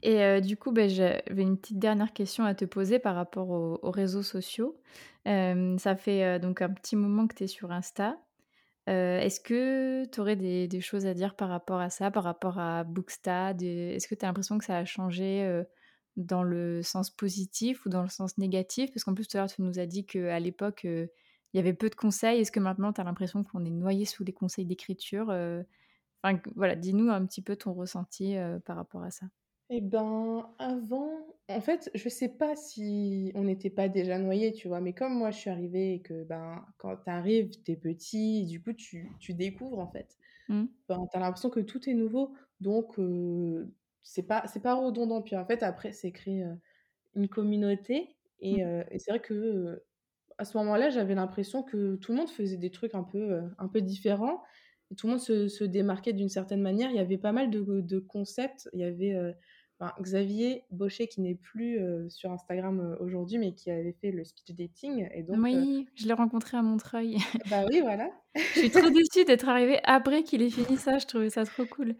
et 0.03 0.21
heu, 0.23 0.41
du 0.41 0.57
coup, 0.57 0.71
beh, 0.71 0.89
j'avais 0.89 1.43
une 1.43 1.57
petite 1.59 1.79
dernière 1.79 2.13
question 2.13 2.45
à 2.45 2.55
te 2.55 2.65
poser 2.65 2.99
par 2.99 3.15
rapport 3.15 3.49
aux 3.51 3.79
aux 3.83 3.91
réseaux 3.91 4.23
sociaux. 4.23 4.81
Hem, 5.25 5.79
ça 5.79 5.95
fait, 5.95 6.39
donc 6.39 6.61
un 6.61 6.69
petit 6.71 6.95
moment 6.95 7.27
que 7.27 7.35
tu 7.35 7.45
es 7.45 7.47
sur 7.47 7.71
Insta. 7.71 8.17
Est-ce 8.87 9.39
que 9.41 10.05
tu 10.05 10.19
aurais 10.21 10.35
des 10.37 10.81
choses 10.81 11.05
à 11.07 11.13
dire 11.15 11.35
par 11.35 11.49
rapport 11.49 11.79
à 11.81 11.89
ça, 11.91 12.11
par 12.11 12.23
rapport 12.25 12.59
à 12.59 12.83
Booksta? 12.85 13.51
Est-ce 13.61 14.07
que 14.07 14.15
tu 14.15 14.25
as 14.25 14.29
l'impression 14.29 14.57
que 14.59 14.65
ça 14.65 14.77
a 14.77 14.85
changé, 14.85 15.63
dans 16.17 16.43
le 16.43 16.83
sens 16.83 17.09
positif 17.11 17.85
ou 17.85 17.89
dans 17.89 18.03
le 18.03 18.09
sens 18.09 18.37
négatif? 18.39 18.91
Parce 18.93 19.03
qu'en 19.05 19.15
plus, 19.15 19.27
tout 19.27 19.37
à 19.37 19.41
l'heure, 19.41 19.51
tu 19.51 19.61
nous 19.63 19.79
as 19.79 19.85
dit 19.87 20.05
qu'à 20.05 20.39
l'époque, 20.39 20.87
il 21.53 21.57
y 21.57 21.59
avait 21.59 21.73
peu 21.73 21.89
de 21.89 21.95
conseils. 21.95 22.41
Est-ce 22.41 22.51
que 22.51 22.59
maintenant, 22.59 22.93
tu 22.93 23.01
as 23.01 23.03
l'impression 23.03 23.43
qu'on 23.43 23.65
est 23.65 23.69
noyé 23.71 24.05
sous 24.05 24.23
les 24.23 24.33
conseils 24.33 24.65
d'écriture? 24.65 25.29
Heu, 25.31 25.65
enfin, 26.23 26.39
voilà, 26.55 26.75
dis-nous 26.75 27.09
un 27.11 27.25
petit 27.27 27.41
peu 27.43 27.55
ton 27.57 27.73
ressenti, 27.73 28.35
heu, 28.37 28.59
par 28.61 28.77
rapport 28.77 29.03
à 29.03 29.11
ça. 29.11 29.27
Et 29.69 29.81
ben, 29.81 30.53
avant, 30.59 31.25
en 31.49 31.61
fait, 31.61 31.89
je 31.95 32.09
sais 32.09 32.29
pas 32.29 32.55
si 32.55 33.31
on 33.33 33.43
n'était 33.45 33.69
pas 33.69 33.87
déjà 33.89 34.19
noyés, 34.19 34.51
tu 34.51 34.67
vois? 34.67 34.81
Mais 34.81 34.93
comme 34.93 35.17
moi, 35.17 35.31
je 35.31 35.37
suis 35.39 35.49
arrivée 35.49 35.93
et 35.95 36.01
que, 36.01 36.23
ben, 36.23 36.65
quand 36.77 36.97
tu 36.97 37.09
arrives, 37.09 37.49
tu 37.63 37.71
es 37.71 37.75
petit, 37.77 38.45
du 38.45 38.61
coup, 38.61 38.73
tu 38.73 39.15
tu 39.19 39.33
découvres, 39.33 39.79
en 39.79 39.87
fait. 39.87 40.17
Mmh. 40.47 40.67
Ben, 40.89 40.99
tu 41.11 41.17
as 41.17 41.21
l'impression 41.21 41.49
que 41.51 41.61
tout 41.61 41.89
est 41.89 41.95
nouveau, 41.95 42.35
donc 42.61 42.99
heu, 42.99 43.73
c'est 44.03 44.23
pas 44.27 44.47
c'est 44.47 44.61
pas 44.61 44.75
redondant. 44.75 45.21
Puis, 45.23 45.35
en 45.37 45.45
fait, 45.45 45.63
après, 45.63 45.93
c'est 45.93 46.11
créer, 46.13 46.43
heu, 46.45 46.59
une 47.15 47.29
communauté 47.29 48.17
et 48.39 48.59
Mmh. 48.59 48.73
et 48.91 48.99
c'est 48.99 49.11
vrai 49.11 49.21
que, 49.21 49.83
à 50.43 50.45
ce 50.45 50.57
moment-là, 50.57 50.89
j'avais 50.89 51.15
l'impression 51.15 51.63
que 51.63 51.95
tout 51.97 52.11
le 52.11 52.17
monde 52.19 52.29
faisait 52.29 52.57
des 52.57 52.71
trucs 52.71 52.95
un 52.95 53.03
peu, 53.03 53.19
heu, 53.33 53.43
un 53.57 53.67
peu 53.69 53.81
différents 53.81 54.43
et 54.91 54.95
tout 54.95 55.07
le 55.07 55.13
monde 55.13 55.21
se 55.21 55.47
se 55.47 55.63
démarquait 55.63 56.13
d'une 56.13 56.29
certaine 56.29 56.61
manière. 56.61 56.89
Il 56.91 56.97
y 56.97 56.99
avait 56.99 57.17
pas 57.17 57.31
mal 57.33 57.49
de 57.49 57.81
de 57.81 57.99
concepts. 57.99 58.69
Il 58.73 58.79
y 58.81 58.83
avait, 58.85 59.13
heu, 59.15 59.33
ben, 59.79 59.93
Xavier 60.01 60.65
Baucher 60.71 61.07
qui 61.07 61.21
n'est 61.21 61.35
plus, 61.35 61.79
heu, 61.79 62.09
sur 62.09 62.31
Instagram, 62.31 62.97
aujourd'hui, 62.99 63.37
mais 63.39 63.53
qui 63.55 63.71
avait 63.71 63.93
fait 63.93 64.11
le 64.11 64.23
speed 64.25 64.55
dating 64.57 65.07
et 65.13 65.23
donc 65.23 65.41
Moui, 65.41 65.89
je 65.95 66.07
l'ai 66.07 66.13
rencontré 66.13 66.55
à 66.57 66.61
Montreuil. 66.61 67.17
bah, 67.45 67.65
oui, 67.69 67.81
voilà. 67.81 68.09
Je 68.53 68.59
suis 68.59 68.71
trop 68.71 68.89
déçue 68.89 69.25
d'être 69.25 69.49
arrivée 69.49 69.79
après 69.83 70.23
qu'il 70.23 70.41
ait 70.41 70.49
fini 70.49 70.77
ça, 70.77 70.97
je 70.97 71.05
trouvais 71.07 71.29
ça 71.29 71.45
trop 71.45 71.65
cool. 71.65 71.95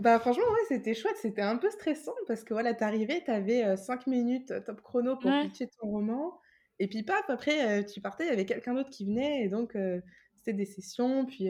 Bah, 0.00 0.18
franchement, 0.20 0.42
ouais, 0.44 0.64
c'était 0.68 0.94
chouette, 0.94 1.16
c'était 1.16 1.42
un 1.42 1.56
peu 1.56 1.70
stressant 1.70 2.14
parce 2.26 2.44
que 2.44 2.52
voilà, 2.54 2.74
tu 2.74 2.84
arrivais, 2.84 3.22
tu 3.24 3.30
avais, 3.30 3.64
heu, 3.66 3.76
5 3.76 4.06
minutes, 4.06 4.52
top 4.64 4.82
chrono 4.82 5.16
pour 5.16 5.38
Ouais. 5.38 5.38
pitcher 5.38 5.68
ton 5.68 5.88
roman 5.88 6.38
et 6.78 6.88
puis 6.88 7.02
paf, 7.02 7.28
après, 7.28 7.84
tu 7.86 8.00
partais, 8.00 8.24
il 8.24 8.28
y 8.28 8.32
avait 8.32 8.46
quelqu'un 8.46 8.74
d'autre 8.74 8.90
qui 8.90 9.04
venait 9.06 9.42
et 9.44 9.48
donc 9.48 9.76
c'était 10.34 10.52
des 10.52 10.64
sessions. 10.66 11.26
Puis, 11.26 11.48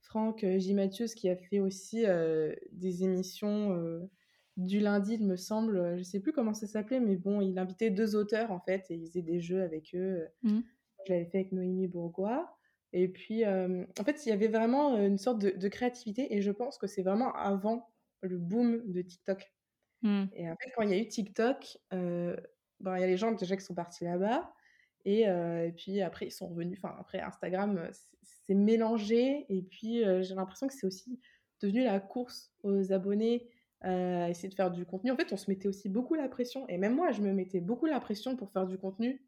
Franck, 0.00 0.44
J. 0.58 0.74
Mathieusz 0.74 1.14
qui 1.14 1.28
a 1.28 1.36
fait 1.36 1.60
aussi, 1.60 2.04
des 2.72 3.04
émissions, 3.04 4.08
du 4.56 4.80
lundi, 4.80 5.14
il 5.14 5.26
me 5.26 5.36
semble, 5.36 5.96
je 5.96 6.02
sais 6.02 6.20
plus 6.20 6.32
comment 6.32 6.54
ça 6.54 6.66
s'appelait, 6.66 7.00
mais 7.00 7.16
bon, 7.16 7.40
il 7.40 7.58
invitait 7.58 7.90
2 7.90 8.16
auteurs, 8.16 8.50
en 8.50 8.60
fait 8.60 8.90
et 8.90 8.94
il 8.94 9.06
faisait 9.06 9.22
des 9.22 9.40
jeux 9.40 9.62
avec 9.62 9.94
eux. 9.94 10.26
Mmh. 10.42 10.60
Je 11.06 11.12
l'avais 11.12 11.26
fait 11.26 11.38
avec 11.38 11.52
Noémie 11.52 11.86
Bourgois 11.86 12.54
et 12.92 13.08
puis, 13.08 13.46
en 13.46 14.04
fait, 14.04 14.26
il 14.26 14.30
y 14.30 14.32
avait 14.32 14.48
vraiment, 14.48 14.96
une 14.96 15.18
sorte 15.18 15.40
de 15.40 15.50
de 15.50 15.68
créativité 15.68 16.34
et 16.34 16.42
je 16.42 16.50
pense 16.50 16.78
que 16.78 16.86
c'est 16.86 17.02
vraiment 17.02 17.32
avant 17.34 17.90
le 18.22 18.38
boom 18.38 18.82
de 18.90 19.02
TikTok 19.02 19.52
Mmh. 20.02 20.24
et 20.32 20.48
en 20.48 20.54
fait, 20.54 20.70
quand 20.76 20.82
il 20.82 20.90
y 20.90 20.92
a 20.92 20.98
eu 20.98 21.08
TikTok, 21.08 21.78
ben, 22.80 22.96
il 22.96 23.00
y 23.00 23.04
a 23.04 23.06
les 23.06 23.16
gens 23.16 23.32
déjà 23.32 23.56
qui 23.56 23.64
sont 23.64 23.74
partis 23.74 24.04
là-bas. 24.04 24.52
Et 25.04 25.22
et 25.22 25.72
puis 25.76 26.02
après 26.02 26.26
ils 26.26 26.30
sont 26.30 26.48
revenus. 26.48 26.78
Enfin 26.78 26.94
après 26.98 27.20
Instagram, 27.20 27.88
s'est 27.92 28.18
s'est 28.48 28.54
mélangé. 28.54 29.46
Et 29.48 29.62
puis, 29.62 30.04
heu, 30.04 30.22
j'ai 30.22 30.34
l'impression 30.34 30.66
que 30.66 30.74
c'est 30.74 30.86
aussi 30.86 31.20
devenu 31.60 31.84
la 31.84 32.00
course 32.00 32.52
aux 32.62 32.92
abonnés, 32.92 33.48
heu, 33.84 33.88
à 33.88 34.30
essayer 34.30 34.48
de 34.48 34.54
faire 34.54 34.70
du 34.70 34.84
contenu. 34.84 35.10
En 35.10 35.16
fait, 35.16 35.32
on 35.32 35.36
se 35.36 35.50
mettait 35.50 35.68
aussi 35.68 35.88
beaucoup 35.88 36.14
la 36.14 36.28
pression. 36.28 36.66
Et 36.68 36.78
même 36.78 36.96
moi, 36.96 37.12
je 37.12 37.22
me 37.22 37.32
mettais 37.32 37.60
beaucoup 37.60 37.86
la 37.86 38.00
pression 38.00 38.36
pour 38.36 38.50
faire 38.50 38.66
du 38.66 38.78
contenu. 38.78 39.24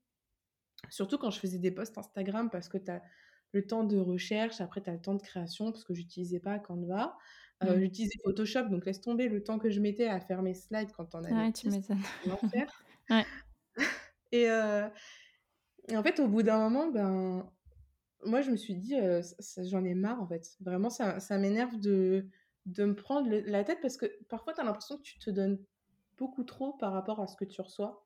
Surtout 0.89 1.19
quand 1.19 1.31
je 1.31 1.39
faisais 1.39 1.59
des 1.59 1.71
posts 1.71 1.97
Instagram 1.99 2.49
parce 2.51 2.69
que 2.69 2.79
tu 2.79 2.91
as 2.91 3.03
le 3.53 3.67
temps 3.67 3.85
de 3.85 3.99
recherche, 3.99 4.61
après 4.61 4.81
tu 4.81 4.89
as 4.89 4.95
le 4.95 5.01
temps 5.01 5.15
de 5.15 5.23
création 5.23 5.73
parce 5.73 5.85
que 5.85 5.93
j'utilisais 5.93 6.41
pas 6.41 6.59
Canva. 6.59 7.17
Mmh. 7.63 7.79
j'utilisais 7.79 8.19
Photoshop, 8.25 8.71
donc 8.71 8.87
laisse 8.87 9.03
tomber 9.03 9.29
le 9.29 9.45
temps 9.45 9.59
que 9.59 9.69
je 9.69 9.81
mettais 9.81 10.07
à 10.07 10.19
faire 10.19 10.41
mes 10.41 10.55
slides 10.55 10.93
quand 10.97 11.05
tu 11.05 11.17
en 11.19 11.25
avais 11.25 11.35
Ouais, 11.35 11.53
tu 11.53 11.69
10, 11.69 11.77
m'étonnes. 11.77 12.03
Ouais. 13.11 13.27
et 14.33 15.97
en 15.97 16.03
fait, 16.03 16.21
au 16.21 16.29
bout 16.29 16.43
d'un 16.43 16.59
moment, 16.69 16.89
ben, 16.91 17.51
moi, 18.27 18.43
je 18.43 18.51
me 18.51 18.57
suis 18.57 18.77
dit, 18.77 18.97
heu: 18.97 19.21
«Ç 19.23 19.35
ça 19.41 19.65
j'en 19.65 19.85
ai 19.85 19.95
marre, 19.95 20.23
en 20.23 20.29
fait». 20.29 20.57
Vraiment, 20.61 20.91
ça 20.91 21.21
ça 21.21 21.39
m'énerve 21.39 21.79
de 21.81 22.29
de 22.67 22.85
me 22.85 22.95
prendre 22.97 23.31
la 23.31 23.65
tête 23.65 23.81
parce 23.83 23.97
que 23.97 24.07
parfois, 24.29 24.55
tu 24.55 24.61
as 24.61 24.65
l'impression 24.65 24.97
que 24.99 25.03
tu 25.03 25.19
te 25.19 25.31
donnes 25.31 25.59
beaucoup 26.19 26.45
trop 26.45 26.75
par 26.75 26.93
rapport 26.93 27.21
à 27.23 27.27
ce 27.29 27.37
que 27.37 27.45
tu 27.47 27.61
reçois, 27.63 28.05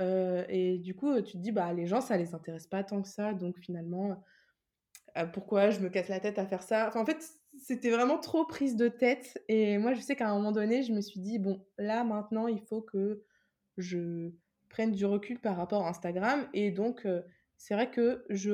heu 0.00 0.44
et 0.50 0.78
du 0.78 0.96
coup, 0.96 1.20
tu 1.22 1.34
te 1.34 1.38
dis: 1.38 1.52
«Bah, 1.52 1.72
les 1.74 1.86
gens, 1.86 2.00
ça 2.02 2.16
les 2.18 2.34
intéresse 2.34 2.66
pas 2.68 2.84
tant 2.84 3.02
que 3.02 3.08
ça, 3.08 3.34
donc 3.34 3.58
finalement, 3.60 4.24
pourquoi 5.32 5.70
je 5.70 5.80
me 5.80 5.88
casse 5.90 6.08
la 6.08 6.20
tête 6.20 6.38
à 6.38 6.46
faire 6.46 6.62
ça? 6.62 6.90
En 6.96 7.04
fait, 7.06 7.18
c'était 7.58 7.90
vraiment 7.90 8.18
trop 8.18 8.46
prise 8.46 8.76
de 8.76 8.88
tête 8.88 9.42
et 9.48 9.78
moi, 9.78 9.94
je 9.94 10.00
sais 10.00 10.16
qu'à 10.16 10.28
un 10.30 10.34
moment 10.36 10.52
donné, 10.52 10.82
je 10.82 10.92
me 10.92 11.00
suis 11.00 11.20
dit: 11.20 11.38
«Bon, 11.38 11.66
là, 11.78 12.04
maintenant, 12.04 12.48
il 12.48 12.60
faut 12.60 12.82
que 12.82 13.22
je 13.78 14.30
prenne 14.70 14.92
du 14.92 15.04
recul 15.06 15.40
par 15.40 15.56
rapport 15.56 15.86
à 15.86 15.90
Instagram» 15.90 16.48
et 16.54 16.70
donc 16.72 17.06
heu, 17.06 17.24
c'est 17.58 17.74
vrai 17.74 17.90
que 17.90 18.24
je 18.30 18.52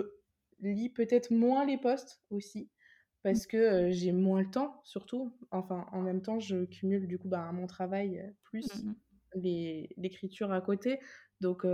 lis 0.61 0.91
peut-être 0.91 1.33
moins 1.33 1.65
les 1.67 1.79
posts 1.79 2.23
aussi 2.31 2.71
Mmh. 3.31 3.41
parce 3.41 3.47
que, 3.47 3.89
heu, 3.89 3.93
j'ai 3.93 4.13
moins 4.13 4.43
le 4.43 4.51
temps 4.51 4.81
surtout. 4.85 5.39
Enfin, 5.53 5.87
en 5.93 6.03
même 6.03 6.23
temps, 6.23 6.41
je 6.41 6.65
cumule 6.67 7.07
du 7.09 7.19
coup, 7.19 7.29
bah, 7.29 7.51
mon 7.53 7.67
travail, 7.69 8.19
heu, 8.21 8.35
Mmh 8.63 8.83
plus 8.83 8.87
mh. 8.89 8.99
les 9.35 9.91
l'écriture 9.99 10.53
à 10.53 10.61
côté 10.63 11.01
donc 11.43 11.65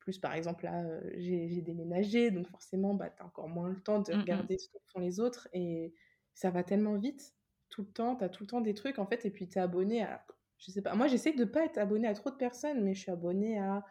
plus, 0.00 0.18
par 0.20 0.34
exemple, 0.34 0.64
là, 0.66 0.84
j'ai 1.18 1.62
déménagé, 1.62 2.30
donc 2.32 2.48
forcément, 2.50 2.94
bah, 2.94 3.10
tu 3.10 3.22
as 3.22 3.26
encore 3.26 3.48
moins 3.50 3.70
le 3.70 3.80
temps 3.82 4.00
de 4.00 4.12
Mmh 4.12 4.26
mh. 4.30 4.48
regarder 4.48 4.58
ce 4.58 4.68
que 4.70 4.78
font 4.92 5.00
les 5.00 5.20
autres 5.20 5.48
et 5.54 5.94
ça 6.34 6.50
va 6.50 6.64
tellement 6.64 6.96
vite, 6.98 7.34
tout 7.70 7.82
le 7.82 7.88
temps, 7.92 8.16
tu 8.16 8.24
as 8.24 8.28
tout 8.30 8.44
le 8.44 8.48
temps 8.48 8.60
des 8.62 8.74
trucs, 8.74 8.98
en 9.00 9.06
fait 9.06 9.24
et 9.26 9.30
puis 9.32 9.48
tu 9.48 9.58
es 9.58 9.62
abonné 9.62 10.02
à 10.04 10.26
je 10.64 10.70
sais 10.72 10.82
pas, 10.82 10.94
moi, 10.94 11.08
j'essaie 11.08 11.32
de 11.32 11.44
pas 11.44 11.64
être 11.64 11.78
abonnée 11.78 12.08
à 12.08 12.14
trop 12.14 12.30
de 12.30 12.36
personnes, 12.36 12.82
mais 12.84 12.94
je 12.94 13.00
suis 13.02 13.10
abonnée 13.12 13.58
à 13.58 13.84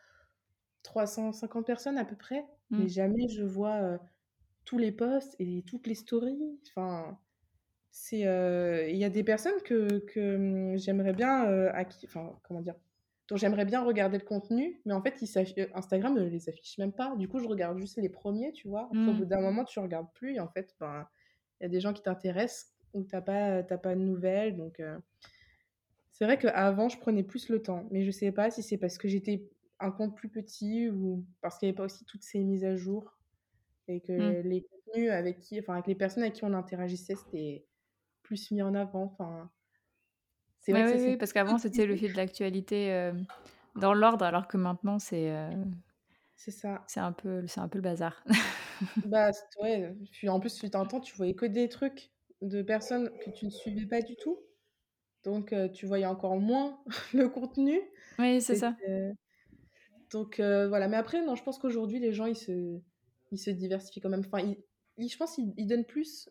350 0.84 1.66
personnes 1.68 1.98
à 2.00 2.06
peu 2.06 2.16
près, 2.18 2.46
mais 2.78 2.88
Mmh. 2.88 2.90
jamais 2.90 3.28
je 3.30 3.44
vois, 3.44 3.82
heu, 3.84 4.00
tous 4.66 4.78
les 4.80 4.92
posts 4.94 5.36
et 5.40 5.64
toutes 5.68 5.88
les 5.88 5.96
stories. 5.96 6.62
Enfin, 6.70 7.20
c'est, 7.92 8.26
heu, 8.28 8.90
il 8.90 8.98
y 8.98 9.04
a 9.06 9.10
des 9.10 9.24
personnes 9.24 9.62
que 9.64 10.00
que, 10.00 10.38
mmh, 10.38 10.78
j'aimerais 10.80 11.14
bien, 11.14 11.46
qui 11.90 12.06
enfin, 12.08 12.40
comment 12.44 12.62
dire? 12.62 12.76
Dont 13.30 13.38
j'aimerais 13.38 13.66
bien 13.66 13.84
regarder 13.84 14.18
le 14.20 14.26
contenu, 14.26 14.82
mais 14.86 14.94
en 14.94 15.02
fait, 15.02 15.22
ils 15.22 15.70
Instagram 15.76 16.16
ne 16.16 16.24
les 16.26 16.50
affiche 16.50 16.78
même 16.80 16.94
pas. 16.94 17.16
Du 17.18 17.28
coup, 17.30 17.40
je 17.40 17.48
regarde 17.48 17.78
juste 17.80 17.98
les 17.98 18.10
premiers 18.10 18.52
tu 18.54 18.68
vois? 18.70 19.00
Au 19.06 19.14
bout 19.14 19.26
d'un 19.26 19.42
moment, 19.42 19.66
tu 19.66 19.80
regardes 19.80 20.14
plus 20.14 20.36
et 20.36 20.40
en 20.42 20.50
fait, 20.50 20.76
ben, 20.80 21.08
il 21.62 21.66
y 21.66 21.68
a 21.68 21.70
des 21.70 21.80
gens 21.82 21.94
qui 21.94 22.02
t'intéressent 22.04 22.76
ou 22.94 23.04
tu 23.06 23.16
as 23.16 23.22
pas 23.22 23.58
as 23.60 23.78
pas 23.80 23.96
de 23.96 24.02
nouvelles 24.02 24.58
donc 24.58 24.82
c'est 26.12 26.26
vrai 26.26 26.38
qu'avant, 26.38 26.90
je 26.90 27.00
prenais 27.00 27.24
plus 27.24 27.50
le 27.50 27.62
temps, 27.62 27.88
mais 27.92 28.04
je 28.04 28.12
sais 28.12 28.32
pas 28.32 28.52
si 28.52 28.64
c'est 28.64 28.78
parce 28.78 28.98
que 28.98 29.08
j'étais 29.08 29.50
un 29.80 29.92
compte 29.92 30.16
plus 30.16 30.30
petit 30.30 30.90
ou 30.90 31.26
parce 31.42 31.58
qu'il 31.58 31.68
y 31.68 31.70
avait 31.70 31.76
pas 31.78 31.86
aussi 31.86 32.06
toutes 32.06 32.24
ces 32.24 32.44
mises 32.44 32.64
à 32.66 32.76
jour 32.76 33.18
et 33.88 34.02
Mmh. 34.18 34.36
que 34.36 34.42
les 34.46 34.64
contenus 34.64 35.12
avec 35.12 35.40
qui 35.40 35.60
enfin, 35.60 35.74
avec 35.76 35.88
les 35.88 35.96
personnes 35.96 36.24
avec 36.24 36.36
qui 36.36 36.46
on 36.46 36.54
interagissait, 36.54 37.16
c'était 37.16 37.68
plus 38.24 38.52
mis 38.52 38.62
en 38.64 38.76
avant, 38.76 39.04
enfin, 39.06 39.52
c'est 40.60 40.72
vrai 40.74 40.84
Ouais, 40.84 40.86
que 40.86 40.96
oui, 40.96 41.02
oui, 41.12 41.18
parce 41.18 41.34
qu'avant, 41.34 41.58
c'était 41.58 41.86
le 41.86 41.96
fil 41.96 42.14
d'actualité, 42.14 42.86
hem, 42.88 43.26
dans 43.76 43.94
l'ordre, 43.94 44.24
alors 44.26 44.48
que 44.48 44.58
maintenant, 44.58 45.00
c'est, 45.00 45.30
heu 45.32 45.72
C'est 46.36 46.52
ça. 46.52 46.88
c'est 46.88 47.00
un 47.00 47.14
peu 47.14 47.48
c'est 47.48 47.60
un 47.60 47.70
peu 47.70 47.78
le 47.78 47.84
bazar. 47.84 48.24
Bah, 49.04 49.32
ouais, 49.62 49.96
puis 50.12 50.30
en 50.30 50.40
plus, 50.40 50.60
fut 50.60 50.76
un 50.76 50.86
temps, 50.86 51.00
tu 51.02 51.16
voyais 51.16 51.34
que 51.36 51.46
des 51.46 51.70
trucs 51.70 52.12
de 52.42 52.62
personnes 52.62 53.18
que 53.20 53.30
tu 53.30 53.46
ne 53.46 53.52
suivais 53.52 53.86
pas 53.88 54.02
du 54.02 54.16
tout. 54.16 54.40
Donc 55.24 55.54
tu 55.74 55.86
voyais 55.86 56.06
encore 56.06 56.38
moins 56.38 56.80
le 57.14 57.28
contenu. 57.30 57.80
Oui, 58.20 58.42
c'est 58.42 58.56
ça. 58.56 58.76
Donc 60.12 60.38
voilà. 60.40 60.88
Mais 60.88 60.98
après, 60.98 61.24
non, 61.26 61.36
je 61.36 61.44
pense 61.44 61.58
qu'aujourd'hui, 61.58 62.00
les 62.00 62.14
gens, 62.14 62.26
ils 62.26 62.36
se 62.36 62.80
ils 63.32 63.38
se 63.40 63.50
diversifient 63.50 64.02
quand 64.02 64.10
même. 64.10 64.24
Enfin, 64.26 64.40
ils 64.40 64.58
ils 64.98 65.10
je 65.10 65.18
pense 65.18 65.38
ils 65.38 65.54
ils 65.58 65.68
donnent 65.68 65.86
plus 65.86 66.30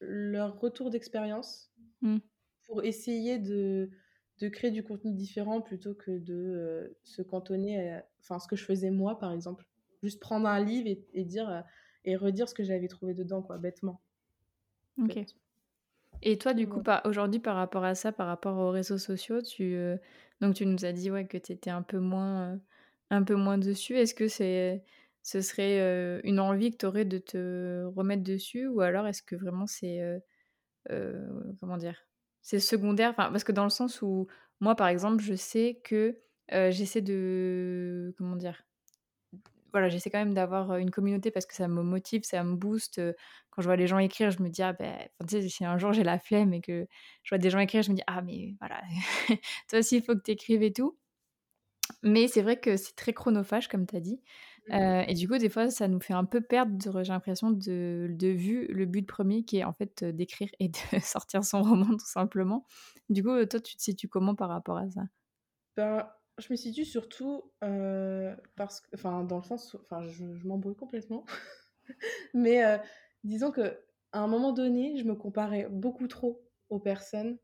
leur 0.00 0.60
retour 0.60 0.90
d'expérience 0.90 1.70
Mmh. 2.02 2.18
pour 2.64 2.84
essayer 2.84 3.38
de 3.38 3.90
de 4.38 4.48
créer 4.48 4.70
du 4.70 4.84
contenu 4.84 5.12
différent 5.14 5.62
plutôt 5.62 5.94
que 5.94 6.18
de, 6.18 6.94
se 7.04 7.22
cantonner 7.22 7.90
à 7.90 8.06
enfin, 8.20 8.38
ce 8.38 8.46
que 8.46 8.54
je 8.56 8.64
faisais 8.64 8.90
moi, 8.90 9.18
par 9.18 9.32
exemple. 9.32 9.66
Juste 10.02 10.20
prendre 10.20 10.46
un 10.46 10.62
livre 10.62 10.86
et 10.88 11.06
et 11.14 11.24
dire, 11.24 11.64
et 12.04 12.16
redire 12.16 12.48
ce 12.48 12.54
que 12.54 12.62
j'avais 12.62 12.88
trouvé 12.88 13.14
dedans, 13.14 13.42
quoi, 13.42 13.56
bêtement, 13.56 14.02
en 15.00 15.06
OK. 15.06 15.14
fait. 15.14 15.34
Et 16.22 16.38
toi, 16.38 16.54
du 16.54 16.66
coup, 16.68 16.80
Ouais. 16.80 16.82
par 16.82 17.02
aujourd'hui, 17.06 17.40
par 17.40 17.56
rapport 17.56 17.84
à 17.84 17.94
ça, 17.94 18.12
par 18.12 18.26
rapport 18.26 18.56
aux 18.58 18.70
réseaux 18.70 18.98
sociaux, 18.98 19.42
tu, 19.42 19.74
heu 19.74 19.98
donc 20.40 20.54
tu 20.54 20.66
nous 20.66 20.84
as 20.84 20.92
dit, 20.92 21.10
ouais, 21.10 21.26
que 21.26 21.38
tu 21.38 21.52
étais 21.52 21.70
un 21.70 21.82
peu 21.82 21.98
moins, 21.98 22.54
heu, 22.56 22.60
un 23.10 23.22
peu 23.22 23.34
moins 23.36 23.58
dessus. 23.58 23.94
Est-ce 23.96 24.14
que 24.14 24.28
c'est 24.28 24.84
ce 25.22 25.40
serait, 25.40 25.80
heu, 25.80 26.20
une 26.24 26.40
envie 26.40 26.70
que 26.72 26.76
tu 26.78 26.86
aurais 26.86 27.04
de 27.04 27.18
te 27.18 27.84
remettre 27.96 28.22
dessus? 28.24 28.66
Ou 28.68 28.80
alors 28.80 29.06
est-ce 29.06 29.22
que 29.22 29.36
vraiment 29.36 29.66
c'est, 29.66 30.00
comment 31.60 31.76
dire? 31.76 32.06
C'est 32.42 32.60
secondaire? 32.60 33.10
Enfin, 33.10 33.30
parce 33.30 33.44
que 33.44 33.52
dans 33.52 33.64
le 33.64 33.70
sens 33.70 34.02
où 34.02 34.26
moi, 34.60 34.74
par 34.76 34.88
exemple, 34.88 35.22
je 35.22 35.34
sais 35.34 35.80
que, 35.84 36.20
j'essaie 36.70 37.02
de 37.02 38.14
comment 38.18 38.36
dire? 38.36 38.62
Voilà, 39.76 39.88
j'essaie 39.90 40.10
quand 40.10 40.18
même 40.18 40.34
d'avoir, 40.34 40.76
une 40.78 40.90
communauté 40.90 41.30
parce 41.30 41.46
que 41.46 41.54
ça 41.54 41.68
me 41.68 41.82
motive, 41.82 42.24
ça 42.24 42.42
me 42.44 42.56
booste, 42.56 43.00
quand 43.50 43.62
je 43.62 43.68
vois 43.68 43.76
les 43.76 43.86
gens 43.86 43.98
écrire, 43.98 44.30
je 44.30 44.42
me 44.42 44.48
dis: 44.48 44.62
«Ah 44.62 44.72
beh» 44.72 44.86
enfin, 44.88 45.26
tu 45.28 45.42
sais, 45.42 45.48
si 45.48 45.64
un 45.64 45.78
jour 45.78 45.92
j'ai 45.92 46.04
la 46.04 46.18
flemme 46.18 46.54
et 46.54 46.60
que 46.62 46.86
je 47.22 47.28
vois 47.30 47.38
des 47.38 47.50
gens 47.50 47.58
écrire, 47.58 47.82
je 47.82 47.90
me 47.90 47.96
dis: 47.96 48.02
«Ah 48.06 48.22
mais 48.22 48.54
voilà, 48.60 48.82
toi 49.68 49.78
aussi 49.80 49.96
il 49.98 50.02
faut 50.02 50.14
que 50.14 50.22
tu 50.22 50.30
écrives 50.32 50.62
et 50.62 50.72
tout». 50.72 50.98
Mais 52.02 52.28
c'est 52.28 52.42
vrai 52.42 52.58
que 52.60 52.76
c'est 52.76 52.94
très 52.96 53.12
chronophage 53.12 53.68
comme 53.68 53.86
tu 53.86 53.96
as 53.96 54.00
dit, 54.00 54.20
Mmh 54.68 54.96
et 55.08 55.14
du 55.14 55.28
coup, 55.28 55.38
des 55.38 55.48
fois, 55.48 55.70
ça 55.70 55.86
nous 55.88 56.00
fait 56.00 56.12
un 56.14 56.24
peu 56.24 56.40
perdre, 56.40 57.02
j'ai 57.04 57.12
l'impression, 57.12 57.50
de 57.52 58.08
de 58.10 58.28
vue 58.28 58.66
le 58.68 58.84
but 58.86 59.06
premier 59.06 59.44
qui 59.44 59.58
est 59.58 59.64
en 59.64 59.72
fait, 59.72 60.02
d'écrire 60.04 60.48
et 60.58 60.68
de 60.68 60.76
sortir 61.02 61.44
son 61.44 61.62
roman 61.62 61.86
tout 61.96 62.06
simplement. 62.06 62.66
Du 63.08 63.22
coup, 63.22 63.44
toi, 63.46 63.60
tu 63.60 63.76
te 63.76 63.82
situes 63.82 64.08
comment 64.08 64.34
par 64.34 64.48
rapport 64.48 64.78
à 64.78 64.90
ça? 64.90 65.02
Ben, 65.76 66.10
je 66.38 66.48
me 66.52 66.56
situe 66.56 66.84
surtout, 66.84 67.52
heu, 67.64 68.36
parce 68.56 68.80
que 68.80 68.88
enfin, 68.94 69.24
dans 69.24 69.38
le 69.38 69.42
sens 69.42 69.74
enfin, 69.76 70.06
je 70.08 70.34
je 70.34 70.46
m'embrouille 70.46 70.76
complètement. 70.76 71.24
Mais, 72.34 72.64
heu, 72.64 72.80
disons 73.24 73.52
qu'à 73.52 73.74
un 74.12 74.26
moment 74.28 74.52
donné, 74.52 74.96
je 74.98 75.04
me 75.04 75.14
comparais 75.16 75.68
beaucoup 75.70 76.08
trop 76.08 76.48
aux 76.70 76.80
personnes 76.80 77.38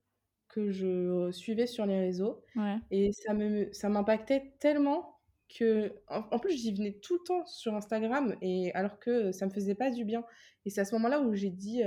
que 0.49 0.71
je 0.73 1.31
suivais 1.33 1.67
sur 1.69 1.87
les 1.87 2.01
réseaux 2.01 2.43
Ouais. 2.55 2.83
et 2.91 3.13
ça 3.13 3.35
me 3.35 3.73
ça 3.73 3.89
m'impactait 3.91 4.55
tellement 4.61 5.21
qu'en 5.59 5.91
en 6.33 6.39
plus, 6.41 6.53
j'y 6.63 6.75
venais 6.75 6.95
tout 7.01 7.15
le 7.17 7.25
temps 7.27 7.47
sur 7.47 7.75
Instagram 7.77 8.37
et 8.43 8.73
alors 8.75 9.01
que 9.01 9.33
ça 9.33 9.47
me 9.47 9.53
faisait 9.53 9.75
pas 9.77 9.91
du 9.91 10.05
bien 10.07 10.25
et 10.67 10.71
c'est 10.71 10.83
à 10.83 10.85
ce 10.87 10.95
moment-là 10.97 11.21
où 11.23 11.35
j'ai 11.35 11.51
dit, 11.51 11.83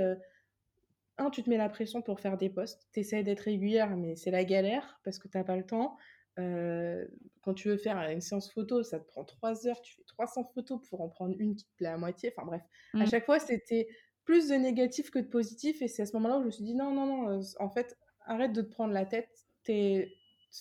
«1 1.18 1.30
tu 1.30 1.42
te 1.44 1.50
mets 1.50 1.58
la 1.58 1.68
pression 1.70 2.02
pour 2.02 2.20
faire 2.20 2.38
des 2.38 2.50
posts, 2.50 2.88
tu 2.92 3.00
essaies 3.00 3.24
d'être 3.24 3.40
régulière 3.42 3.96
mais 3.96 4.16
c'est 4.16 4.30
la 4.32 4.44
galère 4.44 5.00
parce 5.04 5.18
que 5.20 5.28
tu 5.28 5.38
as 5.38 5.44
pas 5.44 5.56
le 5.56 5.66
temps». 5.66 5.96
Heu, 6.38 7.08
quand 7.42 7.54
tu 7.54 7.68
veux 7.68 7.76
faire 7.78 7.98
une 8.10 8.20
séance 8.20 8.52
photo, 8.52 8.82
ça 8.82 9.00
te 9.00 9.06
prend 9.06 9.24
3 9.24 9.66
heures, 9.68 9.80
tu 9.82 9.94
fais 9.96 10.04
300 10.06 10.44
photos 10.44 10.80
pour 10.88 11.00
en 11.02 11.08
prendre 11.08 11.34
1 11.38 11.54
qui 11.56 11.64
te 11.66 11.74
plaît 11.76 11.88
à 11.88 11.96
moitié. 11.98 12.32
Enfin 12.36 12.46
bref, 12.46 12.62
à 12.98 13.04
Mmh. 13.04 13.08
chaque 13.08 13.24
fois, 13.26 13.38
c'était 13.40 13.88
plus 14.24 14.48
de 14.48 14.54
négatif 14.56 15.10
que 15.10 15.18
de 15.20 15.28
positif 15.28 15.82
et 15.82 15.88
c'est 15.88 16.02
à 16.02 16.06
ce 16.06 16.14
moment-là 16.16 16.38
où 16.38 16.40
je 16.42 16.46
me 16.46 16.50
suis 16.50 16.64
dit: 16.64 16.74
«Non, 16.74 16.92
non, 16.94 17.06
non, 17.06 17.30
heu, 17.30 17.40
s 17.40 17.56
en 17.60 17.70
fait, 17.70 17.96
arrête 18.26 18.52
de 18.52 18.62
te 18.62 18.68
prendre 18.70 18.92
la 18.94 19.06
tête, 19.06 19.30
es 19.68 20.18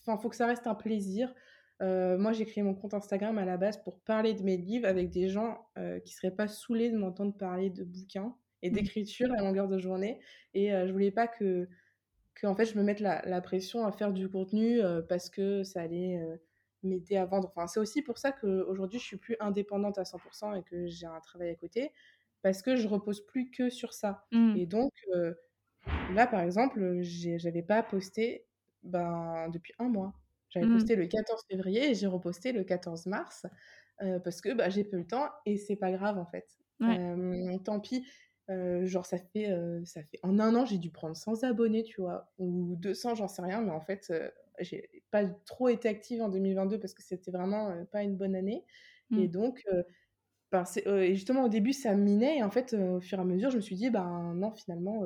enfin, 0.07 0.17
faut 0.17 0.29
que 0.29 0.35
ça 0.35 0.47
reste 0.47 0.67
un 0.67 0.75
plaisir». 0.75 1.33
Heu, 1.81 2.17
moi, 2.17 2.31
j'ai 2.33 2.45
créé 2.45 2.63
mon 2.63 2.73
compte 2.75 2.93
Instagram 2.93 3.37
à 3.37 3.45
la 3.45 3.57
base 3.57 3.81
pour 3.83 3.99
parler 4.01 4.33
de 4.33 4.43
mes 4.43 4.57
livres 4.57 4.87
avec 4.87 5.09
des 5.11 5.27
gens, 5.29 5.67
qui 6.05 6.13
seraient 6.13 6.35
pas 6.35 6.47
saoulés 6.47 6.89
de 6.91 6.97
m'entendre 6.97 7.35
parler 7.37 7.69
de 7.69 7.83
bouquins 7.83 8.35
et 8.61 8.69
Mmh. 8.71 8.87
d'écriture 8.87 9.29
à 9.37 9.41
longueur 9.43 9.67
de 9.67 9.77
journée 9.77 10.19
et 10.53 10.69
je 10.71 10.91
voulais 10.91 11.11
pas 11.11 11.27
que 11.27 11.67
qu'en 12.39 12.55
fait, 12.55 12.65
je 12.65 12.77
me 12.77 12.83
mette 12.83 12.99
la 13.01 13.21
la 13.25 13.41
pression 13.41 13.85
à 13.85 13.91
faire 13.91 14.13
du 14.13 14.29
contenu, 14.29 14.81
heu, 14.81 15.05
parce 15.07 15.29
que 15.29 15.63
ça 15.63 15.81
allait, 15.81 16.17
heu, 16.21 16.39
m'aider 16.83 17.17
à 17.17 17.25
vendre. 17.25 17.49
Enfin, 17.55 17.67
c'est 17.67 17.79
aussi 17.79 18.01
pour 18.03 18.17
ça 18.19 18.31
qu'aujourd'hui, 18.31 18.99
je 18.99 19.05
suis 19.05 19.17
plus 19.17 19.37
indépendante 19.39 19.97
à 19.99 20.05
100% 20.05 20.53
et 20.55 20.63
que 20.63 20.87
j'ai 20.87 21.07
un 21.07 21.19
travail 21.21 21.49
à 21.51 21.55
côté, 21.55 21.91
parce 22.43 22.61
que 22.61 22.75
je 22.75 22.87
repose 22.87 23.25
plus 23.25 23.49
que 23.51 23.69
sur 23.69 23.93
ça 23.93 24.27
Mmh. 24.31 24.57
et 24.57 24.65
donc 24.67 24.91
heu, 25.15 25.37
là, 26.09 26.27
par 26.27 26.41
exemple, 26.41 26.99
j'avais 27.01 27.63
pas 27.63 27.83
posté, 27.83 28.47
ben, 28.83 29.49
depuis 29.49 29.73
1 29.79 29.89
mois. 29.89 30.15
J'avais 30.49 30.65
Mmh. 30.65 30.65
posté 30.67 30.95
le 30.97 31.07
14 31.07 31.43
février 31.49 31.91
et 31.91 31.95
j'ai 31.95 32.07
reposté 32.07 32.51
le 32.53 32.63
14 32.65 33.07
mars, 33.07 33.45
parce 34.25 34.41
que, 34.41 34.53
bah, 34.53 34.69
j'ai 34.69 34.83
peu 34.85 34.97
le 34.97 35.07
temps 35.07 35.29
et 35.45 35.57
c'est 35.57 35.75
pas 35.77 35.91
grave, 35.93 36.17
en 36.19 36.25
fait. 36.27 36.59
Ouais. 36.79 36.99
Tant 37.65 37.79
pis, 37.81 38.07
genre 38.85 39.05
ça 39.05 39.17
fait, 39.17 39.49
ça 39.85 40.03
fait 40.03 40.19
en 40.23 40.39
1 40.39 40.55
an, 40.55 40.65
j'ai 40.65 40.77
dû 40.77 40.91
prendre 40.91 41.15
100 41.17 41.43
abonnés, 41.43 41.83
tu 41.83 42.01
vois? 42.01 42.31
Ou 42.39 42.75
200, 42.77 43.15
j'en 43.15 43.27
sais 43.27 43.41
rien, 43.41 43.61
mais 43.61 43.71
en 43.71 43.81
fait, 43.81 44.07
heu, 44.11 44.31
j'ai 44.59 45.03
pas 45.11 45.25
trop 45.45 45.69
été 45.69 45.89
active 45.89 46.21
en 46.21 46.29
2022 46.29 46.79
parce 46.79 46.93
que 46.93 47.03
c'était 47.03 47.31
vraiment, 47.31 47.85
pas 47.91 48.03
une 48.03 48.17
bonne 48.17 48.35
année 48.35 48.65
et 49.15 49.27
Mmh. 49.27 49.29
donc 49.29 49.65
ben, 50.51 50.63
et 50.87 51.15
justement 51.15 51.45
au 51.45 51.49
début 51.49 51.73
ça 51.73 51.95
minait 51.95 52.37
et 52.39 52.43
en 52.43 52.51
fait, 52.51 52.73
au 52.75 53.01
fur 53.01 53.17
et 53.19 53.21
à 53.21 53.25
mesure, 53.25 53.51
je 53.51 53.57
me 53.57 53.61
suis 53.61 53.75
dit: 53.77 53.89
«Ben, 53.91 54.33
non 54.35 54.51
finalement, 54.53 55.03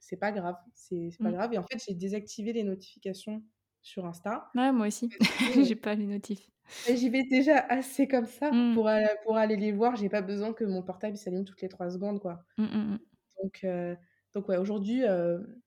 c'est 0.00 0.16
pas 0.18 0.32
grave, 0.32 0.56
c'est 0.74 1.10
pas 1.22 1.30
Mmh. 1.30 1.34
grave» 1.34 1.52
et 1.54 1.58
en 1.58 1.62
fait, 1.64 1.78
j'ai 1.86 1.94
désactivé 1.94 2.52
les 2.54 2.64
notifications 2.64 3.44
sur 3.82 4.06
Insta 4.06 4.52
Ouais, 4.54 4.72
moi 4.72 4.86
aussi, 4.88 5.16
j'ai 5.64 5.76
pas 5.76 5.94
les 5.94 6.06
notifs. 6.06 6.50
J'y 6.86 7.08
vais 7.10 7.24
déjà 7.24 7.58
assez 7.58 8.08
comme 8.08 8.26
ça 8.26 8.52
Mmh. 8.52 8.70
pour, 8.72 8.88
heu, 8.88 9.02
pour 9.24 9.36
aller 9.36 9.56
les 9.56 9.72
voir. 9.72 9.96
J'ai 9.96 10.08
pas 10.08 10.22
besoin 10.22 10.52
que 10.54 10.64
mon 10.64 10.82
portable, 10.82 11.16
s'allume 11.16 11.44
toutes 11.44 11.62
les 11.62 11.68
3 11.68 11.90
secondes, 11.90 12.20
quoi. 12.20 12.44
Mmh, 12.58 12.64
mmh 12.66 12.90
mh. 12.94 13.10
Donc 13.42 13.60
heu, 13.64 13.96
donc 14.34 14.48
ouais, 14.48 14.56
aujourd'hui, 14.58 15.04
heu, 15.04 15.62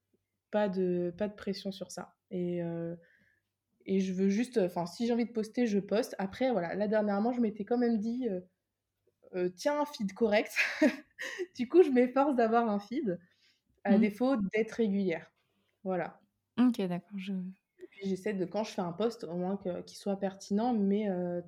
pas 0.52 0.70
de 0.70 1.14
pas 1.18 1.28
de 1.30 1.36
pression 1.36 1.72
sur 1.74 1.92
ça 1.92 2.16
et 2.32 2.64
heu 2.64 2.98
et 3.86 4.02
je 4.02 4.14
veux 4.14 4.30
juste, 4.30 4.58
enfin, 4.60 4.86
si 4.88 5.08
j'ai 5.08 5.14
envie 5.14 5.26
de 5.26 5.32
poster, 5.34 5.68
je 5.68 5.80
poste. 5.80 6.16
Après, 6.20 6.52
voilà, 6.52 6.76
là, 6.76 6.88
dernièrement, 6.88 7.34
je 7.34 7.42
m'étais 7.42 7.66
quand 7.66 7.78
même 7.80 7.98
dit, 8.00 8.28
heu: 9.36 9.52
«Tiens, 9.56 9.82
un 9.82 9.86
feed 9.86 10.14
correct». 10.14 10.56
Du 11.56 11.68
coup, 11.70 11.84
je 11.84 11.90
m'efforce 11.92 12.36
d'avoir 12.36 12.70
un 12.70 12.80
feed, 12.80 13.20
à 13.86 13.98
Mmh. 13.98 14.00
défaut 14.00 14.38
d'être 14.54 14.74
régulière. 14.74 15.34
Voilà 15.84 16.22
OK, 16.58 16.82
d'accord, 16.88 17.18
je 17.18 17.34
puis 17.96 18.08
j'essaie 18.10 18.34
de 18.34 18.46
quand 18.46 18.64
je 18.64 18.72
fais 18.74 18.82
un 18.82 18.92
post, 18.94 19.24
au 19.26 19.36
moins 19.36 19.58
que 19.58 19.82
qu'il 19.84 19.98
soit 19.98 20.18
pertinent, 20.20 20.74
mais 20.74 21.10
heu, 21.10 21.44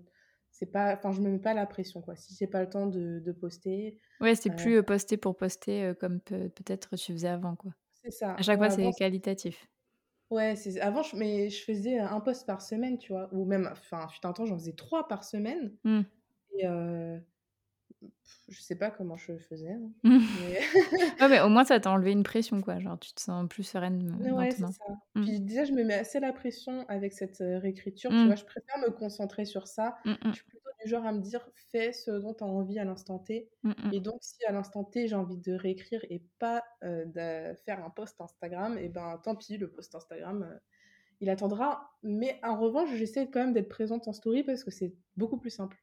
c'est 0.52 0.72
pas 0.72 0.96
enfin, 0.96 1.12
je 1.12 1.22
me 1.22 1.30
mets 1.32 1.40
pas 1.40 1.54
la 1.54 1.66
pression, 1.68 2.02
quoi. 2.02 2.16
Si 2.16 2.36
j'ai 2.36 2.48
pas 2.48 2.62
le 2.64 2.70
temps 2.70 2.88
de 2.88 3.20
de 3.20 3.32
poster, 3.34 4.00
Ouais, 4.22 4.36
c'est 4.36 4.50
heu 4.50 4.52
plus, 4.52 4.76
heu, 4.78 4.84
poster 4.84 5.18
pour 5.18 5.36
poster, 5.38 5.84
heu, 5.86 5.94
comme 5.94 6.20
peut 6.22 6.50
peut-être 6.50 6.96
tu 6.96 7.12
faisais 7.14 7.28
avant, 7.28 7.56
quoi. 7.56 7.72
c'est 7.94 8.12
À 8.38 8.42
ça. 8.42 8.44
chaque 8.44 8.60
Ouais, 8.60 8.70
fois, 8.70 8.70
c'est 8.70 8.94
qualitatif. 8.94 9.68
Ouais, 10.32 10.56
c'est 10.56 10.80
avant 10.82 11.04
je 11.04 11.16
mais 11.16 11.50
je 11.52 11.64
faisais, 11.64 12.00
heu, 12.00 12.04
1 12.04 12.20
post 12.20 12.48
par 12.48 12.62
semaine, 12.62 12.98
tu 12.98 13.12
vois? 13.14 13.30
Ou 13.32 13.46
même 13.46 13.70
enfin, 13.72 14.08
fut 14.08 14.26
un 14.26 14.34
temps, 14.34 14.46
j'en 14.46 14.58
faisais 14.58 14.74
3 14.74 15.08
par 15.08 15.24
semaine 15.24 15.78
Mmh. 15.84 16.06
et 16.52 16.66
je 18.50 18.62
sais 18.62 18.76
pas 18.76 18.92
comment 18.92 19.18
je 19.18 19.38
faisais, 19.38 19.72
hein, 19.72 19.92
mais 20.04 20.60
Ouais, 21.20 21.30
mais 21.30 21.42
au 21.42 21.50
moins 21.50 21.64
ça 21.64 21.80
t'a 21.80 21.92
enlevé 21.92 22.12
une 22.12 22.24
pression, 22.24 22.62
quoi, 22.62 22.80
genre 22.80 23.00
tu 23.00 23.14
te 23.14 23.22
sens 23.22 23.48
plus 23.50 23.64
sereine, 23.64 24.18
heu, 24.24 24.32
ouais, 24.34 24.52
c'est 24.52 24.60
maintenant. 24.62 24.72
ça. 24.72 24.94
Mmh. 25.16 25.22
Puis 25.24 25.40
déjà, 25.42 25.64
je 25.66 25.72
me 25.74 25.84
mets 25.84 25.96
assez 25.96 26.20
la 26.20 26.34
pression 26.34 26.86
avec 26.88 27.14
cette, 27.14 27.38
réécriture, 27.40 28.12
tu 28.12 28.18
Mmh. 28.18 28.26
vois? 28.28 28.36
Je 28.36 28.46
préfère 28.46 28.78
me 28.80 28.90
concentrer 28.92 29.46
sur 29.46 29.68
ça. 29.68 29.96
Mmh 30.06 30.14
Je 30.26 30.32
suis 30.34 30.44
plutôt 30.46 30.70
du 30.84 30.90
genre 30.90 31.06
à 31.06 31.12
me 31.14 31.22
dire: 31.22 31.48
«Fais 31.72 31.92
ce 31.94 32.12
dont 32.12 32.34
tu 32.34 32.44
as 32.44 32.48
envie 32.48 32.80
à 32.80 32.86
l'instant 32.86 33.20
T» 33.20 33.50
et 33.92 34.00
donc 34.00 34.18
si 34.22 34.44
à 34.46 34.52
l'instant 34.52 34.84
T, 34.84 35.08
j'ai 35.08 35.16
envie 35.16 35.38
de 35.38 35.54
réécrire 35.54 36.06
et 36.10 36.22
pas, 36.40 36.64
de 36.84 37.54
faire 37.66 37.84
un 37.84 37.90
post 37.90 38.20
Instagram 38.22 38.78
et 38.78 38.90
ben, 38.90 39.20
tant 39.24 39.36
pis, 39.36 39.58
le 39.58 39.70
post 39.72 39.96
Instagram, 39.96 40.48
il 41.22 41.30
attendra. 41.30 41.92
Mais 42.04 42.40
en 42.44 42.60
revanche, 42.60 42.90
j'essaie 42.96 43.30
quand 43.30 43.40
même 43.40 43.54
d'être 43.54 43.70
présente 43.70 44.08
en 44.08 44.14
story 44.14 44.44
parce 44.44 44.64
que 44.64 44.72
c'est 44.72 44.94
beaucoup 45.18 45.38
plus 45.38 45.50
simple. 45.50 45.78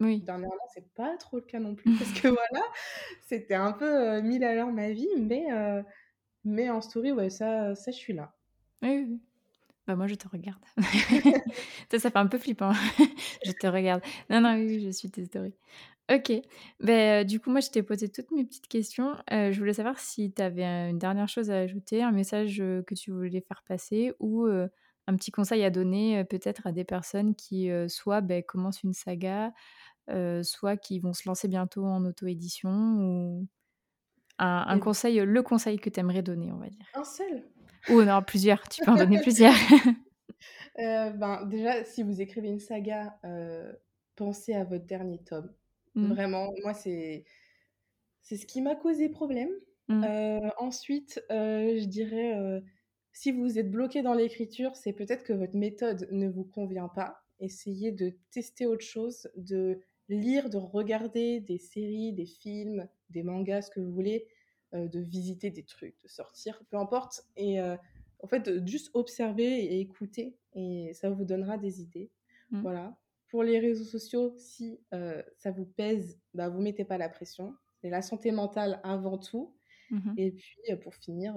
Oui. 0.00 0.24
dernièrement, 0.26 0.54
c'est 0.74 0.92
pas 0.94 1.16
trop 1.18 1.36
le 1.38 1.42
cas 1.44 1.60
non 1.60 1.74
plus 1.74 1.92
parce 1.98 2.12
que 2.12 2.28
voilà, 2.28 2.64
c'était 3.26 3.54
un 3.54 3.72
peu, 3.72 4.18
heu, 4.18 4.22
1000 4.22 4.44
à 4.44 4.54
l'heure 4.54 4.72
ma 4.72 4.90
vie, 4.90 5.08
mais 5.18 5.46
heu, 5.52 5.84
mais 6.44 6.70
en 6.70 6.80
story, 6.80 7.12
ouais, 7.12 7.30
ça 7.30 7.74
ça, 7.74 7.90
je 7.92 7.96
suis 7.96 8.14
là. 8.14 8.34
Oui, 8.82 9.04
oui. 9.08 9.20
Bah, 9.86 9.96
moi, 9.96 10.06
je 10.06 10.14
te 10.14 10.28
regarde. 10.28 10.62
Ça, 11.90 11.98
ça 11.98 12.10
fait 12.10 12.18
un 12.18 12.26
peu 12.26 12.38
flippant. 12.38 12.72
Je 13.44 13.52
te 13.52 13.66
regarde. 13.66 14.02
Non, 14.30 14.40
non, 14.40 14.54
oui, 14.54 14.66
oui, 14.66 14.80
je 14.84 14.90
suis 14.90 15.10
tes 15.10 15.24
stories. 15.24 15.54
OK. 16.12 16.32
Heu, 16.88 17.24
du 17.24 17.40
coup, 17.40 17.50
moi, 17.50 17.60
je 17.60 17.70
t'ai 17.70 17.82
posé 17.82 18.08
toutes 18.10 18.30
mes 18.32 18.44
petites 18.44 18.68
questions. 18.68 19.16
Je 19.30 19.58
voulais 19.58 19.72
savoir 19.74 19.98
si 19.98 20.32
tu 20.32 20.42
avais, 20.42 20.64
une 20.64 20.98
dernière 20.98 21.28
chose 21.28 21.50
à 21.50 21.58
ajouter, 21.58 22.02
un 22.02 22.12
message, 22.12 22.58
que 22.58 22.94
tu 22.94 23.10
voulais 23.10 23.40
faire 23.40 23.62
passer 23.66 24.12
ou 24.20 24.46
un 24.46 25.16
petit 25.16 25.30
conseil 25.32 25.64
à 25.64 25.70
donner 25.70 26.24
peut-être 26.24 26.66
à 26.66 26.72
des 26.72 26.84
personnes 26.84 27.34
qui 27.34 27.70
soit 27.88 28.20
ben, 28.20 28.42
commencent 28.42 28.82
une 28.82 28.92
saga, 28.94 29.52
soit 30.42 30.76
qui 30.76 30.98
vont 30.98 31.12
se 31.12 31.28
lancer 31.28 31.48
bientôt 31.48 31.84
en 31.84 32.04
auto-édition 32.04 32.70
ou 32.70 33.46
un, 34.38 34.78
conseil, 34.78 35.18
le 35.18 35.42
conseil 35.42 35.78
que 35.78 35.90
tu 35.90 36.00
aimerais 36.00 36.22
donner, 36.22 36.50
on 36.50 36.56
va 36.56 36.68
dire. 36.68 36.86
Un 36.94 37.04
seul? 37.04 37.44
Ou 37.90 38.02
non, 38.02 38.22
plusieurs, 38.22 38.68
tu 38.68 38.82
peux 38.84 38.90
en 38.90 38.96
donner 38.96 39.20
plusieurs. 39.22 39.54
ben, 40.76 41.46
déjà, 41.46 41.84
si 41.84 42.02
vous 42.02 42.20
écrivez 42.20 42.48
une 42.48 42.60
saga, 42.60 43.18
pensez 44.16 44.54
à 44.54 44.64
votre 44.64 44.86
dernier 44.86 45.18
tome. 45.18 45.52
Mmh. 45.94 46.12
Vraiment, 46.12 46.52
moi, 46.62 46.74
c'est 46.74 47.24
c'est 48.22 48.36
ce 48.36 48.46
qui 48.46 48.62
m'a 48.62 48.76
causé 48.76 49.08
problème. 49.08 49.50
Mmh. 49.88 50.04
ensuite, 50.58 51.20
je 51.30 51.84
dirais, 51.84 52.62
si 53.12 53.32
vous 53.32 53.58
êtes 53.58 53.70
bloqué 53.70 54.02
dans 54.02 54.14
l'écriture, 54.14 54.76
c'est 54.76 54.92
peut-être 54.92 55.24
que 55.24 55.32
votre 55.32 55.56
méthode 55.56 56.08
ne 56.12 56.28
vous 56.28 56.44
convient 56.44 56.88
pas. 56.88 57.22
Essayez 57.40 57.90
de 57.90 58.14
tester 58.30 58.66
autre 58.66 58.84
chose, 58.84 59.28
de 59.36 59.80
lire, 60.16 60.50
de 60.50 60.56
regarder 60.56 61.40
des 61.40 61.58
séries, 61.58 62.12
des 62.12 62.26
films, 62.26 62.88
des 63.10 63.22
mangas, 63.22 63.62
ce 63.62 63.70
que 63.70 63.80
vous 63.80 63.92
voulez, 63.92 64.26
de 64.72 65.00
visiter 65.00 65.50
des 65.50 65.64
trucs, 65.64 66.00
de 66.02 66.08
sortir, 66.08 66.62
peu 66.70 66.76
importe. 66.76 67.24
Et 67.36 67.60
en 67.60 68.26
fait, 68.26 68.66
juste 68.66 68.90
observer 68.94 69.64
et 69.64 69.80
écouter, 69.80 70.36
et 70.54 70.92
ça 70.94 71.10
vous 71.10 71.24
donnera 71.24 71.58
des 71.58 71.80
idées. 71.80 72.10
Mmh. 72.50 72.60
Voilà. 72.62 72.96
Pour 73.28 73.42
les 73.42 73.58
réseaux 73.58 73.84
sociaux, 73.84 74.34
si 74.36 74.80
ça 75.36 75.50
vous 75.50 75.66
pèse, 75.66 76.18
bah, 76.34 76.48
vous 76.48 76.60
mettez 76.60 76.84
pas 76.84 76.98
la 76.98 77.08
pression. 77.08 77.54
C'est 77.80 77.90
la 77.90 78.02
santé 78.02 78.30
mentale 78.30 78.80
avant 78.82 79.18
tout. 79.18 79.54
Mmh 79.90 80.14
et 80.18 80.32
puis, 80.32 80.76
pour 80.82 80.94
finir, 80.94 81.34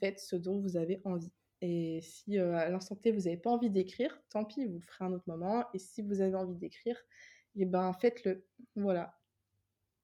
faites 0.00 0.18
ce 0.18 0.36
dont 0.36 0.58
vous 0.60 0.76
avez 0.76 1.00
envie. 1.04 1.32
Et 1.62 2.00
si 2.02 2.38
à 2.38 2.70
l'instant 2.70 2.96
T, 2.96 3.10
vous 3.12 3.22
n'avez 3.22 3.36
pas 3.36 3.50
envie 3.50 3.70
d'écrire, 3.70 4.22
tant 4.30 4.44
pis, 4.44 4.66
vous 4.66 4.78
le 4.78 4.84
ferez 4.84 5.04
un 5.04 5.12
autre 5.12 5.24
moment. 5.26 5.64
Et 5.74 5.78
si 5.78 6.02
vous 6.02 6.20
avez 6.20 6.34
envie 6.34 6.56
d'écrire, 6.56 6.96
et 7.56 7.62
eh 7.62 7.66
ben 7.66 7.92
faites-le. 7.92 8.46
Voilà. 8.76 9.18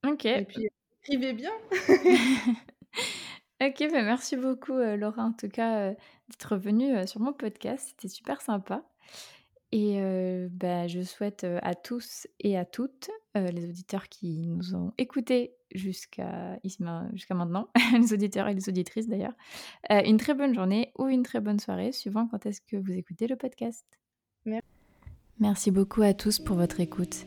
Ok. 0.07 0.26
Et 0.26 0.44
puis, 0.44 0.68
écrivez 1.03 1.32
bien. 1.32 1.53
ok, 3.62 3.78
bah, 3.90 4.03
merci 4.03 4.36
beaucoup, 4.36 4.76
Laura, 4.76 5.24
en 5.24 5.32
tout 5.32 5.49
cas, 5.49 5.90
d'être 6.28 6.57
venue 6.57 7.07
sur 7.07 7.20
mon 7.20 7.32
podcast. 7.32 7.88
C'était 7.88 8.09
super 8.09 8.40
sympa. 8.40 8.84
Et 9.72 10.01
bah, 10.51 10.86
je 10.86 11.03
souhaite 11.03 11.44
à 11.62 11.74
tous 11.74 12.26
et 12.40 12.57
à 12.57 12.64
toutes, 12.64 13.11
les 13.34 13.68
auditeurs 13.68 14.09
qui 14.09 14.47
nous 14.47 14.74
ont 14.74 14.92
écoutés 14.97 15.57
jusqu'à 15.74 16.59
jusqu'à 16.64 17.34
maintenant, 17.34 17.68
les 18.01 18.12
auditeurs 18.12 18.49
et 18.49 18.55
les 18.55 18.68
auditrices 18.68 19.09
d'ailleurs, 19.09 19.34
une 19.90 20.18
très 20.18 20.34
bonne 20.34 20.55
journée 20.55 20.92
ou 20.99 21.09
une 21.09 21.24
très 21.24 21.40
bonne 21.40 21.59
soirée, 21.59 21.92
suivant 21.92 22.28
quand 22.28 22.47
est-ce 22.47 22.61
que 22.61 22.76
vous 22.76 22.92
écoutez 22.92 23.26
le 23.26 23.36
podcast. 23.36 23.84
Merci 25.38 25.70
beaucoup 25.70 26.03
à 26.03 26.14
tous 26.14 26.38
pour 26.38 26.57
votre 26.57 26.80
écoute. 26.80 27.26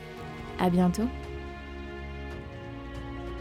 À 0.61 0.69
bientôt 0.69 1.07